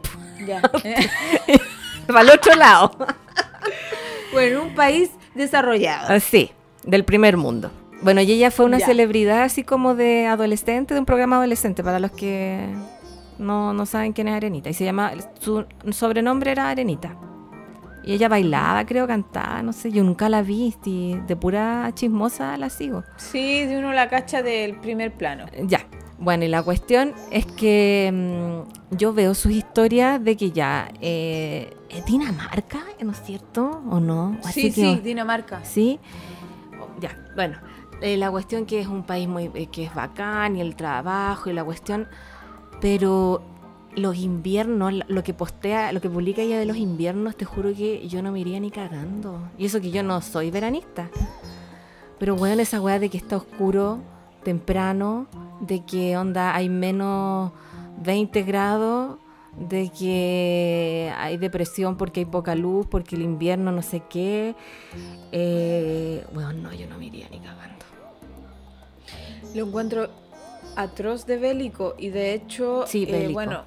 Ya. 0.47 0.61
Para 2.07 2.21
el 2.21 2.29
otro 2.31 2.55
lado. 2.55 2.91
bueno, 4.33 4.63
un 4.63 4.73
país 4.73 5.11
desarrollado. 5.35 6.07
Ah, 6.09 6.19
sí, 6.19 6.49
del 6.83 7.05
primer 7.05 7.37
mundo. 7.37 7.71
Bueno, 8.01 8.21
y 8.21 8.31
ella 8.31 8.49
fue 8.49 8.65
una 8.65 8.79
celebridad 8.79 9.43
así 9.43 9.63
como 9.63 9.93
de 9.93 10.25
adolescente, 10.25 10.93
de 10.93 11.01
un 11.01 11.05
programa 11.05 11.35
adolescente, 11.35 11.83
para 11.83 11.99
los 11.99 12.11
que 12.11 12.65
no, 13.37 13.73
no 13.73 13.85
saben 13.85 14.13
quién 14.13 14.29
es 14.29 14.35
Arenita. 14.35 14.69
Y 14.69 14.73
se 14.73 14.85
llama, 14.85 15.11
su 15.41 15.65
sobrenombre 15.91 16.51
era 16.51 16.69
Arenita. 16.69 17.15
Y 18.03 18.13
ella 18.13 18.29
bailaba, 18.29 18.85
creo, 18.85 19.07
cantaba, 19.07 19.61
no 19.61 19.73
sé, 19.73 19.91
yo 19.91 20.03
nunca 20.03 20.29
la 20.29 20.41
vi, 20.41 20.73
de 20.85 21.35
pura 21.35 21.89
chismosa 21.93 22.55
la 22.57 22.69
sigo. 22.69 23.03
Sí, 23.17 23.65
de 23.65 23.77
uno 23.77 23.91
la 23.93 24.07
cacha 24.07 24.41
del 24.41 24.75
primer 24.79 25.13
plano. 25.13 25.45
Eh, 25.51 25.63
ya. 25.67 25.85
Bueno, 26.21 26.43
y 26.43 26.49
la 26.49 26.61
cuestión 26.63 27.13
es 27.31 27.45
que 27.45 28.11
mm, 28.13 28.95
yo 28.95 29.13
veo 29.13 29.33
sus 29.33 29.53
historias 29.53 30.21
de 30.21 30.35
que 30.35 30.51
ya 30.51 30.91
eh, 30.99 31.73
es 31.87 32.05
Dinamarca, 32.05 32.79
¿no 33.03 33.11
es 33.11 33.21
cierto? 33.21 33.81
¿O 33.89 34.01
no? 34.01 34.37
sí, 34.51 34.69
sí, 34.71 34.99
Dinamarca. 35.01 35.63
Sí. 35.63 35.99
Oh, 36.79 36.99
ya, 36.99 37.17
bueno. 37.35 37.57
Eh, 38.01 38.15
la 38.15 38.31
cuestión 38.31 38.65
que 38.65 38.79
es 38.79 38.87
un 38.87 39.03
país 39.03 39.27
muy 39.27 39.49
que 39.73 39.83
es 39.83 39.93
bacán 39.93 40.55
y 40.55 40.61
el 40.61 40.77
trabajo 40.77 41.49
y 41.49 41.53
la 41.53 41.65
cuestión 41.65 42.07
pero 42.79 43.41
los 43.95 44.17
inviernos, 44.17 44.93
lo 45.07 45.23
que 45.23 45.33
postea, 45.33 45.91
lo 45.91 46.01
que 46.01 46.09
publica 46.09 46.41
ella 46.41 46.59
de 46.59 46.65
los 46.65 46.77
inviernos, 46.77 47.35
te 47.35 47.45
juro 47.45 47.73
que 47.75 48.07
yo 48.07 48.21
no 48.21 48.31
me 48.31 48.39
iría 48.39 48.59
ni 48.59 48.71
cagando. 48.71 49.39
Y 49.57 49.65
eso 49.65 49.81
que 49.81 49.91
yo 49.91 50.03
no 50.03 50.21
soy 50.21 50.51
veranista. 50.51 51.09
Pero 52.19 52.35
bueno, 52.35 52.61
esa 52.61 52.81
weá 52.81 52.99
de 52.99 53.09
que 53.09 53.17
está 53.17 53.37
oscuro, 53.37 53.99
temprano, 54.43 55.27
de 55.61 55.83
que 55.85 56.17
onda 56.17 56.55
hay 56.55 56.69
menos 56.69 57.51
20 58.03 58.43
grados, 58.43 59.17
de 59.57 59.89
que 59.97 61.11
hay 61.17 61.37
depresión 61.37 61.97
porque 61.97 62.21
hay 62.21 62.25
poca 62.25 62.55
luz, 62.55 62.85
porque 62.87 63.15
el 63.15 63.23
invierno 63.23 63.71
no 63.71 63.81
sé 63.81 64.03
qué. 64.09 64.55
bueno, 66.33 66.51
eh, 66.53 66.59
no, 66.61 66.73
yo 66.73 66.87
no 66.87 66.97
me 66.97 67.05
iría 67.05 67.27
ni 67.29 67.39
cagando. 67.39 67.85
Lo 69.55 69.65
encuentro 69.65 70.09
atroz 70.75 71.25
de 71.25 71.37
bélico 71.37 71.95
y 71.97 72.09
de 72.09 72.33
hecho, 72.35 72.83
sí, 72.85 73.05
eh, 73.09 73.29
bueno, 73.33 73.63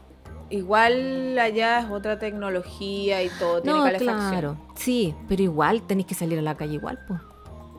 Igual 0.53 1.39
allá 1.39 1.79
es 1.81 1.91
otra 1.91 2.19
tecnología 2.19 3.23
y 3.23 3.31
todo, 3.39 3.63
tiene 3.63 3.97
Claro, 3.97 4.59
sí, 4.75 5.15
pero 5.27 5.43
igual 5.43 5.81
tenéis 5.81 6.07
que 6.07 6.15
salir 6.15 6.39
a 6.39 6.43
la 6.43 6.55
calle 6.57 6.75
igual, 6.75 6.99
pues. 7.09 7.21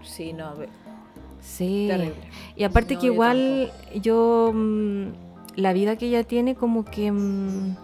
Sí, 0.03 0.33
no, 0.33 0.53
Sí. 1.39 1.89
Y 2.55 2.63
aparte 2.63 2.95
que 2.97 3.07
igual 3.07 3.71
yo, 4.01 4.51
mm, 4.55 5.05
la 5.57 5.71
vida 5.73 5.97
que 5.97 6.07
ella 6.07 6.23
tiene 6.23 6.55
como 6.55 6.83
que, 6.83 7.11
mm, 7.11 7.75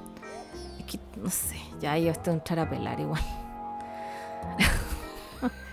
que 0.88 1.00
no 1.24 1.30
sé, 1.30 1.58
ya 1.80 1.96
yo 2.00 2.10
estoy 2.10 2.32
a 2.34 2.38
entrar 2.38 2.68
pelar 2.70 3.00
igual. 3.00 3.22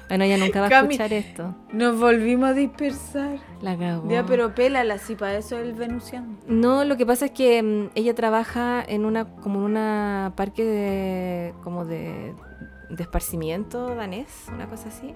Bueno, 0.08 0.22
ella 0.24 0.38
nunca 0.38 0.60
va 0.60 0.68
a 0.68 0.80
escuchar 0.82 1.12
esto. 1.12 1.54
Nos 1.72 1.98
volvimos 1.98 2.50
a 2.50 2.52
dispersar. 2.52 3.38
La 3.60 3.74
Ya, 3.74 4.24
pero 4.24 4.54
pélala, 4.54 4.98
si 4.98 5.16
para 5.16 5.38
eso 5.38 5.58
es 5.58 5.64
el 5.66 5.72
venusiano. 5.72 6.36
No, 6.46 6.84
lo 6.84 6.96
que 6.96 7.04
pasa 7.04 7.26
es 7.26 7.30
que 7.32 7.62
mm, 7.62 7.90
ella 7.96 8.14
trabaja 8.14 8.84
en 8.86 9.04
una, 9.04 9.24
como 9.24 9.58
en 9.60 9.64
una 9.64 10.32
parque 10.36 10.64
de, 10.64 11.54
como 11.64 11.84
de, 11.84 12.34
de 12.90 13.02
esparcimiento 13.02 13.94
danés, 13.94 14.46
una 14.52 14.68
cosa 14.68 14.88
así. 14.88 15.12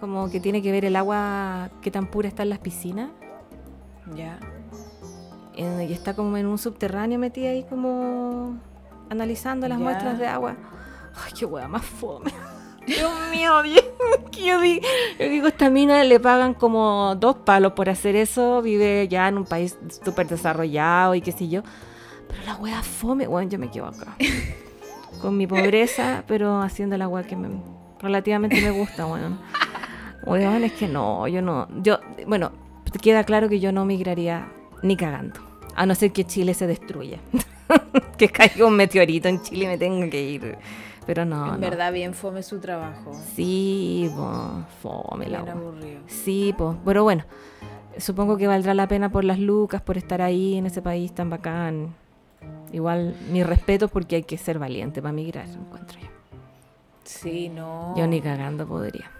Como 0.00 0.30
que 0.30 0.40
tiene 0.40 0.62
que 0.62 0.72
ver 0.72 0.86
el 0.86 0.96
agua, 0.96 1.68
Que 1.82 1.90
tan 1.90 2.06
pura 2.06 2.28
está 2.28 2.42
en 2.42 2.50
las 2.50 2.58
piscinas. 2.60 3.10
Ya. 4.14 4.38
y 5.56 5.92
está 5.92 6.14
como 6.16 6.36
en 6.38 6.46
un 6.46 6.56
subterráneo 6.58 7.18
metida 7.18 7.50
ahí 7.50 7.64
como 7.68 8.58
analizando 9.10 9.68
las 9.68 9.78
muestras 9.78 10.18
de 10.18 10.26
agua. 10.26 10.56
Ay, 11.14 11.32
qué 11.38 11.44
hueá 11.44 11.68
más 11.68 11.84
fome. 11.84 12.30
Dios 12.86 13.10
mío, 13.30 13.62
bien 13.62 13.84
yo, 14.32 14.58
digo, 14.60 14.82
digo, 15.18 15.48
esta 15.48 15.68
mina 15.68 16.02
le 16.02 16.18
pagan 16.18 16.54
como 16.54 17.14
dos 17.16 17.36
palos 17.44 17.72
por 17.72 17.90
hacer 17.90 18.16
eso, 18.16 18.62
vive 18.62 19.06
ya 19.08 19.28
en 19.28 19.36
un 19.36 19.44
país 19.44 19.76
súper 20.02 20.28
desarrollado 20.28 21.14
y 21.14 21.20
qué 21.20 21.30
sé 21.30 21.46
yo. 21.48 21.62
Pero 22.26 22.42
la 22.46 22.56
wea 22.56 22.82
fome, 22.82 23.28
weón, 23.28 23.50
yo 23.50 23.58
me 23.58 23.70
quedo 23.70 23.86
acá. 23.86 24.16
Con 25.20 25.36
mi 25.36 25.46
pobreza, 25.46 26.24
pero 26.26 26.62
haciendo 26.62 26.96
la 26.96 27.06
wea 27.06 27.24
que 27.24 27.36
me, 27.36 27.48
relativamente 28.00 28.60
me 28.62 28.70
gusta, 28.70 29.04
weón. 29.06 29.38
Bueno. 30.26 30.50
Weón, 30.52 30.64
es 30.64 30.72
que 30.72 30.88
no, 30.88 31.28
yo 31.28 31.42
no. 31.42 31.68
Yo, 31.82 31.98
bueno, 32.26 32.52
queda 33.02 33.24
claro 33.24 33.50
que 33.50 33.60
yo 33.60 33.72
no 33.72 33.84
migraría 33.84 34.48
ni 34.82 34.96
cagando. 34.96 35.38
A 35.76 35.84
no 35.84 35.94
ser 35.94 36.12
que 36.12 36.24
Chile 36.24 36.54
se 36.54 36.66
destruya. 36.66 37.18
que 38.16 38.28
caiga 38.30 38.64
un 38.64 38.74
meteorito 38.76 39.28
en 39.28 39.42
Chile 39.42 39.64
y 39.64 39.68
me 39.68 39.76
tenga 39.76 40.08
que 40.08 40.22
ir 40.22 40.56
pero 41.12 41.24
no. 41.24 41.56
En 41.56 41.60
verdad, 41.60 41.92
bien 41.92 42.14
fome 42.14 42.40
su 42.44 42.60
trabajo. 42.60 43.10
Sí, 43.34 44.08
fome 44.80 45.26
la 45.28 45.40
aburrido. 45.40 45.98
Sí, 46.06 46.54
po, 46.56 46.76
pero 46.84 47.02
bueno, 47.02 47.24
supongo 47.98 48.36
que 48.36 48.46
valdrá 48.46 48.74
la 48.74 48.86
pena 48.86 49.10
por 49.10 49.24
las 49.24 49.40
lucas, 49.40 49.82
por 49.82 49.96
estar 49.98 50.22
ahí 50.22 50.54
en 50.54 50.66
ese 50.66 50.82
país 50.82 51.12
tan 51.12 51.28
bacán. 51.28 51.96
Igual, 52.72 53.16
mi 53.28 53.42
respeto 53.42 53.88
porque 53.88 54.16
hay 54.16 54.22
que 54.22 54.38
ser 54.38 54.60
valiente 54.60 55.02
para 55.02 55.10
migrar, 55.10 55.48
encuentro 55.48 55.98
yo. 55.98 56.06
Sí, 57.02 57.48
no. 57.48 57.92
Yo 57.96 58.06
ni 58.06 58.20
cagando 58.20 58.64
podría. 58.68 59.10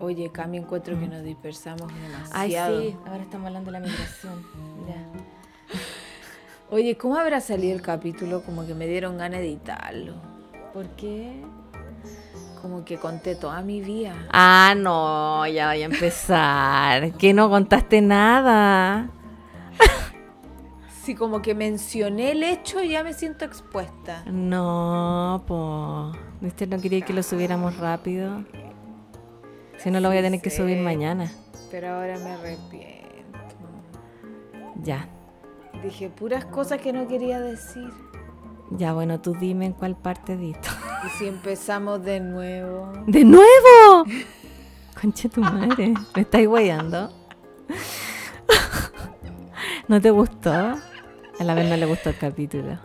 Oye, 0.00 0.28
Cami, 0.32 0.56
encuentro 0.56 0.98
que 0.98 1.06
nos 1.06 1.22
dispersamos 1.22 1.82
demasiado. 2.02 2.78
Ay, 2.80 2.90
sí, 2.90 2.96
ahora 3.06 3.22
estamos 3.22 3.46
hablando 3.46 3.70
de 3.70 3.78
la 3.78 3.86
migración. 3.86 4.42
ya 4.88 5.04
Oye, 6.68 6.96
¿cómo 6.96 7.14
habrá 7.16 7.40
salido 7.40 7.76
el 7.76 7.82
capítulo? 7.82 8.42
Como 8.42 8.66
que 8.66 8.74
me 8.74 8.88
dieron 8.88 9.18
ganas 9.18 9.38
de 9.38 9.46
editarlo. 9.46 10.31
¿Por 10.72 10.88
qué? 10.90 11.32
como 12.62 12.84
que 12.84 12.96
conté 12.96 13.34
toda 13.34 13.60
mi 13.60 13.80
vida. 13.80 14.14
Ah, 14.32 14.74
no, 14.76 15.44
ya 15.48 15.70
voy 15.72 15.82
a 15.82 15.84
empezar. 15.86 17.10
que 17.18 17.34
no 17.34 17.50
contaste 17.50 18.00
nada. 18.00 19.10
si 21.02 21.16
como 21.16 21.42
que 21.42 21.56
mencioné 21.56 22.30
el 22.30 22.44
hecho, 22.44 22.80
y 22.80 22.90
ya 22.90 23.02
me 23.02 23.14
siento 23.14 23.44
expuesta. 23.44 24.22
No, 24.26 25.42
po. 25.48 26.12
Este 26.40 26.68
no 26.68 26.80
quería 26.80 27.00
que 27.00 27.12
lo 27.12 27.24
subiéramos 27.24 27.76
rápido. 27.78 28.44
Si 29.78 29.90
no, 29.90 29.98
lo 29.98 30.06
voy 30.08 30.18
a 30.18 30.22
tener 30.22 30.40
que 30.40 30.50
subir 30.50 30.78
mañana. 30.78 31.32
Pero 31.72 31.88
ahora 31.88 32.16
me 32.20 32.30
arrepiento. 32.30 33.38
Ya. 34.84 35.08
Dije 35.82 36.10
puras 36.10 36.44
cosas 36.44 36.80
que 36.80 36.92
no 36.92 37.08
quería 37.08 37.40
decir. 37.40 37.90
Ya, 38.78 38.92
bueno, 38.94 39.20
tú 39.20 39.34
dime 39.34 39.66
en 39.66 39.72
cuál 39.74 39.96
parte 39.96 40.36
dito. 40.36 40.68
¿Y 41.06 41.10
si 41.18 41.26
empezamos 41.28 42.02
de 42.04 42.20
nuevo? 42.20 42.90
¡De 43.06 43.24
nuevo! 43.24 44.04
concha 44.98 45.28
tu 45.28 45.40
madre, 45.40 45.92
me 46.14 46.22
estáis 46.22 46.48
guayando. 46.48 47.10
¿No 49.88 50.00
te 50.00 50.10
gustó? 50.10 50.52
A 50.52 51.44
la 51.44 51.54
vez 51.54 51.68
no 51.68 51.76
le 51.76 51.84
gustó 51.86 52.10
el 52.10 52.16
capítulo. 52.18 52.78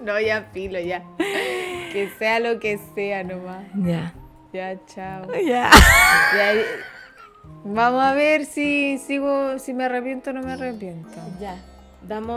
No, 0.00 0.20
ya 0.20 0.48
filo, 0.52 0.80
ya. 0.80 1.04
Que 1.18 2.10
sea 2.18 2.40
lo 2.40 2.58
que 2.58 2.80
sea 2.96 3.22
nomás. 3.22 3.64
Ya. 3.76 4.14
Ya, 4.52 4.84
chao. 4.86 5.28
Ya. 5.34 5.70
ya 5.70 6.52
vamos 7.64 8.02
a 8.02 8.14
ver 8.14 8.46
si 8.46 8.98
sigo, 8.98 9.58
si 9.60 9.74
me 9.74 9.84
arrepiento 9.84 10.30
o 10.30 10.32
no 10.32 10.42
me 10.42 10.52
arrepiento. 10.52 11.14
Ya 11.40 11.56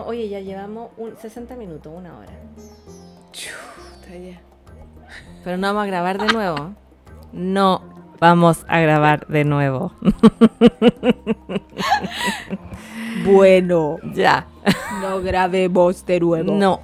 oye, 0.05 0.29
ya 0.29 0.39
llevamos 0.39 0.89
un 0.97 1.17
60 1.17 1.55
minutos, 1.55 1.91
una 1.95 2.17
hora. 2.17 2.31
Pero 5.43 5.57
no 5.57 5.67
vamos 5.67 5.83
a 5.83 5.85
grabar 5.87 6.17
de 6.19 6.31
nuevo. 6.33 6.73
No 7.33 7.81
vamos 8.19 8.65
a 8.67 8.79
grabar 8.79 9.27
de 9.27 9.43
nuevo. 9.43 9.91
Bueno. 13.25 13.97
Ya. 14.13 14.45
No 15.01 15.21
grabemos 15.21 16.05
de 16.05 16.19
nuevo. 16.19 16.51
No. 16.53 16.81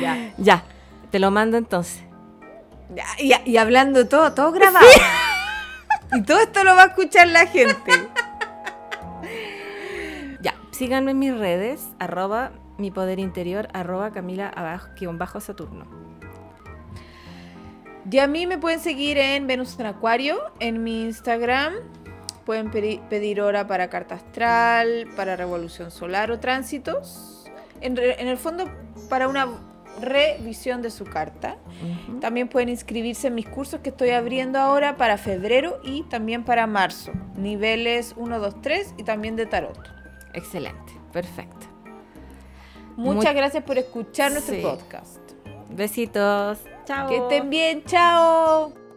Ya. 0.00 0.32
Ya. 0.38 0.64
Te 1.12 1.20
lo 1.20 1.30
mando 1.30 1.56
entonces. 1.56 2.02
y, 3.18 3.56
hablando 3.56 4.08
todo, 4.08 4.32
todo 4.34 4.50
grabado. 4.50 4.84
Y 6.12 6.22
todo 6.22 6.40
esto 6.40 6.64
lo 6.64 6.74
va 6.74 6.82
a 6.82 6.86
escuchar 6.86 7.28
la 7.28 7.46
gente 7.46 7.92
síganme 10.80 11.10
en 11.10 11.18
mis 11.18 11.36
redes, 11.36 11.90
arroba 11.98 12.52
mi 12.78 12.90
poder 12.90 13.18
interior, 13.18 13.68
arroba 13.74 14.12
Camila 14.12 14.48
abajo, 14.48 14.88
bajo 15.12 15.38
Saturno. 15.38 15.84
Y 18.10 18.18
a 18.18 18.26
mí 18.26 18.46
me 18.46 18.56
pueden 18.56 18.80
seguir 18.80 19.18
en 19.18 19.46
Venus 19.46 19.78
en 19.78 19.84
Acuario, 19.84 20.38
en 20.58 20.82
mi 20.82 21.02
Instagram. 21.02 21.74
Pueden 22.46 22.70
pedir 22.70 23.42
hora 23.42 23.66
para 23.66 23.90
carta 23.90 24.14
astral, 24.14 25.06
para 25.16 25.36
revolución 25.36 25.90
solar 25.90 26.30
o 26.30 26.40
tránsitos. 26.40 27.44
En, 27.82 27.98
el 27.98 28.38
fondo, 28.38 28.64
para 29.10 29.28
una 29.28 29.48
revisión 30.00 30.80
de 30.80 30.90
su 30.90 31.04
carta. 31.04 31.58
También 32.22 32.48
pueden 32.48 32.70
inscribirse 32.70 33.26
en 33.26 33.34
mis 33.34 33.46
cursos 33.46 33.80
que 33.80 33.90
estoy 33.90 34.10
abriendo 34.10 34.58
ahora 34.58 34.96
para 34.96 35.18
febrero 35.18 35.78
y 35.84 36.04
también 36.04 36.42
para 36.42 36.66
marzo. 36.66 37.12
Niveles 37.36 38.14
1, 38.16 38.38
2, 38.38 38.62
3 38.62 38.94
y 38.96 39.02
también 39.02 39.36
de 39.36 39.44
tarot. 39.44 39.99
Excelente, 40.32 40.92
perfecto. 41.12 41.66
Muchas 42.96 43.34
gracias 43.34 43.64
por 43.64 43.78
escuchar 43.78 44.32
nuestro 44.32 44.56
podcast. 44.60 45.18
Besitos. 45.70 46.58
Chao. 46.84 47.08
Que 47.08 47.16
estén 47.16 47.50
bien. 47.50 47.82
Chao. 47.84 48.89